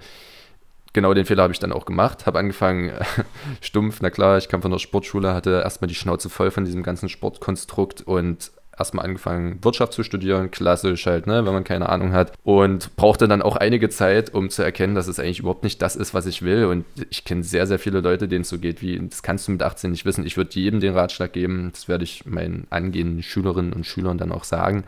Genau 0.94 1.14
den 1.14 1.26
Fehler 1.26 1.44
habe 1.44 1.54
ich 1.54 1.60
dann 1.60 1.74
auch 1.74 1.84
gemacht. 1.84 2.26
Habe 2.26 2.40
angefangen, 2.40 2.94
stumpf, 3.62 4.00
na 4.02 4.10
klar, 4.10 4.38
ich 4.38 4.48
kam 4.48 4.62
von 4.62 4.72
der 4.72 4.80
Sportschule, 4.80 5.34
hatte 5.34 5.62
erstmal 5.62 5.90
die 5.90 5.96
Schnauze 5.96 6.30
voll 6.30 6.50
von 6.50 6.64
diesem 6.64 6.82
ganzen 6.82 7.10
Sportkonstrukt 7.10 8.02
und 8.04 8.52
erstmal 8.78 9.06
angefangen, 9.06 9.60
Wirtschaft 9.64 9.94
zu 9.94 10.04
studieren, 10.04 10.52
klassisch 10.52 11.06
halt, 11.06 11.28
ne, 11.28 11.46
wenn 11.46 11.54
man 11.54 11.64
keine 11.64 11.90
Ahnung 11.90 12.14
hat. 12.14 12.34
Und 12.44 12.96
brauchte 12.96 13.28
dann 13.28 13.42
auch 13.42 13.56
einige 13.56 13.90
Zeit, 13.90 14.34
um 14.34 14.50
zu 14.50 14.64
erkennen, 14.64 14.96
dass 14.96 15.08
es 15.08 15.20
eigentlich 15.20 15.40
überhaupt 15.40 15.64
nicht 15.64 15.82
das 15.82 15.96
ist, 15.96 16.14
was 16.14 16.26
ich 16.26 16.42
will. 16.42 16.66
Und 16.66 16.86
ich 17.10 17.26
kenne 17.26 17.44
sehr, 17.44 17.68
sehr 17.68 17.80
viele 17.80 18.02
Leute, 18.02 18.28
denen 18.28 18.42
es 18.42 18.50
so 18.50 18.60
geht, 18.60 18.82
wie, 18.82 19.00
das 19.08 19.24
kannst 19.24 19.48
du 19.48 19.52
mit 19.52 19.64
18 19.64 19.92
nicht 19.92 20.06
wissen. 20.06 20.26
Ich 20.26 20.38
würde 20.38 20.60
jedem 20.60 20.80
den 20.80 20.94
Ratschlag 20.94 21.34
geben, 21.34 21.70
das 21.74 21.88
werde 21.88 22.04
ich 22.04 22.26
meinen 22.26 22.68
angehenden 22.70 23.24
Schülerinnen 23.24 23.74
und 23.74 23.86
Schülern 23.86 24.18
dann 24.18 24.32
auch 24.32 24.44
sagen 24.44 24.86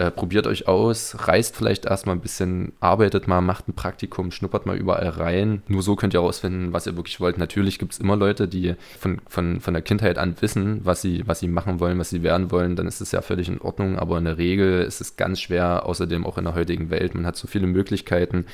äh, 0.00 0.10
probiert 0.10 0.46
euch 0.46 0.66
aus, 0.66 1.14
reist 1.28 1.54
vielleicht 1.54 1.84
erstmal 1.84 2.16
ein 2.16 2.22
bisschen, 2.22 2.72
arbeitet 2.80 3.28
mal, 3.28 3.42
macht 3.42 3.68
ein 3.68 3.74
Praktikum, 3.74 4.30
schnuppert 4.30 4.64
mal 4.64 4.78
überall 4.78 5.10
rein. 5.10 5.62
Nur 5.68 5.82
so 5.82 5.94
könnt 5.94 6.14
ihr 6.14 6.20
herausfinden, 6.20 6.72
was 6.72 6.86
ihr 6.86 6.96
wirklich 6.96 7.20
wollt. 7.20 7.36
Natürlich 7.36 7.78
gibt 7.78 7.92
es 7.92 7.98
immer 7.98 8.16
Leute, 8.16 8.48
die 8.48 8.76
von, 8.98 9.20
von, 9.28 9.60
von 9.60 9.74
der 9.74 9.82
Kindheit 9.82 10.16
an 10.16 10.36
wissen, 10.40 10.80
was 10.84 11.02
sie, 11.02 11.22
was 11.26 11.40
sie 11.40 11.48
machen 11.48 11.80
wollen, 11.80 11.98
was 11.98 12.08
sie 12.08 12.22
werden 12.22 12.50
wollen. 12.50 12.76
Dann 12.76 12.86
ist 12.86 13.02
es 13.02 13.12
ja 13.12 13.20
völlig 13.20 13.48
in 13.48 13.60
Ordnung. 13.60 13.98
Aber 13.98 14.16
in 14.16 14.24
der 14.24 14.38
Regel 14.38 14.80
ist 14.80 15.02
es 15.02 15.16
ganz 15.16 15.38
schwer, 15.38 15.84
außerdem 15.84 16.24
auch 16.24 16.38
in 16.38 16.44
der 16.44 16.54
heutigen 16.54 16.88
Welt. 16.88 17.14
Man 17.14 17.26
hat 17.26 17.36
so 17.36 17.46
viele 17.46 17.66
Möglichkeiten. 17.66 18.46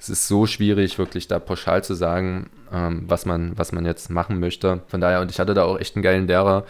Es 0.00 0.08
ist 0.08 0.26
so 0.26 0.46
schwierig, 0.46 0.98
wirklich 0.98 1.28
da 1.28 1.38
pauschal 1.38 1.84
zu 1.84 1.94
sagen, 1.94 2.50
ähm, 2.72 3.04
was, 3.06 3.24
man, 3.24 3.56
was 3.56 3.70
man 3.70 3.86
jetzt 3.86 4.10
machen 4.10 4.40
möchte. 4.40 4.82
Von 4.88 5.00
daher, 5.00 5.20
und 5.20 5.30
ich 5.30 5.38
hatte 5.38 5.54
da 5.54 5.62
auch 5.62 5.78
echt 5.78 5.94
einen 5.94 6.02
geilen 6.02 6.26
Lehrer, 6.26 6.64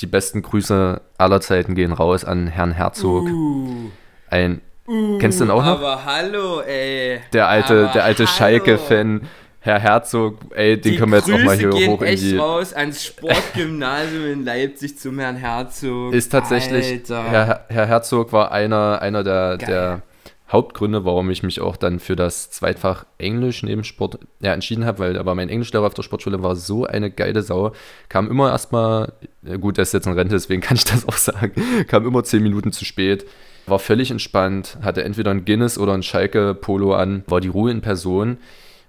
die 0.00 0.06
besten 0.06 0.42
Grüße 0.42 1.00
aller 1.18 1.40
Zeiten 1.40 1.74
gehen 1.74 1.92
raus 1.92 2.24
an 2.24 2.46
Herrn 2.46 2.72
Herzog. 2.72 3.26
Uh, 3.28 3.90
Ein 4.28 4.60
uh, 4.88 5.18
kennst 5.18 5.40
du 5.40 5.44
ihn 5.44 5.50
auch 5.50 5.64
noch? 5.64 5.78
Aber 5.78 6.04
hallo, 6.04 6.60
ey. 6.60 7.20
Der 7.32 7.48
alte, 7.48 7.90
der 7.94 8.04
alte 8.04 8.26
Schalke-Fan. 8.26 9.28
Herr 9.60 9.78
Herzog, 9.80 10.40
ey, 10.54 10.78
den 10.78 10.92
die 10.92 10.98
können 10.98 11.12
wir 11.12 11.18
jetzt 11.20 11.24
Grüße 11.26 11.40
auch 11.40 11.44
mal 11.46 11.56
hier 11.56 11.70
gehen 11.70 11.90
hoch 11.92 12.02
in 12.02 12.16
die. 12.16 12.36
raus 12.36 12.74
ans 12.74 13.02
Sportgymnasium 13.02 14.26
in 14.26 14.44
Leipzig 14.44 14.98
zum 14.98 15.18
Herrn 15.18 15.36
Herzog. 15.36 16.12
Ist 16.12 16.28
tatsächlich, 16.30 17.00
Herr, 17.08 17.64
Herr, 17.68 17.86
Herzog 17.86 18.30
war 18.34 18.52
einer, 18.52 19.00
einer 19.00 19.24
der, 19.24 19.56
der 19.56 20.02
Hauptgründe, 20.50 21.04
warum 21.06 21.30
ich 21.30 21.42
mich 21.42 21.60
auch 21.60 21.76
dann 21.76 21.98
für 21.98 22.16
das 22.16 22.50
Zweitfach 22.50 23.06
Englisch 23.16 23.62
neben 23.62 23.82
Sport 23.82 24.18
ja, 24.40 24.52
entschieden 24.52 24.84
habe, 24.84 24.98
weil 24.98 25.18
aber 25.18 25.34
mein 25.34 25.48
Englischlehrer 25.48 25.86
auf 25.86 25.94
der 25.94 26.02
Sportschule 26.02 26.42
war 26.42 26.54
so 26.54 26.84
eine 26.84 27.10
geile 27.10 27.42
Sau. 27.42 27.72
Kam 28.10 28.30
immer 28.30 28.50
erstmal, 28.50 29.14
gut, 29.60 29.78
der 29.78 29.82
ist 29.82 29.94
jetzt 29.94 30.06
in 30.06 30.12
Rente, 30.12 30.34
deswegen 30.34 30.60
kann 30.60 30.76
ich 30.76 30.84
das 30.92 31.08
auch 31.08 31.16
sagen, 31.16 31.52
kam 31.88 32.06
immer 32.06 32.24
zehn 32.24 32.42
Minuten 32.42 32.72
zu 32.72 32.84
spät, 32.84 33.24
war 33.66 33.78
völlig 33.78 34.10
entspannt, 34.10 34.78
hatte 34.82 35.02
entweder 35.02 35.30
ein 35.30 35.46
Guinness 35.46 35.78
oder 35.78 35.94
ein 35.94 36.02
Schalke-Polo 36.02 36.94
an, 36.94 37.24
war 37.26 37.40
die 37.40 37.48
Ruhe 37.48 37.70
in 37.70 37.80
Person 37.80 38.36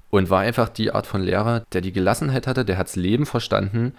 und 0.10 0.30
war 0.30 0.42
einfach 0.42 0.68
die 0.68 0.92
Art 0.92 1.08
von 1.08 1.22
Lehrer, 1.22 1.64
der 1.72 1.80
die 1.80 1.94
Gelassenheit 1.94 2.48
hatte, 2.48 2.66
der 2.66 2.78
hat's 2.78 2.98
Leben 2.98 3.26
verstanden 3.26 3.94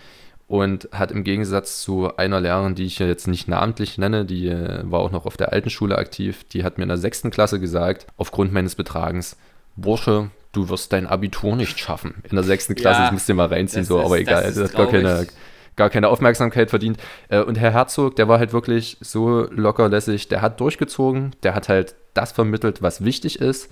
und 0.49 0.89
hat 0.93 1.11
im 1.11 1.25
Gegensatz 1.25 1.81
zu 1.81 2.17
einer 2.17 2.41
Lehrerin, 2.41 2.75
die 2.75 2.85
ich 2.85 2.99
jetzt 2.99 3.27
nicht 3.27 3.49
namentlich 3.49 3.99
nenne, 3.99 4.25
die 4.25 4.49
äh, 4.49 4.81
war 4.85 5.01
auch 5.01 5.11
noch 5.11 5.27
auf 5.27 5.37
der 5.37 5.53
alten 5.53 5.71
Schule 5.71 5.99
aktiv, 5.99 6.45
die 6.53 6.63
hat 6.63 6.79
mir 6.79 6.85
in 6.85 6.89
der 6.89 6.99
sechsten 6.99 7.31
Klasse 7.31 7.59
gesagt, 7.59 8.07
aufgrund 8.17 8.53
meines 8.53 8.77
Betragens, 8.77 9.37
Bursche, 9.75 10.31
du 10.53 10.69
wirst 10.69 10.93
dein 10.93 11.07
Abitur 11.07 11.57
nicht 11.57 11.79
schaffen. 11.79 12.23
In 12.31 12.37
der 12.37 12.45
sechsten 12.45 12.75
Klasse, 12.75 13.01
ja, 13.01 13.07
ich 13.07 13.13
muss 13.13 13.27
dir 13.27 13.35
mal 13.35 13.49
reinziehen, 13.49 13.85
so, 13.85 13.99
ist, 13.99 14.07
aber 14.07 14.19
egal, 14.19 14.45
das, 14.45 14.55
das 14.55 14.69
hat 14.71 14.77
gar 14.77 14.87
keine, 14.87 15.27
gar 15.75 15.91
keine 15.91 16.09
Aufmerksamkeit 16.09 16.71
verdient. 16.71 16.99
Äh, 17.29 17.41
und 17.41 17.59
Herr 17.59 17.73
Herzog, 17.73 18.15
der 18.17 18.29
war 18.29 18.39
halt 18.39 18.53
wirklich 18.53 18.99
so 19.01 19.49
lockerlässig, 19.51 20.29
der 20.29 20.43
hat 20.43 20.61
durchgezogen, 20.61 21.35
der 21.43 21.55
hat 21.55 21.69
halt 21.69 21.97
das 22.15 22.33
vermittelt, 22.33 22.83
was 22.83 23.05
wichtig 23.05 23.41
ist 23.41 23.69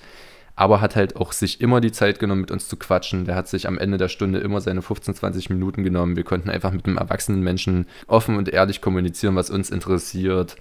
aber 0.56 0.80
hat 0.80 0.94
halt 0.96 1.16
auch 1.16 1.32
sich 1.32 1.60
immer 1.60 1.80
die 1.80 1.92
Zeit 1.92 2.18
genommen, 2.18 2.42
mit 2.42 2.50
uns 2.50 2.68
zu 2.68 2.76
quatschen. 2.76 3.24
Der 3.24 3.34
hat 3.34 3.48
sich 3.48 3.66
am 3.66 3.78
Ende 3.78 3.98
der 3.98 4.08
Stunde 4.08 4.38
immer 4.38 4.60
seine 4.60 4.82
15, 4.82 5.14
20 5.14 5.50
Minuten 5.50 5.82
genommen. 5.82 6.16
Wir 6.16 6.24
konnten 6.24 6.50
einfach 6.50 6.72
mit 6.72 6.86
einem 6.86 6.96
erwachsenen 6.96 7.42
Menschen 7.42 7.86
offen 8.06 8.36
und 8.36 8.48
ehrlich 8.48 8.80
kommunizieren, 8.80 9.34
was 9.34 9.50
uns 9.50 9.70
interessiert. 9.70 10.56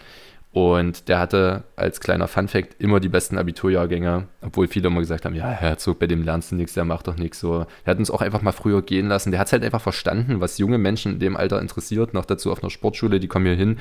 Und 0.52 1.10
der 1.10 1.18
hatte 1.18 1.64
als 1.76 2.00
kleiner 2.00 2.28
Funfact 2.28 2.76
immer 2.80 3.00
die 3.00 3.10
besten 3.10 3.40
Abiturjahrgänge, 3.40 4.28
obwohl 4.42 4.68
viele 4.68 4.88
immer 4.88 5.00
gesagt 5.00 5.26
haben, 5.26 5.34
ja, 5.34 5.50
Herzog, 5.50 5.98
bei 5.98 6.06
dem 6.06 6.24
lernst 6.24 6.52
du 6.52 6.56
nichts, 6.56 6.76
der 6.76 6.86
macht 6.86 7.08
doch 7.08 7.18
nichts 7.18 7.40
so. 7.40 7.66
Der 7.86 7.92
hat 7.92 7.98
uns 7.98 8.12
auch 8.12 8.22
einfach 8.22 8.44
mal 8.44 8.52
früher 8.52 8.84
gehen 8.84 9.08
lassen. 9.08 9.32
Der 9.32 9.40
hat 9.40 9.52
halt 9.52 9.64
einfach 9.64 9.82
verstanden, 9.82 10.42
was 10.42 10.60
junge 10.60 10.78
Menschen 10.78 11.14
in 11.14 11.20
dem 11.20 11.36
Alter 11.36 11.60
interessiert. 11.60 12.14
Noch 12.14 12.26
dazu 12.26 12.52
auf 12.52 12.62
einer 12.62 12.70
Sportschule, 12.70 13.20
die 13.20 13.28
kommen 13.28 13.48
hier 13.48 13.56
hin, 13.56 13.80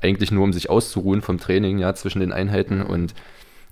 eigentlich 0.00 0.30
nur 0.30 0.44
um 0.44 0.54
sich 0.54 0.70
auszuruhen 0.70 1.20
vom 1.20 1.38
Training, 1.38 1.78
ja, 1.78 1.94
zwischen 1.94 2.20
den 2.20 2.32
Einheiten. 2.32 2.80
Und 2.80 3.14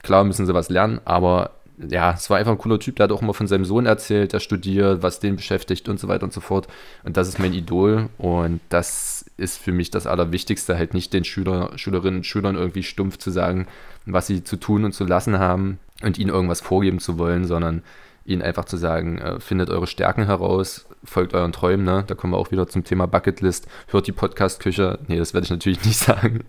klar 0.02 0.22
müssen 0.22 0.44
sie 0.44 0.52
was 0.52 0.68
lernen, 0.68 1.00
aber 1.06 1.52
ja, 1.88 2.12
es 2.12 2.30
war 2.30 2.38
einfach 2.38 2.52
ein 2.52 2.58
cooler 2.58 2.78
Typ, 2.78 2.96
der 2.96 3.04
hat 3.04 3.12
auch 3.12 3.22
immer 3.22 3.34
von 3.34 3.46
seinem 3.46 3.64
Sohn 3.64 3.86
erzählt, 3.86 4.32
der 4.32 4.40
studiert, 4.40 5.02
was 5.02 5.20
den 5.20 5.36
beschäftigt 5.36 5.88
und 5.88 5.98
so 5.98 6.08
weiter 6.08 6.24
und 6.24 6.32
so 6.32 6.40
fort. 6.40 6.68
Und 7.04 7.16
das 7.16 7.28
ist 7.28 7.38
mein 7.38 7.52
Idol 7.52 8.08
und 8.18 8.60
das 8.68 9.24
ist 9.36 9.58
für 9.58 9.72
mich 9.72 9.90
das 9.90 10.06
Allerwichtigste, 10.06 10.76
halt 10.76 10.94
nicht 10.94 11.12
den 11.12 11.24
Schüler, 11.24 11.70
Schülerinnen 11.76 12.18
und 12.20 12.26
Schülern 12.26 12.56
irgendwie 12.56 12.82
stumpf 12.82 13.18
zu 13.18 13.30
sagen, 13.30 13.66
was 14.06 14.26
sie 14.26 14.44
zu 14.44 14.56
tun 14.56 14.84
und 14.84 14.92
zu 14.92 15.04
lassen 15.04 15.38
haben 15.38 15.78
und 16.02 16.18
ihnen 16.18 16.30
irgendwas 16.30 16.60
vorgeben 16.60 16.98
zu 16.98 17.18
wollen, 17.18 17.44
sondern 17.44 17.82
ihnen 18.24 18.42
einfach 18.42 18.64
zu 18.64 18.76
sagen, 18.76 19.18
äh, 19.18 19.40
findet 19.40 19.70
eure 19.70 19.86
Stärken 19.86 20.26
heraus, 20.26 20.86
folgt 21.04 21.34
euren 21.34 21.52
Träumen, 21.52 21.84
ne? 21.84 22.04
Da 22.06 22.14
kommen 22.14 22.32
wir 22.32 22.38
auch 22.38 22.52
wieder 22.52 22.68
zum 22.68 22.84
Thema 22.84 23.06
Bucketlist, 23.06 23.66
hört 23.88 24.06
die 24.06 24.12
Podcast-Küche. 24.12 25.00
Nee, 25.08 25.18
das 25.18 25.34
werde 25.34 25.46
ich 25.46 25.50
natürlich 25.50 25.84
nicht 25.84 25.98
sagen. 25.98 26.44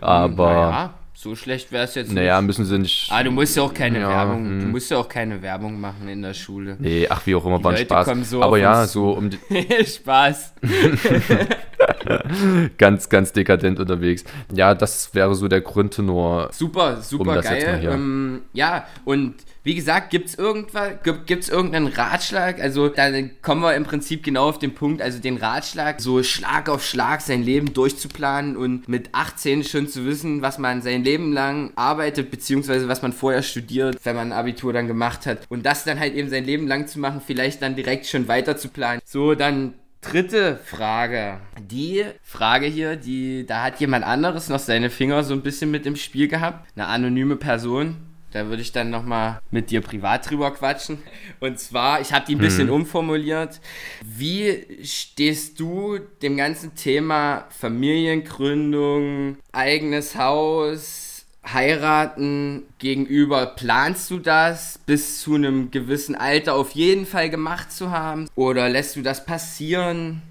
Aber. 0.00 0.46
Naja 0.46 0.94
so 1.16 1.34
schlecht 1.34 1.72
wäre 1.72 1.84
es 1.84 1.94
jetzt 1.94 2.08
nicht. 2.08 2.16
Naja, 2.16 2.40
müssen 2.42 2.66
sie 2.66 2.78
nicht. 2.78 3.08
Ah, 3.10 3.22
du 3.22 3.30
musst 3.30 3.56
ja 3.56 3.62
auch 3.62 3.72
keine 3.72 4.00
ja, 4.00 4.08
Werbung, 4.08 4.42
mh. 4.42 4.58
du 4.58 4.64
hm. 4.64 4.70
musst 4.70 4.90
ja 4.90 4.98
auch 4.98 5.08
keine 5.08 5.40
Werbung 5.40 5.80
machen 5.80 6.08
in 6.08 6.20
der 6.20 6.34
Schule. 6.34 6.76
Nee, 6.78 7.06
ach, 7.08 7.26
wie 7.26 7.34
auch 7.34 7.44
immer, 7.46 7.62
war 7.64 7.72
ein 7.72 7.78
Spaß. 7.78 8.28
So 8.28 8.42
Aber 8.42 8.58
ja, 8.58 8.86
so 8.86 9.12
um 9.12 9.30
die. 9.30 9.38
Spaß. 9.86 10.54
ganz, 12.78 13.08
ganz 13.08 13.32
dekadent 13.32 13.80
unterwegs. 13.80 14.24
Ja, 14.52 14.74
das 14.74 15.14
wäre 15.14 15.34
so 15.34 15.48
der 15.48 15.60
Grundtenor. 15.60 16.50
Super, 16.52 17.00
super 17.02 17.36
um 17.36 17.42
geil. 17.42 17.80
Ähm, 17.84 18.42
ja, 18.52 18.86
und 19.04 19.34
wie 19.66 19.74
gesagt, 19.74 20.10
gibt 20.10 20.28
es 20.28 20.36
irgendwas, 20.36 20.92
gibt 21.02 21.42
es 21.42 21.48
irgendeinen 21.48 21.88
Ratschlag? 21.88 22.60
Also, 22.60 22.88
da 22.88 23.10
kommen 23.42 23.62
wir 23.62 23.74
im 23.74 23.82
Prinzip 23.82 24.22
genau 24.22 24.48
auf 24.48 24.60
den 24.60 24.74
Punkt, 24.74 25.02
also 25.02 25.18
den 25.18 25.38
Ratschlag, 25.38 26.00
so 26.00 26.22
Schlag 26.22 26.68
auf 26.68 26.84
Schlag 26.84 27.20
sein 27.20 27.42
Leben 27.42 27.74
durchzuplanen 27.74 28.56
und 28.56 28.88
mit 28.88 29.08
18 29.12 29.64
schon 29.64 29.88
zu 29.88 30.06
wissen, 30.06 30.40
was 30.40 30.58
man 30.58 30.82
sein 30.82 31.02
Leben 31.02 31.32
lang 31.32 31.72
arbeitet, 31.74 32.30
beziehungsweise 32.30 32.86
was 32.86 33.02
man 33.02 33.12
vorher 33.12 33.42
studiert, 33.42 33.98
wenn 34.04 34.14
man 34.14 34.32
ein 34.32 34.38
Abitur 34.38 34.72
dann 34.72 34.86
gemacht 34.86 35.26
hat. 35.26 35.38
Und 35.48 35.66
das 35.66 35.82
dann 35.82 35.98
halt 35.98 36.14
eben 36.14 36.30
sein 36.30 36.44
Leben 36.44 36.68
lang 36.68 36.86
zu 36.86 37.00
machen, 37.00 37.20
vielleicht 37.26 37.60
dann 37.60 37.74
direkt 37.74 38.06
schon 38.06 38.28
weiter 38.28 38.56
zu 38.56 38.68
planen. 38.68 39.00
So, 39.04 39.34
dann 39.34 39.74
dritte 40.10 40.56
Frage. 40.56 41.40
Die 41.60 42.04
Frage 42.22 42.66
hier, 42.66 42.96
die, 42.96 43.46
da 43.46 43.64
hat 43.64 43.80
jemand 43.80 44.04
anderes 44.04 44.48
noch 44.48 44.58
seine 44.58 44.90
Finger 44.90 45.24
so 45.24 45.34
ein 45.34 45.42
bisschen 45.42 45.70
mit 45.70 45.86
im 45.86 45.96
Spiel 45.96 46.28
gehabt. 46.28 46.68
Eine 46.76 46.86
anonyme 46.86 47.36
Person. 47.36 47.96
Da 48.32 48.48
würde 48.48 48.60
ich 48.60 48.72
dann 48.72 48.90
nochmal 48.90 49.40
mit 49.50 49.70
dir 49.70 49.80
privat 49.80 50.28
drüber 50.28 50.50
quatschen. 50.52 50.98
Und 51.40 51.58
zwar, 51.58 52.00
ich 52.00 52.12
habe 52.12 52.26
die 52.26 52.34
ein 52.34 52.38
bisschen 52.38 52.66
mhm. 52.66 52.74
umformuliert. 52.74 53.60
Wie 54.04 54.66
stehst 54.82 55.58
du 55.58 55.98
dem 56.20 56.36
ganzen 56.36 56.74
Thema 56.74 57.46
Familiengründung, 57.48 59.38
eigenes 59.52 60.16
Haus, 60.16 61.05
heiraten 61.52 62.64
gegenüber? 62.78 63.46
Planst 63.46 64.10
du 64.10 64.18
das 64.18 64.78
bis 64.86 65.20
zu 65.20 65.34
einem 65.34 65.70
gewissen 65.70 66.14
Alter 66.14 66.54
auf 66.54 66.72
jeden 66.72 67.06
Fall 67.06 67.30
gemacht 67.30 67.72
zu 67.72 67.90
haben? 67.90 68.28
Oder 68.34 68.68
lässt 68.68 68.96
du 68.96 69.02
das 69.02 69.24
passieren? 69.24 70.22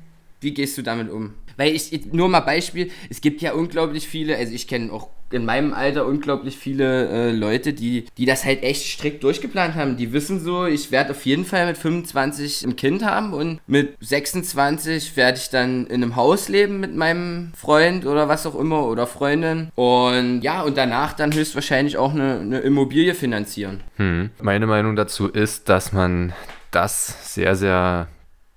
Wie 0.42 0.54
gehst 0.54 0.78
du 0.78 0.82
damit 0.82 1.10
um? 1.10 1.34
Weil 1.58 1.74
ich, 1.74 2.06
nur 2.12 2.28
mal 2.28 2.42
Beispiel, 2.42 2.92
es 3.10 3.22
gibt 3.22 3.42
ja 3.42 3.54
unglaublich 3.54 4.08
viele, 4.08 4.36
also 4.36 4.54
ich 4.54 4.68
kenne 4.68 4.92
auch 4.92 5.10
in 5.32 5.46
meinem 5.46 5.74
Alter 5.74 6.06
unglaublich 6.06 6.58
viele 6.58 7.08
äh, 7.10 7.32
Leute, 7.32 7.74
die, 7.74 8.06
die 8.18 8.26
das 8.26 8.46
halt 8.46 8.64
echt 8.64 8.86
strikt 8.86 9.24
durchgeplant 9.24 9.76
haben. 9.76 9.98
Die 9.98 10.14
wissen 10.14 10.40
so, 10.40 10.66
ich 10.66 10.92
werde 10.92 11.12
auf 11.12 11.26
jeden 11.26 11.46
Fall 11.46 11.68
mit 11.68 11.78
25 11.78 12.64
ein 12.66 12.76
Kind 12.76 13.04
haben 13.04 13.34
und 13.34 13.60
mit 13.68 13.96
26 14.00 15.18
werde 15.18 15.38
ich 15.38 15.50
dann 15.50 15.88
in 15.88 16.04
einem 16.04 16.16
Haus 16.16 16.50
leben 16.50 16.80
mit 16.80 16.96
meinem 16.96 17.52
Freund 17.56 18.06
oder 18.06 18.28
was 18.28 18.46
auch 18.46 18.56
immer 18.56 18.86
oder 18.86 19.08
Freundin. 19.08 19.70
Und 19.76 20.42
ja, 20.42 20.62
und 20.62 20.78
danach 20.78 21.14
dann 21.14 21.34
höchstwahrscheinlich 21.34 21.98
auch 21.98 22.14
eine, 22.14 22.40
eine 22.40 22.60
Immobilie 22.60 23.14
finanzieren. 23.14 23.82
Hm. 23.98 24.30
Meine 24.42 24.68
Meinung 24.68 24.96
dazu 24.96 25.28
ist, 25.28 25.70
dass 25.70 25.92
man 25.92 26.34
das 26.72 27.34
sehr, 27.34 27.56
sehr 27.56 28.08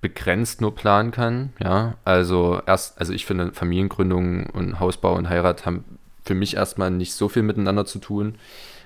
begrenzt 0.01 0.61
nur 0.61 0.75
planen 0.75 1.11
kann. 1.11 1.53
Ja, 1.61 1.95
also 2.05 2.61
erst, 2.65 2.99
also 2.99 3.13
ich 3.13 3.25
finde 3.25 3.51
Familiengründung 3.53 4.45
und 4.47 4.79
Hausbau 4.79 5.15
und 5.15 5.29
Heirat 5.29 5.65
haben 5.65 5.83
für 6.29 6.35
mich 6.35 6.57
erstmal 6.57 6.91
nicht 6.91 7.13
so 7.13 7.27
viel 7.27 7.41
miteinander 7.41 7.87
zu 7.87 7.97
tun, 7.97 8.35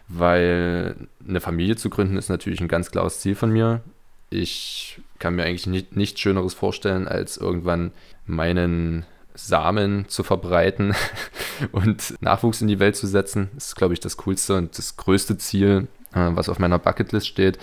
weil 0.07 0.95
eine 1.27 1.41
Familie 1.41 1.75
zu 1.75 1.89
gründen 1.89 2.15
ist 2.15 2.29
natürlich 2.29 2.61
ein 2.61 2.69
ganz 2.69 2.89
klares 2.89 3.19
Ziel 3.19 3.35
von 3.35 3.51
mir. 3.51 3.81
Ich 4.29 5.01
kann 5.19 5.35
mir 5.35 5.43
eigentlich 5.43 5.67
nicht, 5.67 5.93
nichts 5.93 6.21
Schöneres 6.21 6.53
vorstellen, 6.53 7.05
als 7.05 7.35
irgendwann 7.35 7.91
meinen 8.25 9.05
Samen 9.35 10.07
zu 10.07 10.23
verbreiten 10.23 10.95
und 11.73 12.15
Nachwuchs 12.21 12.61
in 12.61 12.69
die 12.69 12.79
Welt 12.79 12.95
zu 12.95 13.07
setzen. 13.07 13.49
Das 13.55 13.67
ist, 13.67 13.75
glaube 13.75 13.93
ich, 13.93 13.99
das 13.99 14.15
coolste 14.15 14.55
und 14.55 14.77
das 14.77 14.95
größte 14.95 15.37
Ziel, 15.37 15.89
äh, 16.13 16.29
was 16.31 16.47
auf 16.47 16.59
meiner 16.59 16.79
Bucketlist 16.79 17.27
steht. 17.27 17.59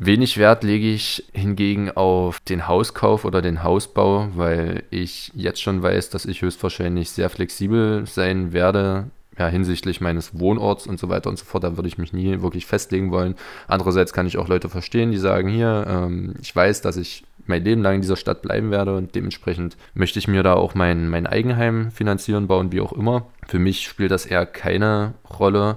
Wenig 0.00 0.38
Wert 0.38 0.62
lege 0.62 0.86
ich 0.86 1.24
hingegen 1.32 1.90
auf 1.90 2.38
den 2.38 2.68
Hauskauf 2.68 3.24
oder 3.24 3.42
den 3.42 3.64
Hausbau, 3.64 4.28
weil 4.36 4.84
ich 4.90 5.32
jetzt 5.34 5.60
schon 5.60 5.82
weiß, 5.82 6.10
dass 6.10 6.24
ich 6.24 6.40
höchstwahrscheinlich 6.40 7.10
sehr 7.10 7.28
flexibel 7.28 8.06
sein 8.06 8.52
werde, 8.52 9.06
ja, 9.36 9.48
hinsichtlich 9.48 10.00
meines 10.00 10.38
Wohnorts 10.38 10.86
und 10.86 11.00
so 11.00 11.08
weiter 11.08 11.28
und 11.28 11.36
so 11.36 11.44
fort. 11.44 11.64
Da 11.64 11.76
würde 11.76 11.88
ich 11.88 11.98
mich 11.98 12.12
nie 12.12 12.40
wirklich 12.42 12.64
festlegen 12.64 13.10
wollen. 13.10 13.34
Andererseits 13.66 14.12
kann 14.12 14.28
ich 14.28 14.38
auch 14.38 14.46
Leute 14.46 14.68
verstehen, 14.68 15.10
die 15.10 15.18
sagen, 15.18 15.48
hier, 15.48 15.84
ähm, 15.88 16.34
ich 16.40 16.54
weiß, 16.54 16.80
dass 16.80 16.96
ich 16.96 17.24
mein 17.46 17.64
Leben 17.64 17.82
lang 17.82 17.96
in 17.96 18.02
dieser 18.02 18.16
Stadt 18.16 18.40
bleiben 18.40 18.70
werde 18.70 18.94
und 18.94 19.16
dementsprechend 19.16 19.76
möchte 19.94 20.20
ich 20.20 20.28
mir 20.28 20.44
da 20.44 20.54
auch 20.54 20.76
mein, 20.76 21.08
mein 21.08 21.26
Eigenheim 21.26 21.90
finanzieren, 21.90 22.46
bauen, 22.46 22.70
wie 22.70 22.80
auch 22.80 22.92
immer. 22.92 23.26
Für 23.48 23.58
mich 23.58 23.82
spielt 23.82 24.12
das 24.12 24.26
eher 24.26 24.46
keine 24.46 25.14
Rolle. 25.40 25.76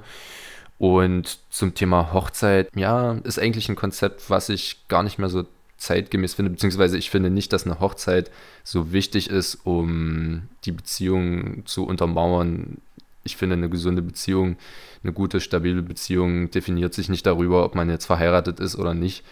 Und 0.81 1.37
zum 1.51 1.75
Thema 1.75 2.11
Hochzeit, 2.11 2.67
ja, 2.75 3.11
ist 3.23 3.37
eigentlich 3.37 3.69
ein 3.69 3.75
Konzept, 3.75 4.31
was 4.31 4.49
ich 4.49 4.87
gar 4.87 5.03
nicht 5.03 5.19
mehr 5.19 5.29
so 5.29 5.45
zeitgemäß 5.77 6.33
finde, 6.33 6.49
beziehungsweise 6.49 6.97
ich 6.97 7.11
finde 7.11 7.29
nicht, 7.29 7.53
dass 7.53 7.67
eine 7.67 7.79
Hochzeit 7.79 8.31
so 8.63 8.91
wichtig 8.91 9.29
ist, 9.29 9.59
um 9.63 10.49
die 10.65 10.71
Beziehung 10.71 11.67
zu 11.67 11.85
untermauern. 11.85 12.79
Ich 13.23 13.37
finde, 13.37 13.57
eine 13.57 13.69
gesunde 13.69 14.01
Beziehung, 14.01 14.57
eine 15.03 15.13
gute, 15.13 15.39
stabile 15.39 15.83
Beziehung 15.83 16.49
definiert 16.49 16.95
sich 16.95 17.09
nicht 17.09 17.27
darüber, 17.27 17.63
ob 17.63 17.75
man 17.75 17.87
jetzt 17.87 18.07
verheiratet 18.07 18.59
ist 18.59 18.75
oder 18.75 18.95
nicht. 18.95 19.23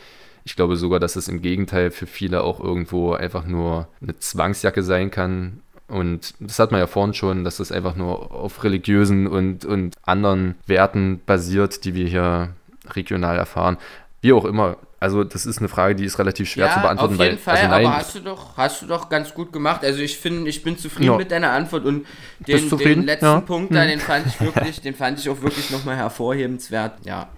Ich 0.44 0.56
glaube 0.56 0.76
sogar, 0.76 1.00
dass 1.00 1.16
es 1.16 1.30
im 1.30 1.42
Gegenteil 1.42 1.90
für 1.90 2.06
viele 2.06 2.44
auch 2.44 2.60
irgendwo 2.60 3.14
einfach 3.14 3.48
nur 3.48 3.88
eine 4.04 4.20
Zwangsjacke 4.20 4.84
sein 4.84 5.10
kann, 5.10 5.64
und 5.90 6.34
das 6.40 6.60
hat 6.60 6.72
man 6.72 6.80
ja 6.80 6.88
vorhin 6.88 7.14
schon, 7.14 7.44
dass 7.44 7.58
das 7.58 7.72
einfach 7.72 7.96
nur 7.96 8.32
auf 8.32 8.64
religiösen 8.64 9.28
und, 9.28 9.66
und 9.66 9.96
anderen 10.04 10.56
Werten 10.68 11.22
basiert, 11.26 11.84
die 11.86 11.96
wir 11.96 12.08
hier 12.08 12.50
regional 12.92 13.38
erfahren. 13.38 13.78
Wie 14.22 14.34
auch 14.34 14.46
immer. 14.46 14.78
Also 15.02 15.24
das 15.24 15.46
ist 15.46 15.60
eine 15.60 15.70
Frage, 15.70 15.96
die 15.96 16.04
ist 16.04 16.20
relativ 16.20 16.50
schwer 16.50 16.66
ja, 16.68 16.74
zu 16.74 16.82
beantworten. 16.82 17.14
Auf 17.16 17.22
jeden 17.22 17.32
weil, 17.32 17.38
Fall, 17.38 17.56
also 17.56 17.68
nein, 17.70 17.86
aber 17.86 17.96
hast 17.98 18.16
du 18.16 18.20
doch, 18.20 18.58
hast 18.58 18.82
du 18.82 18.86
doch 18.86 19.08
ganz 19.10 19.34
gut 19.34 19.54
gemacht. 19.54 19.84
Also 19.84 20.02
ich 20.02 20.18
finde, 20.18 20.50
ich 20.50 20.62
bin 20.62 20.78
zufrieden 20.78 21.12
Ja. 21.12 21.18
mit 21.18 21.32
deiner 21.32 21.52
Antwort 21.52 21.86
und 21.86 22.06
den, 22.40 22.70
den 22.70 23.06
letzten 23.06 23.26
Ja. 23.26 23.40
Punkt 23.40 23.74
da, 23.74 23.84
Hm. 23.84 23.88
den 23.90 24.00
fand 24.00 24.28
ich 24.28 24.42
wirklich, 24.42 24.82
den 24.82 24.96
fand 24.96 25.20
ich 25.20 25.30
auch 25.30 25.42
wirklich 25.42 25.70
nochmal 25.72 25.96
hervorhebenswert. 25.96 27.06
Ja, 27.06 27.30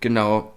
genau. 0.00 0.52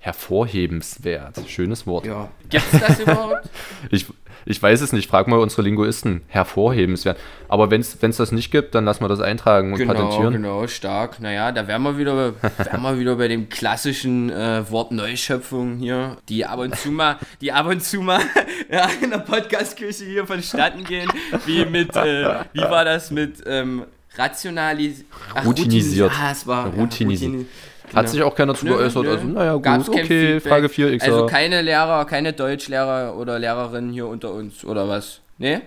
Hervorhebenswert. 0.00 1.36
Schönes 1.48 1.86
Wort. 1.86 2.06
Ja. 2.06 2.28
Gibt's 2.48 2.70
das 2.80 3.00
überhaupt? 3.00 3.48
Ich, 3.90 4.06
ich 4.46 4.62
weiß 4.62 4.80
es 4.80 4.92
nicht. 4.92 5.08
Frag 5.10 5.26
mal 5.28 5.38
unsere 5.38 5.62
Linguisten. 5.62 6.22
Hervorhebenswert. 6.28 7.18
Aber 7.48 7.70
wenn 7.70 7.80
es 7.82 7.98
das 7.98 8.32
nicht 8.32 8.50
gibt, 8.50 8.74
dann 8.74 8.84
lassen 8.84 9.02
wir 9.04 9.08
das 9.08 9.20
eintragen 9.20 9.72
und 9.72 9.78
Genau, 9.78 9.92
patentieren. 9.94 10.32
genau, 10.32 10.66
stark. 10.66 11.20
Naja, 11.20 11.52
da 11.52 11.66
wären 11.66 11.82
wir 11.82 11.98
wieder, 11.98 12.34
wären 12.40 12.82
wir 12.82 12.98
wieder 12.98 13.16
bei 13.16 13.28
dem 13.28 13.48
klassischen 13.48 14.30
äh, 14.30 14.68
Wort 14.70 14.92
Neuschöpfung 14.92 15.78
hier, 15.78 16.16
die 16.28 16.44
ab 16.46 16.58
und 16.60 16.76
zu 16.76 16.90
mal, 16.90 17.16
die 17.40 17.52
ab 17.52 17.66
und 17.66 17.82
zu 17.82 18.00
mal 18.00 18.20
ja, 18.70 18.88
in 19.02 19.10
der 19.10 19.18
Podcastküche 19.18 20.04
hier 20.04 20.26
vonstatten 20.26 20.84
gehen. 20.84 21.10
Wie 21.46 21.64
mit, 21.64 21.94
äh, 21.96 22.40
wie 22.52 22.60
war 22.60 22.84
das 22.84 23.10
mit 23.10 23.42
ähm, 23.46 23.84
rationalis 24.16 25.04
Ach, 25.34 25.44
Routinisiert. 25.44 26.10
routinis- 26.12 26.20
Ah, 26.22 26.30
es 26.32 26.46
war 26.46 26.66
Routinisiert. 26.74 27.46
Hat 27.94 28.04
genau. 28.04 28.12
sich 28.12 28.22
auch 28.22 28.34
keiner 28.34 28.54
zu 28.54 28.66
Nö, 28.66 28.76
geäußert. 28.76 29.02
nö. 29.04 29.10
Also, 29.10 29.26
naja, 29.26 29.52
gut, 29.54 29.62
Gab's 29.62 29.88
okay. 29.88 30.40
Frage 30.40 30.68
4, 30.68 30.92
X. 30.92 31.04
Also 31.04 31.26
keine 31.26 31.62
Lehrer, 31.62 32.04
keine 32.04 32.32
Deutschlehrer 32.32 33.16
oder 33.16 33.38
Lehrerinnen 33.38 33.92
hier 33.92 34.06
unter 34.06 34.32
uns, 34.32 34.64
oder 34.64 34.88
was? 34.88 35.20
Nee? 35.38 35.60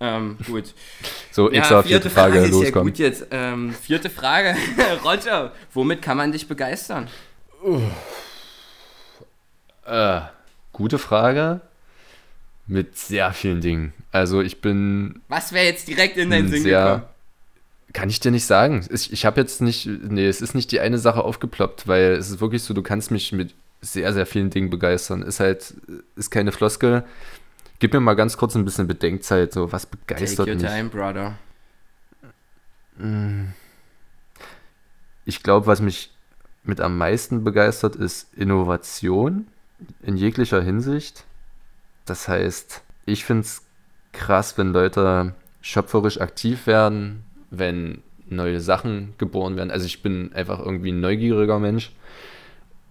Ähm, 0.00 0.38
gut. 0.46 0.74
so, 1.32 1.50
Ja, 1.50 1.58
X, 1.80 1.88
vierte 1.88 2.10
Frage, 2.10 2.38
ist 2.38 2.50
los, 2.52 2.64
ja 2.64 2.70
gut 2.70 2.98
jetzt. 2.98 3.26
Ähm, 3.30 3.72
vierte 3.72 4.10
Frage. 4.10 4.54
Roger, 5.04 5.52
womit 5.72 6.02
kann 6.02 6.16
man 6.16 6.30
dich 6.32 6.46
begeistern? 6.46 7.08
Äh, 9.84 10.20
gute 10.72 10.98
Frage. 10.98 11.60
Mit 12.66 12.96
sehr 12.98 13.32
vielen 13.32 13.60
Dingen. 13.60 13.92
Also 14.12 14.42
ich 14.42 14.60
bin 14.60 15.22
Was 15.28 15.52
wäre 15.52 15.64
jetzt 15.64 15.88
direkt 15.88 16.16
in 16.18 16.30
deinen 16.30 16.44
Hm, 16.44 16.52
Sinn 16.52 16.64
gekommen? 16.64 17.02
Kann 17.92 18.10
ich 18.10 18.20
dir 18.20 18.30
nicht 18.30 18.44
sagen. 18.44 18.86
Ich, 18.90 19.12
ich 19.12 19.24
habe 19.24 19.40
jetzt 19.40 19.62
nicht, 19.62 19.86
nee, 19.86 20.26
es 20.26 20.40
ist 20.40 20.54
nicht 20.54 20.70
die 20.72 20.80
eine 20.80 20.98
Sache 20.98 21.24
aufgeploppt, 21.24 21.88
weil 21.88 22.12
es 22.12 22.30
ist 22.30 22.40
wirklich 22.40 22.62
so, 22.62 22.74
du 22.74 22.82
kannst 22.82 23.10
mich 23.10 23.32
mit 23.32 23.54
sehr, 23.80 24.12
sehr 24.12 24.26
vielen 24.26 24.50
Dingen 24.50 24.70
begeistern. 24.70 25.22
Ist 25.22 25.40
halt, 25.40 25.74
ist 26.16 26.30
keine 26.30 26.52
Floskel. 26.52 27.04
Gib 27.78 27.92
mir 27.92 28.00
mal 28.00 28.14
ganz 28.14 28.36
kurz 28.36 28.54
ein 28.56 28.64
bisschen 28.64 28.86
Bedenkzeit, 28.88 29.52
so 29.52 29.72
was 29.72 29.84
Take 29.88 29.96
begeistert 30.06 30.48
your 30.48 30.54
mich. 30.56 30.64
time, 30.64 30.88
brother. 30.88 31.38
Ich 35.24 35.42
glaube, 35.42 35.66
was 35.66 35.80
mich 35.80 36.10
mit 36.64 36.80
am 36.80 36.98
meisten 36.98 37.44
begeistert, 37.44 37.96
ist 37.96 38.34
Innovation 38.34 39.46
in 40.02 40.16
jeglicher 40.16 40.60
Hinsicht. 40.60 41.24
Das 42.04 42.26
heißt, 42.26 42.82
ich 43.06 43.24
finde 43.24 43.42
es 43.42 43.62
krass, 44.12 44.58
wenn 44.58 44.72
Leute 44.72 45.34
schöpferisch 45.60 46.20
aktiv 46.20 46.66
werden, 46.66 47.24
wenn 47.50 48.02
neue 48.28 48.60
Sachen 48.60 49.14
geboren 49.18 49.56
werden. 49.56 49.70
Also 49.70 49.86
ich 49.86 50.02
bin 50.02 50.32
einfach 50.34 50.60
irgendwie 50.60 50.92
ein 50.92 51.00
neugieriger 51.00 51.58
Mensch. 51.58 51.92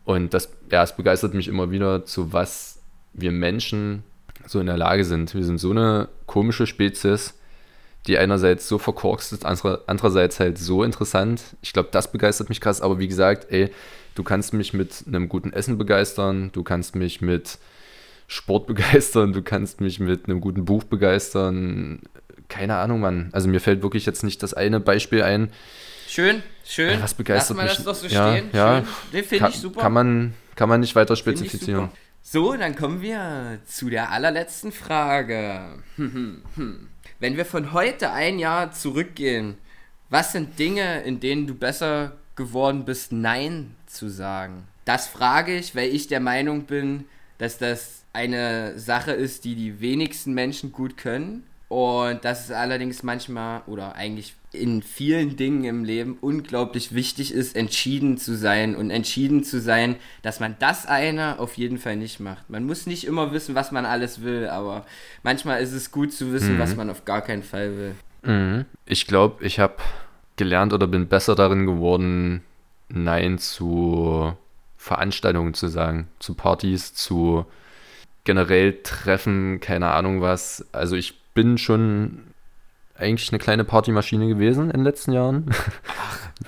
Und 0.05 0.33
das, 0.33 0.49
ja, 0.71 0.83
es 0.83 0.95
begeistert 0.95 1.33
mich 1.33 1.47
immer 1.47 1.69
wieder, 1.69 2.05
zu 2.05 2.33
was 2.33 2.81
wir 3.13 3.31
Menschen 3.31 4.03
so 4.45 4.59
in 4.59 4.67
der 4.67 4.77
Lage 4.77 5.03
sind. 5.03 5.35
Wir 5.35 5.43
sind 5.43 5.57
so 5.57 5.71
eine 5.71 6.07
komische 6.25 6.65
Spezies, 6.65 7.33
die 8.07 8.17
einerseits 8.17 8.67
so 8.67 8.77
verkorkst 8.77 9.33
ist, 9.33 9.45
andere, 9.45 9.83
andererseits 9.87 10.39
halt 10.39 10.57
so 10.57 10.83
interessant. 10.83 11.57
Ich 11.61 11.73
glaube, 11.73 11.89
das 11.91 12.11
begeistert 12.11 12.49
mich 12.49 12.61
krass. 12.61 12.81
Aber 12.81 12.99
wie 12.99 13.07
gesagt, 13.07 13.51
ey, 13.51 13.69
du 14.15 14.23
kannst 14.23 14.53
mich 14.53 14.73
mit 14.73 15.03
einem 15.07 15.27
guten 15.27 15.51
Essen 15.51 15.77
begeistern, 15.77 16.51
du 16.53 16.63
kannst 16.63 16.95
mich 16.95 17.21
mit 17.21 17.57
Sport 18.27 18.67
begeistern, 18.67 19.33
du 19.33 19.41
kannst 19.41 19.81
mich 19.81 19.99
mit 19.99 20.25
einem 20.25 20.41
guten 20.41 20.65
Buch 20.65 20.83
begeistern. 20.83 22.01
Keine 22.49 22.77
Ahnung, 22.77 22.99
Mann. 23.01 23.29
Also 23.33 23.47
mir 23.47 23.59
fällt 23.59 23.81
wirklich 23.83 24.05
jetzt 24.05 24.23
nicht 24.23 24.41
das 24.43 24.53
eine 24.53 24.79
Beispiel 24.79 25.21
ein. 25.23 25.51
Schön, 26.07 26.41
schön. 26.65 27.01
Was 27.01 27.13
begeistert 27.13 27.57
Lass 27.57 27.57
mal 27.57 27.63
mich? 27.67 27.75
das 27.75 27.85
doch 27.85 27.95
so 27.95 28.07
Ja, 28.07 28.31
stehen. 28.31 28.49
ja. 28.53 28.77
Schön. 28.77 28.87
Den 29.13 29.23
finde 29.25 29.43
Kann, 29.43 29.51
ich 29.51 29.59
super. 29.59 29.81
kann, 29.81 29.93
man, 29.93 30.33
kann 30.55 30.69
man 30.69 30.79
nicht 30.79 30.95
weiter 30.95 31.15
spezifizieren. 31.15 31.89
So, 32.21 32.53
dann 32.55 32.75
kommen 32.75 33.01
wir 33.01 33.59
zu 33.65 33.89
der 33.89 34.11
allerletzten 34.11 34.71
Frage. 34.71 35.81
Wenn 37.19 37.37
wir 37.37 37.45
von 37.45 37.73
heute 37.73 38.11
ein 38.11 38.39
Jahr 38.39 38.71
zurückgehen, 38.71 39.57
was 40.09 40.31
sind 40.31 40.57
Dinge, 40.59 41.01
in 41.03 41.19
denen 41.19 41.47
du 41.47 41.55
besser 41.55 42.13
geworden 42.35 42.85
bist, 42.85 43.11
Nein 43.11 43.75
zu 43.87 44.09
sagen? 44.09 44.67
Das 44.85 45.07
frage 45.07 45.55
ich, 45.57 45.75
weil 45.75 45.89
ich 45.93 46.07
der 46.07 46.19
Meinung 46.19 46.63
bin, 46.65 47.05
dass 47.39 47.57
das 47.57 48.03
eine 48.13 48.77
Sache 48.79 49.11
ist, 49.11 49.43
die 49.45 49.55
die 49.55 49.79
wenigsten 49.81 50.33
Menschen 50.33 50.71
gut 50.71 50.97
können. 50.97 51.43
Und 51.69 52.23
dass 52.23 52.45
es 52.45 52.51
allerdings 52.51 53.03
manchmal 53.03 53.61
oder 53.67 53.95
eigentlich 53.95 54.35
in 54.53 54.81
vielen 54.81 55.35
Dingen 55.35 55.65
im 55.65 55.83
Leben 55.83 56.17
unglaublich 56.21 56.95
wichtig 56.95 57.33
ist, 57.33 57.55
entschieden 57.55 58.17
zu 58.17 58.37
sein 58.37 58.75
und 58.75 58.89
entschieden 58.89 59.43
zu 59.43 59.59
sein, 59.59 59.97
dass 60.21 60.39
man 60.39 60.55
das 60.59 60.85
eine 60.85 61.39
auf 61.39 61.57
jeden 61.57 61.77
Fall 61.77 61.97
nicht 61.97 62.21
macht. 62.21 62.49
Man 62.49 62.65
muss 62.65 62.85
nicht 62.85 63.05
immer 63.05 63.33
wissen, 63.33 63.55
was 63.55 63.71
man 63.71 63.85
alles 63.85 64.21
will, 64.21 64.47
aber 64.47 64.85
manchmal 65.23 65.61
ist 65.61 65.73
es 65.73 65.91
gut 65.91 66.13
zu 66.13 66.31
wissen, 66.31 66.57
was 66.57 66.75
man 66.75 66.89
auf 66.89 67.03
gar 67.03 67.21
keinen 67.21 67.43
Fall 67.43 67.77
will. 67.77 67.95
Mhm. 68.23 68.65
Ich 68.85 69.05
glaube, 69.05 69.43
ich 69.45 69.59
habe 69.59 69.75
gelernt 70.37 70.71
oder 70.71 70.87
bin 70.87 71.07
besser 71.07 71.35
darin 71.35 71.65
geworden, 71.65 72.43
Nein 72.89 73.37
zu 73.37 74.33
Veranstaltungen 74.77 75.53
zu 75.53 75.67
sagen, 75.67 76.07
zu 76.19 76.33
Partys, 76.33 76.93
zu 76.93 77.45
generell 78.23 78.81
Treffen, 78.83 79.59
keine 79.59 79.91
Ahnung 79.91 80.21
was. 80.21 80.65
Also 80.71 80.95
ich 80.95 81.15
bin 81.37 81.59
schon 81.59 82.23
eigentlich 82.97 83.31
eine 83.31 83.37
kleine 83.37 83.63
Partymaschine 83.63 84.27
gewesen 84.27 84.71
in 84.71 84.77
den 84.77 84.83
letzten 84.83 85.11
Jahren. 85.11 85.45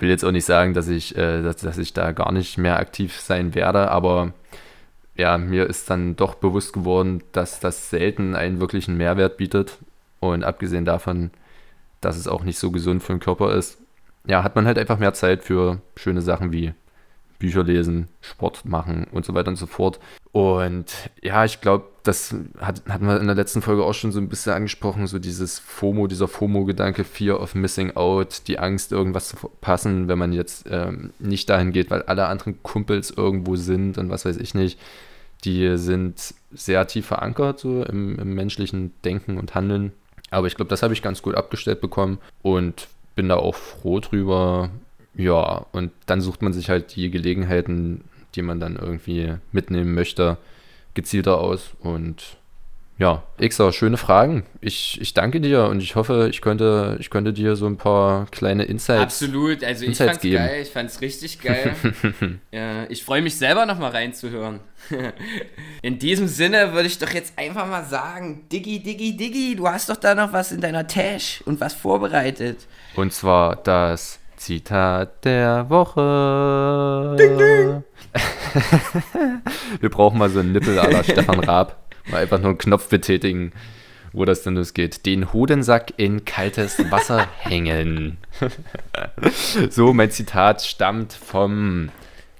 Will 0.00 0.08
jetzt 0.08 0.24
auch 0.24 0.32
nicht 0.32 0.44
sagen, 0.44 0.74
dass 0.74 0.88
ich, 0.88 1.16
äh, 1.16 1.42
dass, 1.42 1.58
dass 1.58 1.78
ich 1.78 1.92
da 1.92 2.10
gar 2.10 2.32
nicht 2.32 2.58
mehr 2.58 2.76
aktiv 2.80 3.20
sein 3.20 3.54
werde, 3.54 3.88
aber 3.92 4.32
ja, 5.14 5.38
mir 5.38 5.68
ist 5.68 5.88
dann 5.90 6.16
doch 6.16 6.34
bewusst 6.34 6.72
geworden, 6.72 7.22
dass 7.30 7.60
das 7.60 7.90
selten 7.90 8.34
einen 8.34 8.58
wirklichen 8.58 8.96
Mehrwert 8.96 9.36
bietet. 9.36 9.78
Und 10.18 10.42
abgesehen 10.42 10.84
davon, 10.84 11.30
dass 12.00 12.16
es 12.16 12.26
auch 12.26 12.42
nicht 12.42 12.58
so 12.58 12.72
gesund 12.72 13.04
für 13.04 13.12
den 13.12 13.20
Körper 13.20 13.54
ist, 13.54 13.78
ja, 14.26 14.42
hat 14.42 14.56
man 14.56 14.66
halt 14.66 14.76
einfach 14.76 14.98
mehr 14.98 15.14
Zeit 15.14 15.44
für 15.44 15.80
schöne 15.94 16.20
Sachen 16.20 16.50
wie 16.50 16.74
Bücher 17.38 17.62
lesen, 17.62 18.08
Sport 18.22 18.64
machen 18.64 19.06
und 19.12 19.24
so 19.24 19.34
weiter 19.34 19.50
und 19.50 19.56
so 19.56 19.68
fort. 19.68 20.00
Und 20.32 20.92
ja, 21.22 21.44
ich 21.44 21.60
glaube, 21.60 21.89
das 22.02 22.34
hat, 22.58 22.82
hatten 22.88 23.06
wir 23.06 23.20
in 23.20 23.26
der 23.26 23.36
letzten 23.36 23.62
Folge 23.62 23.84
auch 23.84 23.92
schon 23.92 24.12
so 24.12 24.20
ein 24.20 24.28
bisschen 24.28 24.52
angesprochen, 24.52 25.06
so 25.06 25.18
dieses 25.18 25.58
FOMO, 25.58 26.06
dieser 26.06 26.28
FOMO-Gedanke, 26.28 27.04
Fear 27.04 27.40
of 27.40 27.54
Missing 27.54 27.96
Out, 27.96 28.42
die 28.46 28.58
Angst, 28.58 28.92
irgendwas 28.92 29.28
zu 29.28 29.36
verpassen, 29.36 30.08
wenn 30.08 30.18
man 30.18 30.32
jetzt 30.32 30.66
ähm, 30.70 31.10
nicht 31.18 31.50
dahin 31.50 31.72
geht, 31.72 31.90
weil 31.90 32.02
alle 32.02 32.26
anderen 32.26 32.62
Kumpels 32.62 33.10
irgendwo 33.10 33.56
sind 33.56 33.98
und 33.98 34.08
was 34.08 34.24
weiß 34.24 34.38
ich 34.38 34.54
nicht. 34.54 34.78
Die 35.44 35.76
sind 35.78 36.34
sehr 36.52 36.86
tief 36.86 37.06
verankert 37.06 37.60
so 37.60 37.82
im, 37.84 38.18
im 38.18 38.34
menschlichen 38.34 38.92
Denken 39.04 39.38
und 39.38 39.54
Handeln. 39.54 39.92
Aber 40.30 40.46
ich 40.46 40.54
glaube, 40.54 40.68
das 40.68 40.82
habe 40.82 40.94
ich 40.94 41.02
ganz 41.02 41.22
gut 41.22 41.34
abgestellt 41.34 41.80
bekommen 41.80 42.18
und 42.42 42.88
bin 43.14 43.28
da 43.28 43.36
auch 43.36 43.54
froh 43.54 44.00
drüber. 44.00 44.70
Ja, 45.14 45.66
und 45.72 45.90
dann 46.06 46.20
sucht 46.20 46.40
man 46.42 46.52
sich 46.52 46.70
halt 46.70 46.94
die 46.94 47.10
Gelegenheiten, 47.10 48.04
die 48.34 48.42
man 48.42 48.60
dann 48.60 48.76
irgendwie 48.76 49.34
mitnehmen 49.52 49.94
möchte, 49.94 50.38
gezielter 50.94 51.38
aus. 51.38 51.70
Und 51.80 52.38
ja, 53.00 53.22
Xer, 53.38 53.72
schöne 53.72 53.96
Fragen. 53.96 54.44
Ich, 54.60 55.00
ich 55.00 55.14
danke 55.14 55.40
dir 55.40 55.64
und 55.64 55.82
ich 55.82 55.96
hoffe, 55.96 56.28
ich 56.30 56.42
könnte, 56.42 56.98
ich 57.00 57.08
könnte 57.08 57.32
dir 57.32 57.56
so 57.56 57.66
ein 57.66 57.78
paar 57.78 58.26
kleine 58.26 58.64
Insights 58.64 59.22
Absolut, 59.22 59.64
also 59.64 59.86
Insights 59.86 59.88
ich 59.88 60.06
fand's 60.06 60.20
geben. 60.20 60.36
geil, 60.36 60.62
ich 60.62 60.68
fand's 60.68 61.00
richtig 61.00 61.40
geil. 61.40 61.74
ja, 62.52 62.84
ich 62.90 63.02
freue 63.02 63.22
mich 63.22 63.36
selber 63.36 63.64
nochmal 63.64 63.92
reinzuhören. 63.92 64.60
in 65.82 65.98
diesem 65.98 66.28
Sinne 66.28 66.74
würde 66.74 66.88
ich 66.88 66.98
doch 66.98 67.08
jetzt 67.08 67.38
einfach 67.38 67.66
mal 67.66 67.84
sagen, 67.84 68.46
Diggi, 68.52 68.82
Diggi, 68.82 69.16
Diggi, 69.16 69.56
du 69.56 69.66
hast 69.66 69.88
doch 69.88 69.96
da 69.96 70.14
noch 70.14 70.34
was 70.34 70.52
in 70.52 70.60
deiner 70.60 70.86
Tasche 70.86 71.42
und 71.44 71.58
was 71.58 71.72
vorbereitet. 71.72 72.66
Und 72.96 73.14
zwar 73.14 73.56
das 73.56 74.19
Zitat 74.40 75.26
der 75.26 75.68
Woche. 75.68 77.14
Ding, 77.18 77.36
ding. 77.36 77.84
Wir 79.80 79.90
brauchen 79.90 80.18
mal 80.18 80.30
so 80.30 80.40
einen 80.40 80.52
Nippel 80.52 80.78
aller 80.78 81.04
Stefan 81.04 81.40
Raab. 81.44 81.76
Mal 82.10 82.22
einfach 82.22 82.38
nur 82.38 82.48
einen 82.48 82.58
Knopf 82.58 82.88
betätigen, 82.88 83.52
wo 84.14 84.24
das 84.24 84.42
denn 84.42 84.56
losgeht. 84.56 85.04
Den 85.04 85.34
Hodensack 85.34 85.92
in 85.98 86.24
kaltes 86.24 86.90
Wasser 86.90 87.28
hängen. 87.38 88.16
so, 89.68 89.92
mein 89.92 90.10
Zitat 90.10 90.62
stammt 90.62 91.12
vom 91.12 91.90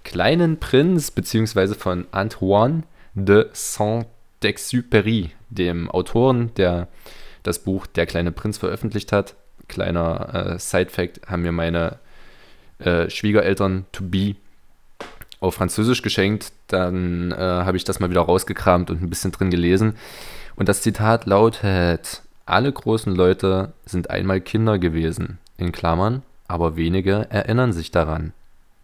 kleinen 0.03 0.59
Prinz, 0.59 1.11
beziehungsweise 1.11 1.75
von 1.75 2.07
Antoine 2.13 2.85
de 3.15 3.51
Saint-Exupéry, 3.53 5.33
dem 5.51 5.91
Autoren, 5.91 6.55
der 6.55 6.89
das 7.43 7.59
Buch 7.59 7.87
Der 7.87 8.07
kleine 8.07 8.33
Prinz 8.33 8.57
veröffentlicht 8.57 9.13
hat. 9.13 9.35
Kleiner 9.71 10.55
äh, 10.55 10.59
Side-Fact: 10.59 11.23
haben 11.27 11.43
mir 11.43 11.53
meine 11.53 11.99
äh, 12.79 13.09
Schwiegereltern 13.09 13.87
to 13.93 14.05
be 14.05 14.37
auf 15.41 15.55
Französisch 15.55 16.03
geschenkt. 16.03 16.53
Dann 16.66 17.33
äh, 17.33 17.37
habe 17.37 17.77
ich 17.77 17.85
das 17.85 18.01
mal 18.01 18.11
wieder 18.11 18.21
rausgekramt 18.21 18.91
und 18.91 19.03
ein 19.03 19.09
bisschen 19.09 19.33
drin 19.33 19.51
gelesen. 19.51 19.97
Und 20.57 20.68
das 20.68 20.83
Zitat 20.83 21.27
lautet: 21.27 22.23
Alle 22.45 22.73
großen 22.73 23.14
Leute 23.14 23.73
sind 23.87 24.11
einmal 24.11 24.41
Kinder 24.41 24.79
gewesen, 24.79 25.39
in 25.57 25.73
Klammern, 25.73 26.23
aber 26.49 26.77
wenige 26.77 27.27
erinnern 27.31 27.73
sich 27.73 27.91
daran. 27.91 28.33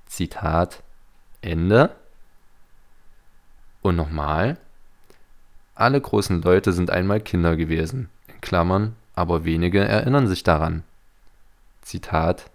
Zitat 0.06 0.82
Ende. 1.42 1.90
Und 3.82 3.96
nochmal: 3.96 4.56
Alle 5.74 6.00
großen 6.00 6.42
Leute 6.42 6.72
sind 6.72 6.90
einmal 6.90 7.20
Kinder 7.20 7.56
gewesen, 7.56 8.08
in 8.28 8.40
Klammern, 8.40 8.96
aber 9.16 9.44
wenige 9.44 9.80
erinnern 9.80 10.28
sich 10.28 10.44
daran. 10.44 10.84
Zitat 11.82 12.48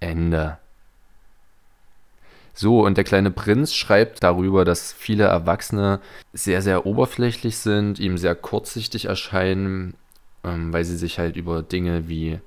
Ende. 0.00 0.58
So, 2.54 2.84
und 2.84 2.96
der 2.96 3.04
kleine 3.04 3.30
Prinz 3.30 3.74
schreibt 3.74 4.22
darüber, 4.22 4.64
dass 4.64 4.92
viele 4.92 5.24
Erwachsene 5.24 6.00
sehr, 6.32 6.62
sehr 6.62 6.86
oberflächlich 6.86 7.58
sind, 7.58 7.98
ihm 7.98 8.16
sehr 8.16 8.34
kurzsichtig 8.34 9.06
erscheinen, 9.06 9.94
ähm, 10.44 10.72
weil 10.72 10.84
sie 10.84 10.96
sich 10.96 11.18
halt 11.18 11.36
über 11.36 11.62
Dinge 11.62 12.08
wie 12.08 12.38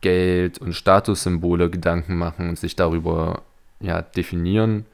Geld 0.00 0.58
und 0.58 0.74
Statussymbole 0.74 1.70
Gedanken 1.70 2.16
machen 2.16 2.50
und 2.50 2.58
sich 2.58 2.76
darüber 2.76 3.42
ja, 3.80 4.02
definieren 4.02 4.84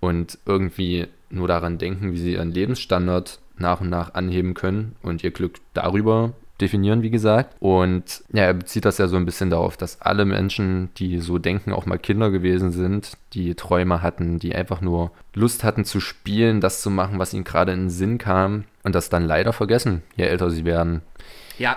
und 0.00 0.38
irgendwie 0.44 1.08
nur 1.30 1.48
daran 1.48 1.78
denken, 1.78 2.12
wie 2.12 2.18
sie 2.18 2.34
ihren 2.34 2.52
Lebensstandard 2.52 3.40
nach 3.56 3.80
und 3.80 3.88
nach 3.88 4.14
anheben 4.14 4.54
können 4.54 4.96
und 5.02 5.24
ihr 5.24 5.30
Glück 5.30 5.60
darüber 5.72 6.34
definieren, 6.60 7.02
wie 7.02 7.10
gesagt. 7.10 7.54
Und 7.60 8.22
ja, 8.32 8.44
er 8.44 8.54
bezieht 8.54 8.84
das 8.84 8.98
ja 8.98 9.08
so 9.08 9.16
ein 9.16 9.24
bisschen 9.24 9.50
darauf, 9.50 9.76
dass 9.76 10.00
alle 10.00 10.24
Menschen, 10.24 10.90
die 10.96 11.18
so 11.18 11.38
denken, 11.38 11.72
auch 11.72 11.86
mal 11.86 11.98
Kinder 11.98 12.30
gewesen 12.30 12.72
sind, 12.72 13.12
die 13.34 13.54
Träume 13.54 14.02
hatten, 14.02 14.38
die 14.38 14.54
einfach 14.54 14.80
nur 14.80 15.12
Lust 15.34 15.64
hatten 15.64 15.84
zu 15.84 16.00
spielen, 16.00 16.60
das 16.60 16.80
zu 16.80 16.90
machen, 16.90 17.18
was 17.18 17.34
ihnen 17.34 17.44
gerade 17.44 17.72
in 17.72 17.84
den 17.84 17.90
Sinn 17.90 18.18
kam 18.18 18.64
und 18.82 18.94
das 18.94 19.10
dann 19.10 19.24
leider 19.24 19.52
vergessen, 19.52 20.02
je 20.16 20.24
älter 20.24 20.50
sie 20.50 20.64
werden. 20.64 21.02
Ja. 21.58 21.76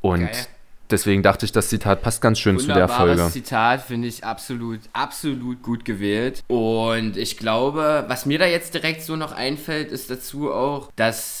Und 0.00 0.20
Geil. 0.20 0.46
deswegen 0.90 1.22
dachte 1.22 1.44
ich, 1.44 1.52
das 1.52 1.68
Zitat 1.68 2.02
passt 2.02 2.22
ganz 2.22 2.38
schön 2.38 2.58
zu 2.58 2.68
der 2.68 2.88
Folge. 2.88 3.28
Zitat 3.28 3.82
finde 3.82 4.08
ich 4.08 4.24
absolut, 4.24 4.80
absolut 4.94 5.62
gut 5.62 5.84
gewählt. 5.84 6.42
Und 6.48 7.18
ich 7.18 7.36
glaube, 7.36 8.04
was 8.08 8.24
mir 8.24 8.38
da 8.38 8.46
jetzt 8.46 8.72
direkt 8.72 9.02
so 9.02 9.16
noch 9.16 9.32
einfällt, 9.32 9.92
ist 9.92 10.10
dazu 10.10 10.50
auch, 10.52 10.90
dass 10.96 11.39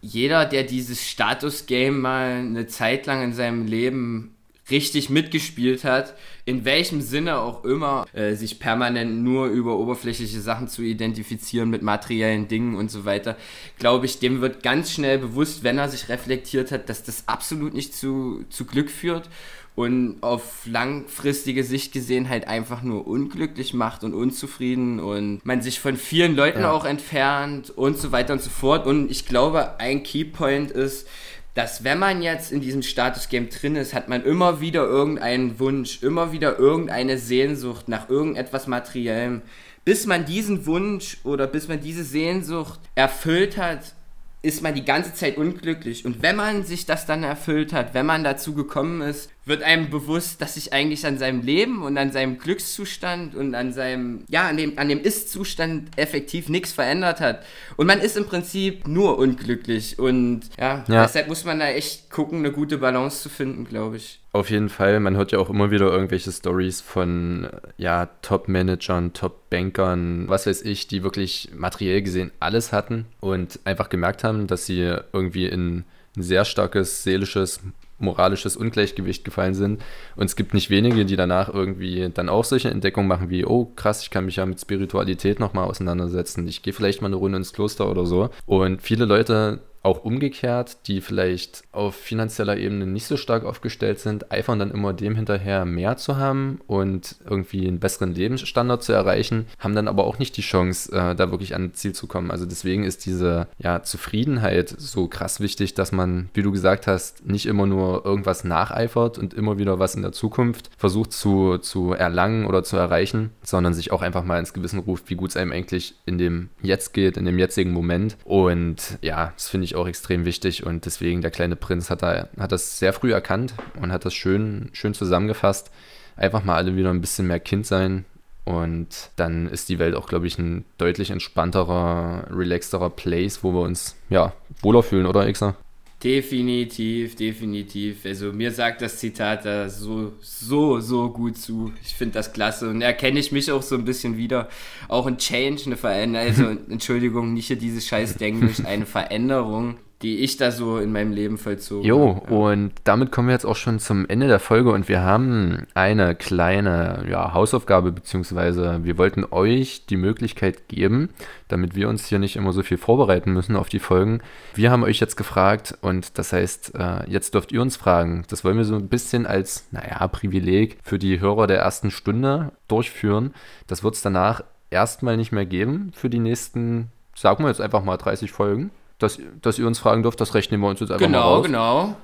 jeder, 0.00 0.46
der 0.46 0.64
dieses 0.64 1.08
Status-Game 1.08 2.00
mal 2.00 2.38
eine 2.38 2.66
Zeit 2.66 3.06
lang 3.06 3.22
in 3.22 3.32
seinem 3.32 3.66
Leben 3.66 4.34
richtig 4.70 5.10
mitgespielt 5.10 5.84
hat, 5.84 6.14
in 6.44 6.64
welchem 6.64 7.00
Sinne 7.00 7.38
auch 7.38 7.64
immer, 7.64 8.06
äh, 8.12 8.34
sich 8.34 8.60
permanent 8.60 9.22
nur 9.22 9.46
über 9.46 9.76
oberflächliche 9.76 10.40
Sachen 10.40 10.68
zu 10.68 10.82
identifizieren 10.82 11.70
mit 11.70 11.82
materiellen 11.82 12.48
Dingen 12.48 12.76
und 12.76 12.90
so 12.90 13.04
weiter, 13.04 13.36
glaube 13.78 14.06
ich, 14.06 14.20
dem 14.20 14.40
wird 14.40 14.62
ganz 14.62 14.92
schnell 14.92 15.18
bewusst, 15.18 15.64
wenn 15.64 15.78
er 15.78 15.88
sich 15.88 16.08
reflektiert 16.08 16.70
hat, 16.72 16.88
dass 16.88 17.02
das 17.02 17.26
absolut 17.26 17.74
nicht 17.74 17.94
zu, 17.94 18.44
zu 18.48 18.64
Glück 18.64 18.90
führt 18.90 19.28
und 19.76 20.16
auf 20.22 20.66
langfristige 20.66 21.64
Sicht 21.64 21.92
gesehen 21.92 22.28
halt 22.28 22.48
einfach 22.48 22.82
nur 22.82 23.06
unglücklich 23.06 23.72
macht 23.72 24.04
und 24.04 24.14
unzufrieden 24.14 25.00
und 25.00 25.40
man 25.44 25.62
sich 25.62 25.80
von 25.80 25.96
vielen 25.96 26.36
Leuten 26.36 26.60
Ja. 26.60 26.72
auch 26.72 26.84
entfernt 26.84 27.70
und 27.70 27.96
so 27.96 28.12
weiter 28.12 28.32
und 28.34 28.42
so 28.42 28.50
fort. 28.50 28.86
Und 28.86 29.10
ich 29.10 29.26
glaube, 29.26 29.78
ein 29.80 30.02
Keypoint 30.02 30.70
ist, 30.70 31.06
dass 31.54 31.82
wenn 31.82 31.98
man 31.98 32.22
jetzt 32.22 32.52
in 32.52 32.60
diesem 32.60 32.82
Status-Game 32.82 33.48
drin 33.48 33.76
ist, 33.76 33.94
hat 33.94 34.08
man 34.08 34.22
immer 34.24 34.60
wieder 34.60 34.84
irgendeinen 34.84 35.58
Wunsch, 35.58 36.02
immer 36.02 36.32
wieder 36.32 36.58
irgendeine 36.58 37.18
Sehnsucht 37.18 37.88
nach 37.88 38.08
irgendetwas 38.08 38.66
Materiellem. 38.66 39.42
Bis 39.84 40.06
man 40.06 40.26
diesen 40.26 40.66
Wunsch 40.66 41.18
oder 41.24 41.46
bis 41.46 41.66
man 41.68 41.80
diese 41.80 42.04
Sehnsucht 42.04 42.80
erfüllt 42.94 43.56
hat, 43.56 43.94
ist 44.42 44.62
man 44.62 44.74
die 44.74 44.84
ganze 44.84 45.12
Zeit 45.12 45.36
unglücklich. 45.36 46.04
Und 46.06 46.22
wenn 46.22 46.36
man 46.36 46.64
sich 46.64 46.86
das 46.86 47.04
dann 47.04 47.22
erfüllt 47.24 47.72
hat, 47.72 47.92
wenn 47.94 48.06
man 48.06 48.24
dazu 48.24 48.54
gekommen 48.54 49.02
ist, 49.02 49.30
wird 49.46 49.62
einem 49.62 49.88
bewusst, 49.90 50.40
dass 50.42 50.54
sich 50.54 50.72
eigentlich 50.72 51.06
an 51.06 51.16
seinem 51.18 51.40
Leben 51.42 51.82
und 51.82 51.96
an 51.98 52.12
seinem 52.12 52.38
Glückszustand 52.38 53.34
und 53.34 53.54
an 53.54 53.72
seinem, 53.72 54.24
ja, 54.28 54.46
an 54.48 54.56
dem, 54.56 54.78
an 54.78 54.88
dem 54.88 55.00
Ist-Zustand 55.00 55.88
effektiv 55.96 56.48
nichts 56.48 56.72
verändert 56.72 57.20
hat. 57.20 57.42
Und 57.76 57.86
man 57.86 58.00
ist 58.00 58.16
im 58.16 58.26
Prinzip 58.26 58.86
nur 58.86 59.18
unglücklich. 59.18 59.98
Und 59.98 60.42
ja, 60.58 60.84
Ja. 60.88 61.02
deshalb 61.02 61.28
muss 61.28 61.44
man 61.44 61.58
da 61.58 61.68
echt 61.68 62.10
gucken, 62.10 62.40
eine 62.40 62.52
gute 62.52 62.78
Balance 62.78 63.22
zu 63.22 63.28
finden, 63.28 63.64
glaube 63.64 63.96
ich. 63.96 64.20
Auf 64.32 64.50
jeden 64.50 64.68
Fall, 64.68 65.00
man 65.00 65.16
hört 65.16 65.32
ja 65.32 65.38
auch 65.38 65.50
immer 65.50 65.70
wieder 65.72 65.90
irgendwelche 65.90 66.30
Stories 66.30 66.80
von 66.80 67.48
ja, 67.78 68.06
Top-Managern, 68.22 69.12
Top-Bankern, 69.14 70.28
was 70.28 70.46
weiß 70.46 70.62
ich, 70.62 70.86
die 70.86 71.02
wirklich 71.02 71.48
materiell 71.54 72.02
gesehen 72.02 72.30
alles 72.40 72.72
hatten 72.72 73.06
und 73.20 73.58
einfach 73.64 73.88
gemerkt 73.88 74.22
haben, 74.22 74.46
dass 74.46 74.66
sie 74.66 74.96
irgendwie 75.12 75.46
in 75.46 75.84
ein 76.16 76.22
sehr 76.22 76.44
starkes 76.44 77.02
seelisches, 77.02 77.60
moralisches 78.00 78.56
Ungleichgewicht 78.56 79.24
gefallen 79.24 79.54
sind. 79.54 79.82
Und 80.16 80.26
es 80.26 80.36
gibt 80.36 80.54
nicht 80.54 80.70
wenige, 80.70 81.04
die 81.04 81.16
danach 81.16 81.52
irgendwie 81.52 82.10
dann 82.12 82.28
auch 82.28 82.44
solche 82.44 82.70
Entdeckungen 82.70 83.08
machen 83.08 83.30
wie, 83.30 83.44
oh 83.44 83.66
krass, 83.76 84.02
ich 84.02 84.10
kann 84.10 84.24
mich 84.24 84.36
ja 84.36 84.46
mit 84.46 84.60
Spiritualität 84.60 85.40
nochmal 85.40 85.68
auseinandersetzen. 85.68 86.46
Ich 86.48 86.62
gehe 86.62 86.72
vielleicht 86.72 87.02
mal 87.02 87.08
eine 87.08 87.16
Runde 87.16 87.38
ins 87.38 87.52
Kloster 87.52 87.90
oder 87.90 88.06
so. 88.06 88.30
Und 88.46 88.82
viele 88.82 89.04
Leute 89.04 89.60
auch 89.82 90.04
umgekehrt, 90.04 90.86
die 90.86 91.00
vielleicht 91.00 91.62
auf 91.72 91.94
finanzieller 91.94 92.56
Ebene 92.56 92.86
nicht 92.86 93.06
so 93.06 93.16
stark 93.16 93.44
aufgestellt 93.44 93.98
sind, 93.98 94.30
eifern 94.30 94.58
dann 94.58 94.70
immer 94.70 94.92
dem 94.92 95.14
hinterher, 95.14 95.64
mehr 95.64 95.96
zu 95.96 96.16
haben 96.16 96.60
und 96.66 97.16
irgendwie 97.28 97.66
einen 97.66 97.80
besseren 97.80 98.14
Lebensstandard 98.14 98.82
zu 98.82 98.92
erreichen, 98.92 99.46
haben 99.58 99.74
dann 99.74 99.88
aber 99.88 100.04
auch 100.04 100.18
nicht 100.18 100.36
die 100.36 100.42
Chance, 100.42 100.92
äh, 100.92 101.14
da 101.14 101.30
wirklich 101.30 101.54
an 101.54 101.72
Ziel 101.72 101.92
zu 101.92 102.06
kommen. 102.06 102.30
Also 102.30 102.44
deswegen 102.44 102.84
ist 102.84 103.06
diese 103.06 103.48
ja, 103.58 103.82
Zufriedenheit 103.82 104.74
so 104.76 105.08
krass 105.08 105.40
wichtig, 105.40 105.74
dass 105.74 105.92
man, 105.92 106.28
wie 106.34 106.42
du 106.42 106.52
gesagt 106.52 106.86
hast, 106.86 107.26
nicht 107.26 107.46
immer 107.46 107.66
nur 107.66 108.04
irgendwas 108.04 108.44
nacheifert 108.44 109.18
und 109.18 109.32
immer 109.32 109.58
wieder 109.58 109.78
was 109.78 109.94
in 109.94 110.02
der 110.02 110.12
Zukunft 110.12 110.70
versucht 110.76 111.12
zu, 111.12 111.58
zu 111.58 111.92
erlangen 111.92 112.46
oder 112.46 112.64
zu 112.64 112.76
erreichen, 112.76 113.30
sondern 113.42 113.72
sich 113.72 113.92
auch 113.92 114.02
einfach 114.02 114.24
mal 114.24 114.38
ins 114.38 114.52
Gewissen 114.52 114.80
ruft, 114.80 115.08
wie 115.08 115.14
gut 115.14 115.30
es 115.30 115.36
einem 115.36 115.52
eigentlich 115.52 115.94
in 116.04 116.18
dem 116.18 116.50
Jetzt 116.62 116.92
geht, 116.92 117.16
in 117.16 117.24
dem 117.24 117.38
jetzigen 117.38 117.72
Moment. 117.72 118.16
Und 118.24 118.98
ja, 119.00 119.32
das 119.36 119.48
finde 119.48 119.64
ich 119.64 119.69
auch 119.74 119.86
extrem 119.86 120.24
wichtig 120.24 120.64
und 120.64 120.86
deswegen 120.86 121.22
der 121.22 121.30
kleine 121.30 121.56
Prinz 121.56 121.90
hat, 121.90 122.02
da, 122.02 122.28
hat 122.38 122.52
das 122.52 122.78
sehr 122.78 122.92
früh 122.92 123.12
erkannt 123.12 123.54
und 123.80 123.92
hat 123.92 124.04
das 124.04 124.14
schön, 124.14 124.70
schön 124.72 124.94
zusammengefasst. 124.94 125.70
Einfach 126.16 126.44
mal 126.44 126.56
alle 126.56 126.76
wieder 126.76 126.90
ein 126.90 127.00
bisschen 127.00 127.26
mehr 127.26 127.40
Kind 127.40 127.66
sein 127.66 128.04
und 128.44 129.10
dann 129.16 129.46
ist 129.46 129.68
die 129.68 129.78
Welt 129.78 129.94
auch, 129.94 130.06
glaube 130.06 130.26
ich, 130.26 130.38
ein 130.38 130.64
deutlich 130.78 131.10
entspannterer, 131.10 132.24
relaxterer 132.30 132.90
Place, 132.90 133.44
wo 133.44 133.52
wir 133.52 133.60
uns 133.60 133.96
ja 134.08 134.32
wohler 134.62 134.82
fühlen, 134.82 135.06
oder 135.06 135.30
Xer? 135.30 135.54
Definitiv, 136.02 137.14
definitiv. 137.14 138.06
Also 138.06 138.32
mir 138.32 138.52
sagt 138.52 138.80
das 138.80 138.96
Zitat 138.98 139.44
da 139.44 139.68
so, 139.68 140.14
so, 140.20 140.80
so 140.80 141.10
gut 141.10 141.36
zu. 141.36 141.74
Ich 141.84 141.94
finde 141.94 142.14
das 142.14 142.32
klasse 142.32 142.70
und 142.70 142.80
erkenne 142.80 143.20
ich 143.20 143.32
mich 143.32 143.52
auch 143.52 143.60
so 143.60 143.74
ein 143.74 143.84
bisschen 143.84 144.16
wieder. 144.16 144.48
Auch 144.88 145.06
ein 145.06 145.18
Change, 145.18 145.64
eine 145.66 145.76
Veränderung, 145.76 146.26
also 146.26 146.44
Entschuldigung, 146.70 147.34
nicht 147.34 147.48
hier 147.48 147.56
dieses 147.56 147.86
scheiß 147.86 148.14
Denglisch, 148.14 148.64
eine 148.64 148.86
Veränderung. 148.86 149.76
Die 150.02 150.20
ich 150.20 150.38
da 150.38 150.50
so 150.50 150.78
in 150.78 150.92
meinem 150.92 151.12
Leben 151.12 151.36
vollzogen 151.36 151.84
Jo, 151.86 152.22
ja. 152.24 152.34
und 152.34 152.72
damit 152.84 153.12
kommen 153.12 153.28
wir 153.28 153.34
jetzt 153.34 153.44
auch 153.44 153.56
schon 153.56 153.78
zum 153.78 154.08
Ende 154.08 154.28
der 154.28 154.40
Folge 154.40 154.72
und 154.72 154.88
wir 154.88 155.02
haben 155.02 155.66
eine 155.74 156.14
kleine 156.14 157.04
ja, 157.08 157.34
Hausaufgabe, 157.34 157.92
beziehungsweise 157.92 158.80
wir 158.82 158.96
wollten 158.96 159.26
euch 159.30 159.84
die 159.86 159.98
Möglichkeit 159.98 160.68
geben, 160.68 161.10
damit 161.48 161.74
wir 161.74 161.88
uns 161.90 162.06
hier 162.06 162.18
nicht 162.18 162.36
immer 162.36 162.52
so 162.52 162.62
viel 162.62 162.78
vorbereiten 162.78 163.32
müssen 163.32 163.56
auf 163.56 163.68
die 163.68 163.78
Folgen. 163.78 164.22
Wir 164.54 164.70
haben 164.70 164.84
euch 164.84 165.00
jetzt 165.00 165.16
gefragt 165.16 165.76
und 165.82 166.16
das 166.18 166.32
heißt, 166.32 166.74
äh, 166.76 167.10
jetzt 167.10 167.34
dürft 167.34 167.52
ihr 167.52 167.60
uns 167.60 167.76
fragen. 167.76 168.24
Das 168.28 168.42
wollen 168.42 168.56
wir 168.56 168.64
so 168.64 168.76
ein 168.76 168.88
bisschen 168.88 169.26
als, 169.26 169.66
naja, 169.70 170.08
Privileg 170.08 170.78
für 170.82 170.98
die 170.98 171.20
Hörer 171.20 171.46
der 171.46 171.58
ersten 171.58 171.90
Stunde 171.90 172.52
durchführen. 172.68 173.34
Das 173.66 173.84
wird 173.84 173.96
es 173.96 174.02
danach 174.02 174.42
erstmal 174.70 175.18
nicht 175.18 175.32
mehr 175.32 175.46
geben 175.46 175.92
für 175.94 176.08
die 176.08 176.20
nächsten, 176.20 176.90
sagen 177.14 177.44
wir 177.44 177.48
jetzt 177.48 177.60
einfach 177.60 177.84
mal 177.84 177.98
30 177.98 178.32
Folgen 178.32 178.70
dass, 179.02 179.18
dass 179.42 179.58
ihr 179.58 179.66
uns 179.66 179.78
fragen 179.78 180.02
dürft, 180.02 180.20
das 180.20 180.34
rechnen 180.34 180.60
wir 180.60 180.68
uns 180.68 180.80
jetzt 180.80 180.90
einfach 180.90 181.06
genau, 181.06 181.18
mal 181.18 181.26
raus. 181.26 181.46
Genau, 181.46 181.96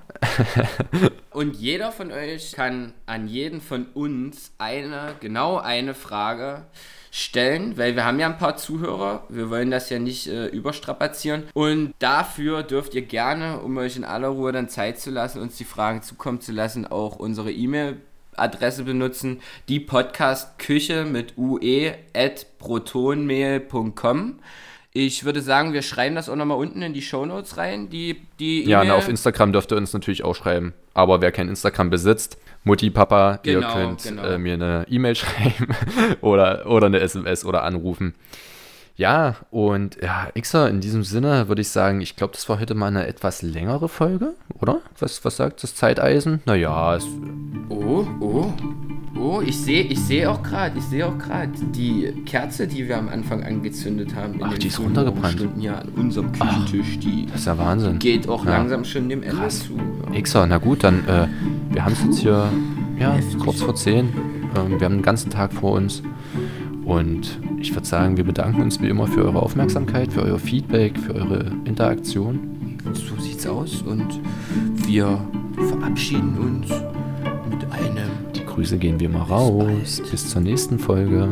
genau. 0.90 1.10
Und 1.30 1.56
jeder 1.56 1.92
von 1.92 2.10
euch 2.10 2.52
kann 2.52 2.94
an 3.04 3.28
jeden 3.28 3.60
von 3.60 3.86
uns 3.94 4.52
eine, 4.58 5.14
genau 5.20 5.58
eine 5.58 5.94
Frage 5.94 6.64
stellen, 7.10 7.78
weil 7.78 7.96
wir 7.96 8.04
haben 8.04 8.18
ja 8.18 8.26
ein 8.26 8.38
paar 8.38 8.56
Zuhörer. 8.56 9.24
Wir 9.28 9.50
wollen 9.50 9.70
das 9.70 9.90
ja 9.90 9.98
nicht 9.98 10.26
äh, 10.26 10.46
überstrapazieren. 10.46 11.44
Und 11.54 11.94
dafür 11.98 12.62
dürft 12.62 12.94
ihr 12.94 13.02
gerne, 13.02 13.60
um 13.60 13.76
euch 13.78 13.96
in 13.96 14.04
aller 14.04 14.28
Ruhe 14.28 14.52
dann 14.52 14.68
Zeit 14.68 14.98
zu 14.98 15.10
lassen, 15.10 15.40
uns 15.40 15.56
die 15.56 15.64
Fragen 15.64 16.02
zukommen 16.02 16.40
zu 16.40 16.52
lassen, 16.52 16.86
auch 16.86 17.16
unsere 17.16 17.52
E-Mail 17.52 17.96
Adresse 18.36 18.84
benutzen, 18.84 19.40
die 19.68 19.80
Podcast 19.80 20.58
Küche 20.58 21.04
mit 21.04 21.38
ue 21.38 21.94
at 22.14 22.46
protonmail.com. 22.58 24.38
Ich 24.98 25.24
würde 25.24 25.42
sagen, 25.42 25.74
wir 25.74 25.82
schreiben 25.82 26.14
das 26.14 26.30
auch 26.30 26.36
nochmal 26.36 26.56
unten 26.56 26.80
in 26.80 26.94
die 26.94 27.02
Shownotes 27.02 27.58
rein. 27.58 27.90
Die, 27.90 28.22
die 28.38 28.64
ja, 28.64 28.82
na, 28.82 28.94
auf 28.94 29.10
Instagram 29.10 29.52
dürft 29.52 29.70
ihr 29.70 29.76
uns 29.76 29.92
natürlich 29.92 30.24
auch 30.24 30.34
schreiben. 30.34 30.72
Aber 30.94 31.20
wer 31.20 31.32
kein 31.32 31.50
Instagram 31.50 31.90
besitzt, 31.90 32.38
Mutti, 32.64 32.88
Papa, 32.88 33.38
genau, 33.42 33.60
ihr 33.60 33.74
könnt 33.74 34.04
genau. 34.04 34.22
äh, 34.22 34.38
mir 34.38 34.54
eine 34.54 34.86
E-Mail 34.88 35.14
schreiben 35.14 35.68
oder, 36.22 36.64
oder 36.64 36.86
eine 36.86 37.00
SMS 37.00 37.44
oder 37.44 37.62
anrufen. 37.64 38.14
Ja, 38.96 39.36
und 39.50 39.98
ja, 40.00 40.28
Xer, 40.40 40.70
in 40.70 40.80
diesem 40.80 41.04
Sinne 41.04 41.48
würde 41.48 41.60
ich 41.60 41.68
sagen, 41.68 42.00
ich 42.00 42.16
glaube, 42.16 42.32
das 42.32 42.48
war 42.48 42.58
heute 42.58 42.74
mal 42.74 42.86
eine 42.86 43.06
etwas 43.06 43.42
längere 43.42 43.90
Folge, 43.90 44.32
oder? 44.58 44.80
Was, 44.98 45.22
was 45.26 45.36
sagt 45.36 45.62
das 45.62 45.74
Zeiteisen? 45.74 46.40
Naja, 46.46 46.96
es. 46.96 47.04
Oh, 47.68 48.06
oh. 48.20 48.54
Oh, 49.20 49.40
ich 49.44 49.56
sehe 49.58 49.82
ich 49.82 49.98
seh 50.00 50.26
auch 50.26 50.42
gerade, 50.42 50.78
ich 50.78 50.84
sehe 50.84 51.06
auch 51.06 51.16
gerade 51.18 51.50
die 51.74 52.12
Kerze, 52.24 52.66
die 52.66 52.86
wir 52.86 52.98
am 52.98 53.08
Anfang 53.08 53.42
angezündet 53.42 54.14
haben. 54.14 54.38
Ach, 54.42 54.56
die 54.58 54.68
ist 54.68 54.78
runtergebrannt. 54.78 55.48
Ja, 55.58 55.76
an 55.78 55.88
unserem 55.96 56.32
Küchentisch. 56.32 56.98
Die 56.98 57.26
das 57.26 57.40
ist 57.40 57.46
ja 57.46 57.58
Wahnsinn. 57.58 57.98
Geht 57.98 58.28
auch 58.28 58.44
ja. 58.44 58.52
langsam 58.52 58.84
schon 58.84 59.08
dem 59.08 59.22
Ende 59.22 59.36
Krass. 59.36 59.66
zu. 59.66 59.74
Ja. 60.12 60.20
Xer, 60.20 60.46
na 60.46 60.58
gut, 60.58 60.84
dann, 60.84 61.06
äh, 61.06 61.26
wir 61.70 61.84
haben 61.84 61.92
es 61.92 62.04
jetzt 62.04 62.18
hier, 62.18 62.50
ja, 62.98 63.12
Heftig. 63.12 63.38
kurz 63.38 63.62
vor 63.62 63.74
10. 63.74 64.08
Ähm, 64.56 64.78
wir 64.78 64.84
haben 64.84 64.96
den 64.96 65.02
ganzen 65.02 65.30
Tag 65.30 65.52
vor 65.52 65.72
uns. 65.72 66.02
Und 66.84 67.40
ich 67.60 67.74
würde 67.74 67.86
sagen, 67.86 68.16
wir 68.16 68.24
bedanken 68.24 68.62
uns 68.62 68.80
wie 68.80 68.88
immer 68.88 69.08
für 69.08 69.24
eure 69.24 69.42
Aufmerksamkeit, 69.42 70.12
für 70.12 70.22
euer 70.22 70.38
Feedback, 70.38 70.98
für 70.98 71.14
eure 71.14 71.50
Interaktion. 71.64 72.78
So 72.92 73.20
sieht's 73.20 73.46
aus 73.46 73.82
und 73.82 74.20
wir 74.86 75.20
verabschieden 75.68 76.38
uns 76.38 76.68
mit 77.50 77.64
einem. 77.72 78.15
Grüße 78.56 78.78
gehen 78.78 78.98
wir 78.98 79.10
mal 79.10 79.22
raus. 79.22 80.00
Bis 80.10 80.30
zur 80.30 80.40
nächsten 80.40 80.78
Folge. 80.78 81.28